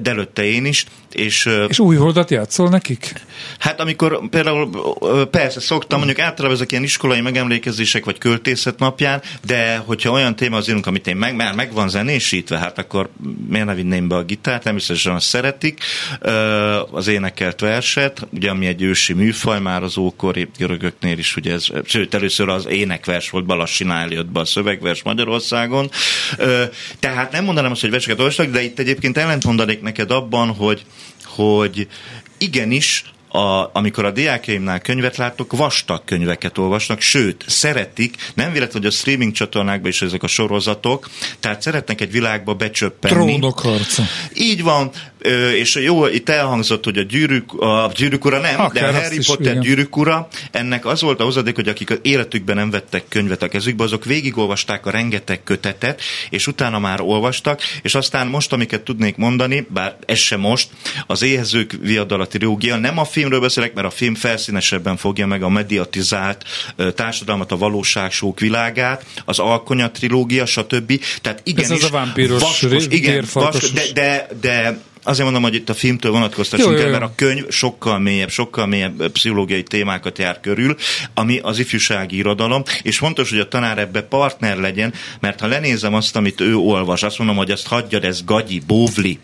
de 0.01 0.09
előtte 0.09 0.43
én 0.43 0.65
is. 0.65 0.85
És, 1.11 1.49
és 1.67 1.79
új 1.79 1.95
holdat 1.95 2.29
játszol 2.29 2.69
nekik? 2.69 3.13
Hát 3.59 3.79
amikor 3.79 4.29
például 4.29 4.69
persze 5.31 5.59
szoktam, 5.59 5.97
mondjuk 5.97 6.19
általában 6.19 6.57
ezek 6.57 6.71
ilyen 6.71 6.83
iskolai 6.83 7.21
megemlékezések 7.21 8.05
vagy 8.05 8.17
költészet 8.17 8.79
napján, 8.79 9.21
de 9.45 9.77
hogyha 9.77 10.11
olyan 10.11 10.35
téma 10.35 10.57
az 10.57 10.69
írunk, 10.69 10.85
amit 10.85 11.07
én 11.07 11.15
meg, 11.15 11.35
már 11.35 11.53
meg 11.53 11.73
van 11.73 11.89
zenésítve, 11.89 12.57
hát 12.57 12.77
akkor 12.77 13.09
miért 13.47 13.65
ne 13.65 13.73
vinném 13.73 14.07
be 14.07 14.15
a 14.15 14.23
gitárt, 14.23 14.63
természetesen 14.63 15.13
azt 15.13 15.27
szeretik, 15.27 15.79
az 16.91 17.07
énekelt 17.07 17.59
verset, 17.59 18.27
ugye 18.29 18.49
ami 18.49 18.65
egy 18.65 18.81
ősi 18.81 19.13
műfaj 19.13 19.59
már 19.59 19.83
az 19.83 19.97
ókori 20.37 20.49
görögöknél 20.57 21.17
is, 21.17 21.35
ugye 21.35 21.53
ez, 21.53 21.65
sőt 21.85 22.13
először 22.13 22.49
az 22.49 22.65
énekvers 22.65 23.29
volt, 23.29 23.45
Balassinál 23.45 24.09
jött 24.09 24.31
be 24.31 24.39
a 24.39 24.45
szövegvers 24.45 25.03
Magyarországon, 25.03 25.89
tehát 26.99 27.31
nem 27.31 27.43
mondanám 27.43 27.71
azt, 27.71 27.81
hogy 27.81 27.89
verseket 27.89 28.19
olvastak, 28.19 28.51
de 28.51 28.63
itt 28.63 28.79
egyébként 28.79 29.17
ellentmondanék 29.17 29.81
neked 29.81 30.11
abban, 30.11 30.53
hogy 30.53 30.85
hogy 31.23 31.87
igenis 32.37 33.03
a, 33.29 33.69
amikor 33.73 34.05
a 34.05 34.11
diákjaimnál 34.11 34.79
könyvet 34.79 35.17
látok, 35.17 35.51
vastag 35.51 36.03
könyveket 36.05 36.57
olvasnak, 36.57 37.01
sőt, 37.01 37.43
szeretik, 37.47 38.15
nem 38.33 38.51
véletlen, 38.51 38.81
hogy 38.81 38.91
a 38.91 38.95
streaming 38.95 39.31
csatornákban 39.31 39.89
is 39.89 40.01
ezek 40.01 40.23
a 40.23 40.27
sorozatok, 40.27 41.09
tehát 41.39 41.61
szeretnek 41.61 42.01
egy 42.01 42.11
világba 42.11 42.53
becsöppenni. 42.53 43.15
Trónok 43.15 43.59
harca. 43.59 44.03
Így 44.33 44.63
van, 44.63 44.91
és 45.55 45.75
jó, 45.75 46.07
itt 46.07 46.29
elhangzott, 46.29 46.83
hogy 46.83 46.97
a 46.97 47.01
gyűrűk, 47.01 47.53
a 47.53 47.91
gyűrűk 47.95 48.25
ura 48.25 48.39
nem, 48.39 48.59
Akár 48.59 48.91
de 48.91 48.97
a 48.97 49.01
Harry 49.01 49.19
Potter 49.25 49.51
igen. 49.51 49.59
gyűrűk 49.59 49.97
ura, 49.97 50.27
ennek 50.51 50.85
az 50.85 51.01
volt 51.01 51.19
a 51.19 51.23
hozadék, 51.23 51.55
hogy 51.55 51.67
akik 51.67 51.89
az 51.89 51.99
életükben 52.01 52.55
nem 52.55 52.69
vettek 52.69 53.03
könyvet 53.07 53.43
a 53.43 53.47
kezükbe, 53.47 53.83
azok 53.83 54.05
végigolvasták 54.05 54.85
a 54.85 54.89
rengeteg 54.91 55.43
kötetet, 55.43 56.01
és 56.29 56.47
utána 56.47 56.79
már 56.79 57.01
olvastak, 57.01 57.61
és 57.81 57.95
aztán 57.95 58.27
most, 58.27 58.53
amiket 58.53 58.81
tudnék 58.81 59.15
mondani, 59.15 59.67
bár 59.69 59.97
ez 60.05 60.17
sem 60.17 60.39
most, 60.39 60.69
az 61.07 61.21
éhezők 61.21 61.75
viadala 61.81 62.27
trilógia, 62.27 62.75
nem 62.75 62.97
a 62.97 63.05
filmről 63.05 63.39
beszélek, 63.39 63.73
mert 63.73 63.87
a 63.87 63.91
film 63.91 64.15
felszínesebben 64.15 64.97
fogja 64.97 65.27
meg 65.27 65.43
a 65.43 65.49
mediatizált 65.49 66.43
társadalmat, 66.95 67.51
a 67.51 67.57
valóságsók 67.57 68.39
világát, 68.39 69.05
az 69.25 69.39
Alkonya 69.39 69.91
trilógia, 69.91 70.45
stb. 70.45 71.01
Tehát 71.21 71.41
igenis, 71.43 71.69
ez 71.69 71.83
az 71.83 71.89
a 71.89 71.91
vámpíros, 71.91 72.41
vaskos, 72.41 72.85
igen, 72.89 73.25
vas, 73.33 73.71
de, 73.71 73.83
de, 73.93 74.27
de 74.41 74.79
azért 75.07 75.23
mondom, 75.23 75.43
hogy 75.43 75.55
itt 75.55 75.69
a 75.69 75.73
filmtől 75.73 76.11
vonatkoztassunk 76.11 76.79
el, 76.79 76.89
mert 76.89 77.03
a 77.03 77.11
könyv 77.15 77.49
sokkal 77.49 77.99
mélyebb, 77.99 78.29
sokkal 78.29 78.65
mélyebb 78.65 79.07
pszichológiai 79.07 79.63
témákat 79.63 80.17
jár 80.17 80.39
körül, 80.39 80.75
ami 81.13 81.39
az 81.43 81.59
ifjúsági 81.59 82.17
irodalom, 82.17 82.63
és 82.81 82.97
fontos, 82.97 83.29
hogy 83.29 83.39
a 83.39 83.47
tanár 83.47 83.77
ebbe 83.77 84.01
partner 84.01 84.57
legyen, 84.57 84.93
mert 85.19 85.39
ha 85.39 85.47
lenézem 85.47 85.93
azt, 85.93 86.15
amit 86.15 86.41
ő 86.41 86.55
olvas, 86.55 87.03
azt 87.03 87.17
mondom, 87.17 87.35
hogy 87.35 87.51
ezt 87.51 87.67
hagyjad, 87.67 88.03
ez 88.03 88.23
gagyi, 88.23 88.61
bóvli, 88.67 89.19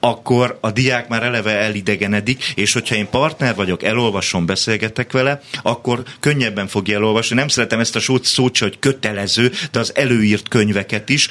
akkor 0.00 0.58
a 0.60 0.70
diák 0.70 1.08
már 1.08 1.22
eleve 1.22 1.50
elidegenedik, 1.50 2.52
és 2.54 2.72
hogyha 2.72 2.94
én 2.94 3.08
partner 3.10 3.54
vagyok, 3.54 3.82
elolvasom, 3.82 4.46
beszélgetek 4.46 5.12
vele, 5.12 5.40
akkor 5.62 6.02
könnyebben 6.20 6.68
fogja 6.68 6.96
elolvasni. 6.96 7.36
Nem 7.36 7.48
szeretem 7.48 7.80
ezt 7.80 7.96
a 7.96 8.00
szót, 8.00 8.24
szót 8.24 8.58
hogy 8.58 8.78
kötelező, 8.78 9.52
de 9.72 9.78
az 9.78 9.92
előírt 9.94 10.48
könyveket 10.48 11.08
is, 11.08 11.28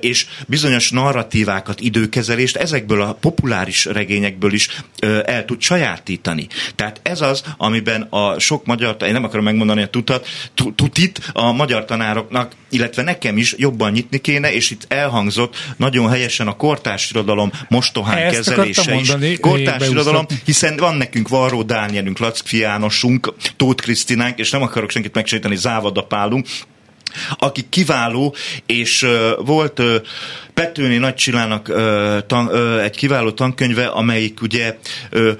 és 0.00 0.26
bizonyos 0.46 0.90
narratívákat, 0.90 1.80
időkezelést 1.80 2.56
ezekből 2.56 3.02
a 3.02 3.05
a 3.08 3.12
populáris 3.12 3.84
regényekből 3.84 4.52
is 4.52 4.68
el 5.24 5.44
tud 5.44 5.60
sajátítani. 5.60 6.46
Tehát 6.74 7.00
ez 7.02 7.20
az, 7.20 7.42
amiben 7.56 8.02
a 8.02 8.38
sok 8.38 8.66
magyar, 8.66 8.96
én 9.00 9.12
nem 9.12 9.24
akarom 9.24 9.44
megmondani 9.44 9.82
a 9.82 9.88
tutat, 9.88 10.28
tutit 10.74 11.30
a 11.32 11.52
magyar 11.52 11.84
tanároknak, 11.84 12.52
illetve 12.70 13.02
nekem 13.02 13.36
is 13.36 13.54
jobban 13.56 13.92
nyitni 13.92 14.18
kéne, 14.18 14.52
és 14.52 14.70
itt 14.70 14.84
elhangzott 14.88 15.56
nagyon 15.76 16.08
helyesen 16.08 16.46
a 16.46 16.56
kortárs 16.56 17.10
irodalom 17.10 17.52
mostohán 17.68 18.18
Ezt 18.18 18.34
kezelése 18.34 18.94
is. 18.94 19.08
Mondani, 19.08 19.36
kortárs 19.36 19.88
irodalom, 19.88 20.26
hiszen 20.44 20.76
van 20.76 20.94
nekünk 20.94 21.28
Varró 21.28 21.62
Dánielünk, 21.62 22.18
Lackfi 22.18 22.58
Jánosunk, 22.58 23.34
Tóth 23.56 23.82
Krisztinánk, 23.82 24.38
és 24.38 24.50
nem 24.50 24.62
akarok 24.62 24.90
senkit 24.90 25.14
megsétani, 25.14 25.56
Závada 25.56 26.02
Pálunk, 26.02 26.46
aki 27.38 27.66
kiváló, 27.68 28.34
és 28.66 29.02
uh, 29.02 29.46
volt 29.46 29.78
uh, 29.78 29.94
Petőni 30.54 30.96
Nagy 30.96 31.14
Csillának 31.14 31.68
uh, 31.68 32.26
tan, 32.26 32.46
uh, 32.46 32.82
egy 32.82 32.96
kiváló 32.96 33.30
tankönyve, 33.30 33.86
amelyik 33.86 34.42
ugye 34.42 34.76
uh, 35.12 35.30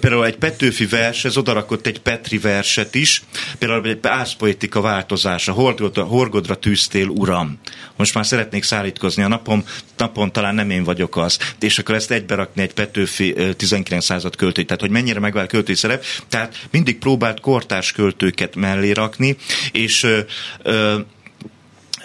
például 0.00 0.26
egy 0.26 0.36
Petőfi 0.36 0.86
vers, 0.86 1.24
ez 1.24 1.36
odarakott 1.36 1.86
egy 1.86 2.00
Petri 2.00 2.38
verset 2.38 2.94
is, 2.94 3.22
például 3.58 3.88
egy 3.88 3.98
ászpoetika 4.02 4.80
változása, 4.80 5.52
horgodra, 5.52 6.04
horgodra 6.04 6.54
tűztél, 6.54 7.06
uram. 7.06 7.58
Most 7.96 8.14
már 8.14 8.26
szeretnék 8.26 8.62
szállítkozni 8.62 9.22
a 9.22 9.28
napom, 9.28 9.64
napon 9.96 10.32
talán 10.32 10.54
nem 10.54 10.70
én 10.70 10.84
vagyok 10.84 11.16
az. 11.16 11.38
És 11.60 11.78
akkor 11.78 11.94
ezt 11.94 12.10
egyberakni 12.10 12.62
egy 12.62 12.72
Petőfi 12.74 13.34
19 13.56 14.04
század 14.04 14.36
költőt, 14.36 14.66
tehát 14.66 14.80
hogy 14.80 14.90
mennyire 14.90 15.20
megvál 15.20 15.46
költői 15.46 15.74
szerep. 15.74 16.04
Tehát 16.28 16.66
mindig 16.70 16.98
próbált 16.98 17.40
kortárs 17.40 17.92
költőket 17.92 18.56
mellé 18.56 18.90
rakni, 18.90 19.36
és 19.72 20.02
ö, 20.02 20.20
ö, 20.62 20.98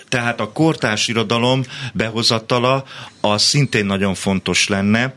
tehát 0.09 0.39
a 0.39 0.51
kortárs 0.51 1.07
irodalom 1.07 1.63
behozatala 1.93 2.83
az 3.21 3.41
szintén 3.41 3.85
nagyon 3.85 4.13
fontos 4.13 4.67
lenne 4.67 5.13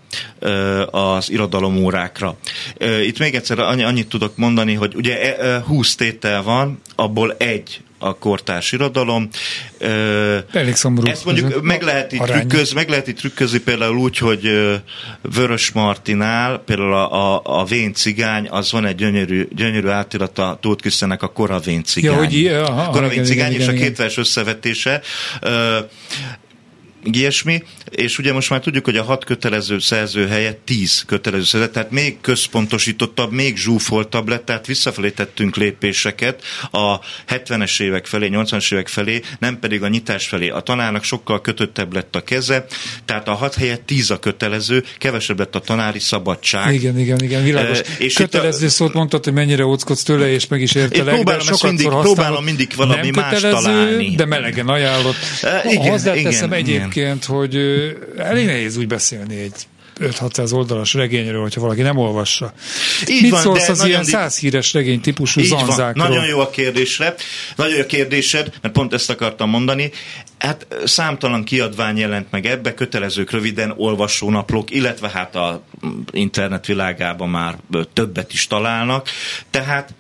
az 0.91 1.31
irodalomórákra. 1.31 2.37
Itt 3.03 3.19
még 3.19 3.35
egyszer 3.35 3.59
annyit 3.59 4.09
tudok 4.09 4.37
mondani, 4.37 4.75
hogy 4.75 4.95
ugye 4.95 5.37
20 5.61 5.95
tétel 5.95 6.43
van, 6.43 6.81
abból 6.95 7.35
egy 7.39 7.81
a 7.99 8.19
kortárs 8.19 8.73
irodalom. 8.73 9.29
Elég 10.53 10.75
szomorú. 10.75 11.07
Ezt 11.07 11.25
mondjuk 11.25 11.63
meg 11.63 11.83
lehet, 11.83 12.13
itt 12.13 12.23
trükköz, 12.23 12.73
meg 12.73 12.89
lehet 12.89 13.07
itt 13.07 13.17
trükközni 13.17 13.59
például 13.59 13.97
úgy, 13.97 14.19
hogy 14.19 14.51
Vörös 15.35 15.71
Martinál, 15.71 16.59
például 16.59 16.95
a, 16.95 17.35
a, 17.35 17.41
a 17.61 17.65
Vén 17.65 17.95
cigány, 17.95 18.49
az 18.51 18.73
van 18.73 18.87
egy 18.87 18.95
gyönyörű, 18.95 19.49
gyönyörű 19.53 19.89
átirata 19.89 20.59
Tóth 20.61 20.81
Krisztának 20.81 21.23
a 21.23 21.29
Kora 21.29 21.59
Vén 21.59 21.85
cigány. 21.85 22.13
Ja, 22.13 22.19
hogy, 22.19 22.47
aha, 22.47 22.91
Kora 22.91 23.09
Vén 23.09 23.25
cigány, 23.25 23.51
igen, 23.51 23.61
és 23.61 23.67
igen, 23.67 23.77
a 23.77 23.85
két 23.85 23.97
vers 23.97 24.17
összevetése 24.17 25.03
ilyesmi, 27.05 27.63
és 27.91 28.19
ugye 28.19 28.33
most 28.33 28.51
már 28.51 28.61
tudjuk, 28.61 28.85
hogy 28.85 28.97
a 28.97 29.03
hat 29.03 29.25
kötelező 29.25 29.79
szerző 29.79 30.27
helyett 30.27 30.61
tíz 30.65 31.05
kötelező 31.07 31.45
szerző, 31.45 31.69
tehát 31.69 31.91
még 31.91 32.21
központosítottabb, 32.21 33.33
még 33.33 33.57
zsúfoltabb 33.57 34.29
lett, 34.29 34.45
tehát 34.45 34.67
visszafelé 34.67 35.11
tettünk 35.11 35.57
lépéseket 35.57 36.43
a 36.71 36.99
70-es 37.29 37.81
évek 37.81 38.07
felé, 38.07 38.29
80-es 38.33 38.73
évek 38.73 38.89
felé, 38.89 39.21
nem 39.39 39.59
pedig 39.59 39.83
a 39.83 39.89
nyitás 39.89 40.27
felé. 40.27 40.49
A 40.49 40.61
tanárnak 40.61 41.05
sokkal 41.05 41.41
kötöttebb 41.41 41.93
lett 41.93 42.17
a 42.17 42.23
keze, 42.23 42.67
tehát 43.05 43.29
a 43.29 43.35
hat 43.35 43.55
helyett 43.55 43.87
tíz 43.87 44.11
a 44.11 44.19
kötelező, 44.19 44.85
kevesebb 44.99 45.39
lett 45.39 45.55
a 45.55 45.61
tanári 45.61 45.99
szabadság. 45.99 46.75
Igen, 46.75 46.99
igen, 46.99 47.23
igen, 47.23 47.45
világos. 47.45 47.79
E, 47.79 47.85
és 47.99 48.15
kötelező 48.15 48.67
a... 48.67 48.71
szót 48.71 48.93
mondtad, 48.93 49.25
hogy 49.25 49.33
mennyire 49.33 49.65
óckodsz 49.65 50.03
tőle, 50.03 50.31
és 50.31 50.47
meg 50.47 50.61
is 50.61 50.75
értelek. 50.75 51.15
Próbálom, 51.15 51.47
de 51.47 51.69
mindig, 51.69 51.89
próbálom 51.89 52.45
mindig 52.45 52.69
valami 52.77 53.11
más 53.11 53.41
találni. 53.41 54.15
De 54.15 54.25
melegen 54.25 54.69
ajánlott. 54.69 55.17
E, 55.43 55.63
igen, 55.71 55.91
Hozzáteszem 55.91 56.53
igen, 56.53 56.53
egyébként, 56.53 56.88
egyébként, 56.89 57.25
hogy 57.25 57.57
elég 58.17 58.47
nehéz 58.47 58.77
úgy 58.77 58.87
beszélni 58.87 59.37
egy 59.41 59.67
5-600 60.01 60.55
oldalas 60.55 60.95
regényről, 60.95 61.41
hogyha 61.41 61.61
valaki 61.61 61.83
nem 61.83 61.97
olvassa. 61.97 62.53
Így 63.07 63.23
Mit 63.23 63.31
van, 63.31 63.41
szólsz 63.41 63.69
az 63.69 63.85
ilyen 63.85 64.05
száz 64.05 64.39
híres 64.39 64.73
regény 64.73 65.01
típusú 65.01 65.41
így 65.41 65.47
zanzákról? 65.47 66.07
Van. 66.07 66.09
Nagyon 66.09 66.29
jó 66.29 66.41
a 66.41 66.51
kérdésre. 66.51 67.15
Nagyon 67.57 67.75
jó 67.75 67.83
a 67.83 67.87
kérdésed, 67.87 68.53
mert 68.63 68.75
pont 68.75 68.93
ezt 68.93 69.11
akartam 69.11 69.51
mondani. 69.51 69.91
Hát 70.39 70.67
számtalan 70.85 71.45
kiadvány 71.45 71.99
jelent 71.99 72.31
meg 72.31 72.47
ebbe, 72.47 72.75
kötelezők 72.75 73.31
röviden 73.31 73.75
olvasónaplók, 73.77 74.71
illetve 74.71 75.09
hát 75.09 75.35
a 75.35 75.65
internet 76.11 76.67
világában 76.67 77.29
már 77.29 77.57
többet 77.93 78.33
is 78.33 78.47
találnak. 78.47 79.09
Tehát 79.51 79.95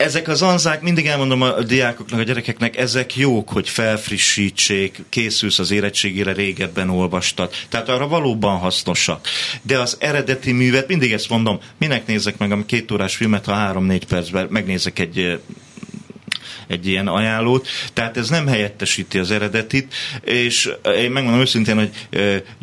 ezek 0.00 0.28
az 0.28 0.42
anzák, 0.42 0.82
mindig 0.82 1.06
elmondom 1.06 1.42
a 1.42 1.62
diákoknak, 1.62 2.20
a 2.20 2.22
gyerekeknek, 2.22 2.76
ezek 2.76 3.16
jók, 3.16 3.48
hogy 3.48 3.68
felfrissítsék, 3.68 5.02
készülsz 5.08 5.58
az 5.58 5.70
érettségére, 5.70 6.32
régebben 6.32 6.90
olvastad. 6.90 7.54
Tehát 7.68 7.88
arra 7.88 8.08
valóban 8.08 8.58
hasznosak. 8.58 9.28
De 9.62 9.78
az 9.78 9.96
eredeti 10.00 10.52
művet, 10.52 10.88
mindig 10.88 11.12
ezt 11.12 11.28
mondom, 11.28 11.58
minek 11.78 12.06
nézek 12.06 12.38
meg 12.38 12.52
a 12.52 12.64
két 12.66 12.90
órás 12.90 13.16
filmet, 13.16 13.44
ha 13.44 13.52
három-négy 13.52 14.06
percben 14.06 14.46
megnézek 14.50 14.98
egy 14.98 15.40
egy 16.70 16.86
ilyen 16.86 17.06
ajánlót, 17.06 17.68
tehát 17.92 18.16
ez 18.16 18.28
nem 18.28 18.46
helyettesíti 18.46 19.18
az 19.18 19.30
eredetit, 19.30 19.94
és 20.24 20.70
én 21.02 21.10
megmondom 21.10 21.40
őszintén, 21.40 21.76
hogy 21.76 21.90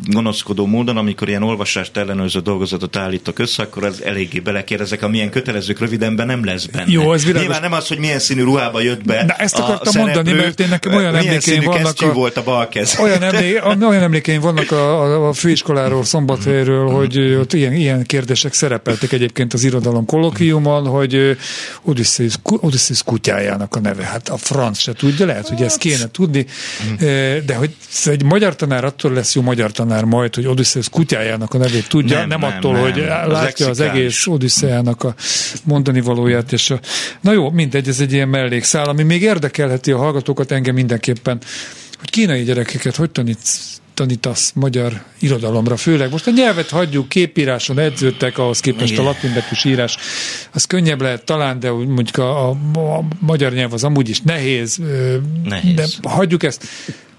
gonoszkodó 0.06 0.66
módon, 0.66 0.96
amikor 0.96 1.28
ilyen 1.28 1.42
olvasást 1.42 1.96
ellenőrző 1.96 2.40
dolgozatot 2.40 2.96
állítok 2.96 3.38
össze, 3.38 3.62
akkor 3.62 3.84
az 3.84 4.02
eléggé 4.02 4.38
belekérdezek, 4.38 5.02
amilyen 5.02 5.30
kötelezők 5.30 5.78
rövidenben 5.78 6.26
nem 6.26 6.44
lesz 6.44 6.64
benne. 6.64 6.90
Jó, 6.90 7.12
ez 7.12 7.24
világos. 7.24 7.42
Nyilván 7.42 7.62
nem 7.62 7.72
az, 7.72 7.88
hogy 7.88 7.98
milyen 7.98 8.18
színű 8.18 8.42
ruhába 8.42 8.80
jött 8.80 9.04
be. 9.04 9.24
Na, 9.24 9.34
ezt 9.34 9.58
akartam 9.58 10.02
a 10.02 10.04
mondani, 10.04 10.32
mert 10.32 10.60
én 10.60 10.68
nekem 10.68 10.94
olyan 10.94 11.14
emlékeim 11.14 11.62
vannak. 11.62 12.00
A, 12.00 12.12
volt 12.12 12.36
a 12.36 12.42
bal 12.42 12.68
kez. 12.68 12.98
Olyan, 13.00 13.22
emlé, 13.22 13.60
olyan 13.80 14.02
emlékeim 14.02 14.40
vannak 14.40 14.70
a, 14.70 15.02
a, 15.02 15.28
a 15.28 15.32
főiskoláról, 15.32 16.04
szombathelyről, 16.04 16.88
hogy 16.88 17.18
ott 17.18 17.52
ilyen, 17.52 17.72
ilyen 17.72 18.06
kérdések 18.06 18.52
szerepeltek 18.52 19.12
egyébként 19.12 19.52
az 19.52 19.64
irodalom 19.64 20.06
kolokviumon, 20.06 20.86
hogy 20.86 21.36
Odysseus, 21.82 22.34
Odysseus 22.42 23.02
kutyájának 23.02 23.76
a 23.76 23.80
neve. 23.80 23.97
Hát 24.02 24.28
a 24.28 24.36
franc 24.36 24.78
se 24.78 24.92
tudja, 24.92 25.26
lehet, 25.26 25.48
hogy 25.48 25.62
ezt 25.62 25.78
kéne 25.78 26.10
tudni, 26.10 26.46
de 27.46 27.54
hogy 27.54 27.74
egy 28.04 28.22
magyar 28.22 28.56
tanár 28.56 28.84
attól 28.84 29.12
lesz 29.12 29.34
jó 29.34 29.42
magyar 29.42 29.72
tanár 29.72 30.04
majd, 30.04 30.34
hogy 30.34 30.46
Odysseus 30.46 30.88
kutyájának 30.88 31.54
a 31.54 31.58
nevét 31.58 31.88
tudja, 31.88 32.18
nem, 32.18 32.28
nem, 32.28 32.40
nem 32.40 32.52
attól, 32.56 32.72
nem, 32.72 32.82
hogy 32.82 32.96
látja 33.26 33.68
az, 33.68 33.80
az 33.80 33.88
egész 33.88 34.26
Odysseának 34.26 35.02
a 35.02 35.14
mondani 35.64 36.00
valóját. 36.00 36.52
És 36.52 36.70
a, 36.70 36.80
na 37.20 37.32
jó, 37.32 37.50
mindegy, 37.50 37.88
ez 37.88 38.00
egy 38.00 38.12
ilyen 38.12 38.28
mellékszál, 38.28 38.88
ami 38.88 39.02
még 39.02 39.22
érdekelheti 39.22 39.90
a 39.90 39.96
hallgatókat 39.96 40.52
engem 40.52 40.74
mindenképpen, 40.74 41.38
hogy 41.98 42.10
kínai 42.10 42.42
gyerekeket 42.42 42.96
hogy 42.96 43.10
tanítsz 43.10 43.80
tanítasz 43.98 44.52
magyar 44.54 45.02
irodalomra, 45.18 45.76
főleg 45.76 46.10
most 46.10 46.26
a 46.26 46.30
nyelvet 46.30 46.68
hagyjuk, 46.68 47.08
képíráson 47.08 47.78
edződtek, 47.78 48.38
ahhoz 48.38 48.60
képest 48.60 48.92
Igen. 48.92 49.04
a 49.04 49.08
latinbetűs 49.08 49.64
írás, 49.64 49.96
az 50.52 50.64
könnyebb 50.64 51.00
lehet 51.00 51.24
talán, 51.24 51.60
de 51.60 51.70
mondjuk 51.70 52.16
a, 52.16 52.48
a, 52.48 52.56
a 52.74 53.04
magyar 53.18 53.52
nyelv 53.52 53.72
az 53.72 53.84
amúgy 53.84 54.08
is 54.08 54.20
nehéz, 54.20 54.80
nehéz. 55.44 55.74
de 55.74 56.08
hagyjuk 56.08 56.42
ezt. 56.42 56.64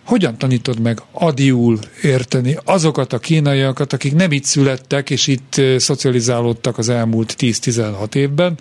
Hogyan 0.04 0.38
tanítod 0.38 0.80
meg 0.80 1.02
adiul 1.12 1.80
érteni 2.02 2.58
azokat 2.66 3.14
a 3.14 3.20
kínaiakat, 3.20 3.94
akik 3.94 4.16
nem 4.16 4.32
itt 4.32 4.44
születtek, 4.44 5.10
és 5.10 5.28
itt 5.28 5.62
szocializálódtak 5.78 6.78
az 6.78 6.90
elmúlt 6.90 7.36
10-16 7.40 8.16
évben, 8.16 8.58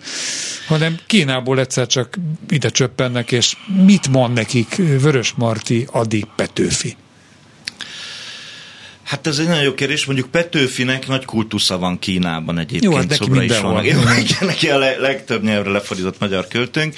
hanem 0.67 0.97
Kínából 1.05 1.59
egyszer 1.59 1.87
csak 1.87 2.17
ide 2.49 2.69
csöppennek, 2.69 3.31
és 3.31 3.55
mit 3.85 4.07
mond 4.07 4.33
nekik 4.33 4.75
Vörös 4.75 5.33
Marti, 5.37 5.87
Adi, 5.91 6.25
Petőfi? 6.35 6.95
Hát 9.09 9.27
ez 9.27 9.39
egy 9.39 9.47
nagyon 9.47 9.63
jó 9.63 9.73
kérdés. 9.73 10.05
Mondjuk 10.05 10.31
Petőfinek 10.31 11.07
nagy 11.07 11.25
kultusza 11.25 11.77
van 11.77 11.99
Kínában 11.99 12.57
egyébként. 12.57 12.83
Jó, 12.83 12.99
hát 12.99 13.11
szobra 13.13 13.43
is 13.43 13.59
van. 13.59 13.73
van. 13.73 13.85
Neki 14.39 14.69
a 14.69 14.77
legtöbb 14.77 15.43
nyelvre 15.43 15.71
lefordított 15.71 16.19
magyar 16.19 16.47
költőnk. 16.47 16.95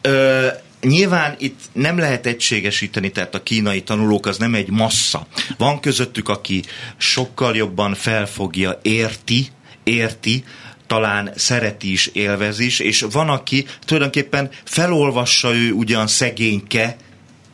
Ö, 0.00 0.46
Nyilván 0.80 1.34
itt 1.38 1.60
nem 1.72 1.98
lehet 1.98 2.26
egységesíteni, 2.26 3.10
tehát 3.10 3.34
a 3.34 3.42
kínai 3.42 3.82
tanulók 3.82 4.26
az 4.26 4.38
nem 4.38 4.54
egy 4.54 4.70
massza. 4.70 5.26
Van 5.56 5.80
közöttük, 5.80 6.28
aki 6.28 6.62
sokkal 6.96 7.56
jobban 7.56 7.94
felfogja, 7.94 8.78
érti, 8.82 9.46
érti, 9.84 10.44
talán 10.86 11.32
szereti 11.36 11.92
is, 11.92 12.06
élvez 12.06 12.58
is, 12.58 12.78
és 12.78 13.06
van, 13.12 13.28
aki 13.28 13.66
tulajdonképpen 13.84 14.50
felolvassa 14.64 15.54
ő 15.54 15.72
ugyan 15.72 16.06
szegényke, 16.06 16.96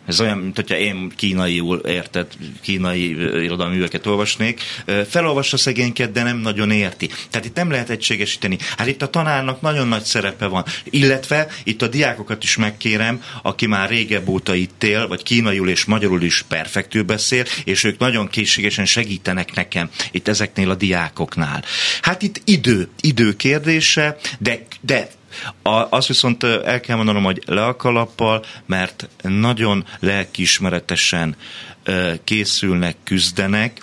ez 0.09 0.21
olyan, 0.21 0.39
mint 0.39 0.57
hogyha 0.57 0.77
én 0.77 1.13
kínaiul 1.17 1.79
érted, 1.79 2.27
kínai 2.61 3.11
irodalmi 3.43 3.75
műveket 3.75 4.07
olvasnék. 4.07 4.61
Felolvassa 5.09 5.57
szegényket, 5.57 6.13
de 6.13 6.23
nem 6.23 6.37
nagyon 6.37 6.71
érti. 6.71 7.11
Tehát 7.31 7.47
itt 7.47 7.55
nem 7.55 7.71
lehet 7.71 7.91
egységesíteni. 7.91 8.59
Hát 8.77 8.87
itt 8.87 9.03
a 9.03 9.11
tanárnak 9.11 9.61
nagyon 9.61 9.89
nagy 9.89 10.03
szerepe 10.03 10.47
van. 10.47 10.65
Illetve 10.85 11.49
itt 11.65 11.83
a 11.83 11.89
diákokat 11.89 12.43
is 12.43 12.57
megkérem, 12.57 13.23
aki 13.43 13.67
már 13.67 13.89
régebb 13.89 14.29
óta 14.29 14.55
itt 14.55 14.83
él, 14.83 15.09
vagy 15.09 15.23
kínaiul 15.23 15.69
és 15.69 15.85
magyarul 15.85 16.23
is 16.23 16.45
perfektül 16.49 17.03
beszél, 17.03 17.45
és 17.65 17.85
ők 17.85 17.99
nagyon 17.99 18.29
készségesen 18.29 18.85
segítenek 18.85 19.55
nekem 19.55 19.91
itt 20.11 20.29
ezeknél 20.29 20.71
a 20.71 20.75
diákoknál. 20.75 21.65
Hát 22.03 22.23
itt 22.23 22.41
idő, 22.45 22.89
idő 23.01 23.37
kérdése, 23.37 24.17
de, 24.39 24.67
de 24.81 25.09
a, 25.63 25.71
azt 25.91 26.09
viszont 26.09 26.43
el 26.45 26.81
kell 26.81 26.97
mondanom, 26.97 27.23
hogy 27.23 27.43
le 27.47 27.65
a 27.65 27.77
kalappal, 27.77 28.45
mert 28.67 29.09
nagyon 29.23 29.85
lelkiismeretesen 30.01 31.37
készülnek, 32.25 32.97
küzdenek. 33.05 33.81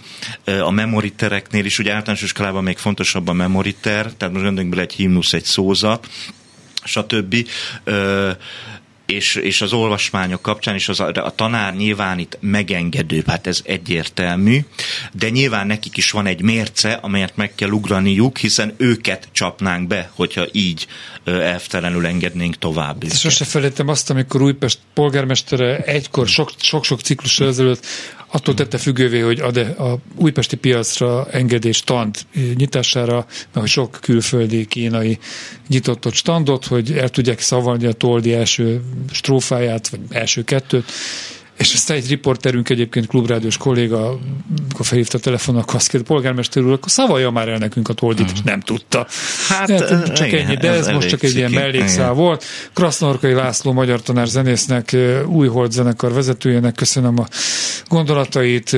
A 0.62 0.72
memoritereknél 0.72 1.66
is, 1.66 1.80
ugye 1.80 1.93
általános 1.93 2.22
iskolában 2.22 2.64
még 2.64 2.78
fontosabb 2.78 3.28
a 3.28 3.34
memoriter, 3.34 4.12
tehát 4.18 4.34
most 4.34 4.70
bele 4.70 4.82
egy 4.82 4.93
himnusz, 4.93 5.34
egy 5.34 5.43
szózat, 5.43 6.08
stb 6.84 7.48
és, 9.06 9.36
és 9.36 9.62
az 9.62 9.74
olvasmányok 9.74 10.41
kapcsán 10.41 10.76
is 10.76 10.89
az, 10.89 10.99
a, 10.99 11.34
tanár 11.36 11.76
nyilván 11.76 12.20
itt 12.20 12.38
megengedő, 12.41 13.24
hát 13.28 13.47
ez 13.47 13.62
egyértelmű, 13.64 14.60
de 15.12 15.30
nyilván 15.30 15.68
nekik 15.68 15.97
is 15.97 16.12
van 16.12 16.26
egy 16.26 16.41
mérce, 16.41 16.93
amelyet 16.93 17.36
meg 17.36 17.56
kell 17.56 17.70
ugraniuk, 17.70 18.38
hiszen 18.38 18.74
őket 18.78 19.28
csapnánk 19.32 19.88
be, 19.88 20.12
hogyha 20.14 20.45
így 20.51 20.88
elvtelenül 21.26 22.06
engednénk 22.06 22.58
tovább. 22.58 23.03
Sose 23.12 23.45
felejtem 23.45 23.88
azt, 23.88 24.10
amikor 24.10 24.41
Újpest 24.41 24.80
polgármestere 24.93 25.78
egykor 25.78 26.28
sok-sok 26.58 27.01
ciklusra 27.01 27.45
ezelőtt 27.45 27.86
attól 28.28 28.54
tette 28.54 28.78
függővé, 28.78 29.20
hogy 29.20 29.40
ad 29.40 29.58
a 29.58 29.98
újpesti 30.16 30.56
piacra 30.56 31.28
engedés 31.32 31.78
stand 31.78 32.18
nyitására, 32.56 33.16
mert 33.16 33.54
hogy 33.54 33.68
sok 33.68 33.98
külföldi 34.02 34.66
kínai 34.66 35.20
nyitott 35.68 36.06
ott 36.06 36.14
standot, 36.14 36.66
hogy 36.66 36.92
el 36.92 37.10
tudják 37.10 37.40
szavalni 37.40 37.86
a 37.86 37.94
toldi 37.94 38.34
első 38.34 38.82
strófáját, 39.12 39.90
vagy 39.90 40.00
első 40.10 40.44
kettőt, 40.44 40.92
és 41.58 41.74
aztán 41.74 41.97
egy 41.97 42.08
riporterünk 42.08 42.70
egyébként 42.70 43.08
klubrádiós 43.08 43.58
kolléga, 43.58 44.20
amikor 44.62 44.86
felhívta 44.86 45.18
a 45.18 45.22
telefon, 45.22 45.56
akkor 45.56 45.76
azt 45.76 45.88
kérde, 45.88 46.06
polgármester 46.06 46.64
úr, 46.64 46.72
akkor 46.72 46.91
szavalja 46.91 47.32
már 47.32 47.47
el 47.47 47.58
nekünk 47.58 47.89
a 47.89 47.93
toldit, 47.93 48.32
és 48.34 48.41
nem 48.43 48.60
tudta. 48.60 49.08
Hát, 49.47 49.70
hát 49.70 50.14
csak 50.14 50.28
igen, 50.28 50.45
ennyi, 50.45 50.56
de 50.56 50.70
ez, 50.70 50.88
ez 50.88 50.93
most 50.93 51.08
csak 51.08 51.24
egy 51.24 51.36
ilyen 51.36 51.51
mellékszál 51.51 52.12
igen. 52.12 52.24
volt. 52.24 52.43
Krasznorkai 52.74 53.34
László 53.34 53.72
magyar 53.72 54.01
tanár 54.01 54.28
zenésznek, 54.28 54.95
új 55.26 55.47
Hold 55.47 55.72
zenekar 55.72 56.14
vezetőjének 56.14 56.76
köszönöm 56.76 57.20
a 57.20 57.28
gondolatait, 57.88 58.70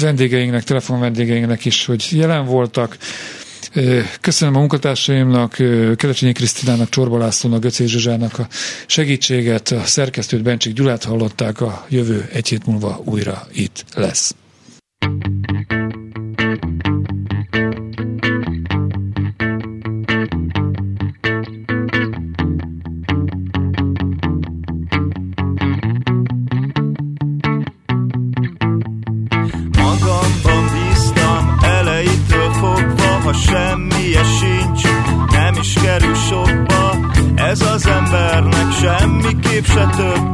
vendégeinknek, 0.00 0.62
telefon 0.64 1.00
vendégeinknek 1.00 1.64
is, 1.64 1.84
hogy 1.84 2.08
jelen 2.10 2.44
voltak. 2.44 2.96
Köszönöm 4.20 4.54
a 4.54 4.58
munkatársaimnak, 4.58 5.52
Kerecsényi 5.96 6.32
Krisztinának, 6.32 6.88
Csorba 6.88 7.18
Lászlónak, 7.18 7.60
Göcé 7.60 7.86
Zsuzsának 7.86 8.38
a 8.38 8.46
segítséget, 8.86 9.68
a 9.68 9.84
szerkesztőt 9.84 10.42
Bencsik 10.42 10.72
Gyulát 10.72 11.04
hallották, 11.04 11.60
a 11.60 11.86
jövő 11.88 12.28
egy 12.32 12.48
hét 12.48 12.66
múlva 12.66 13.00
újra 13.04 13.46
itt 13.52 13.84
lesz. 13.94 14.34
Ez 14.98 15.33
przed 39.62 40.33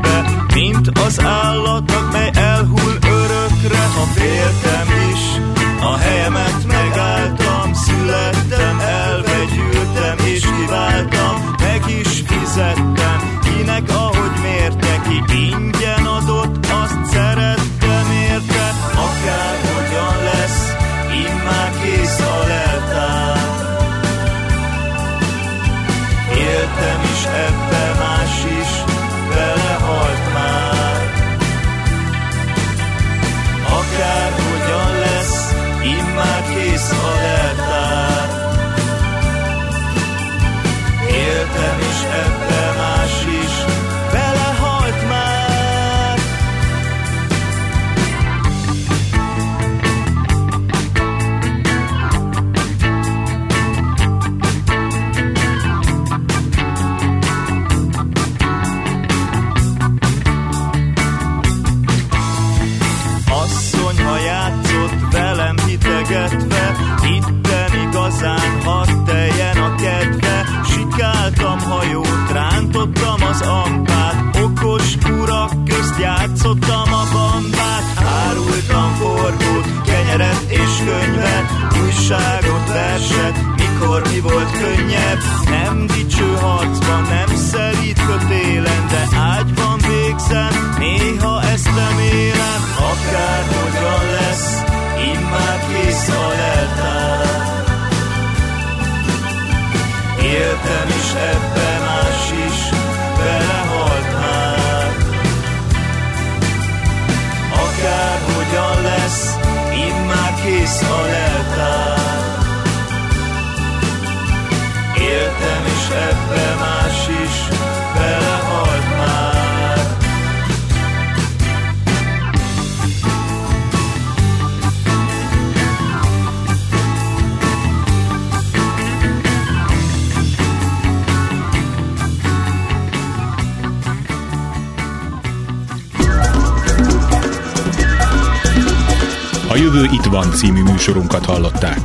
műsorunkat 140.81 141.24
hallották. 141.24 141.80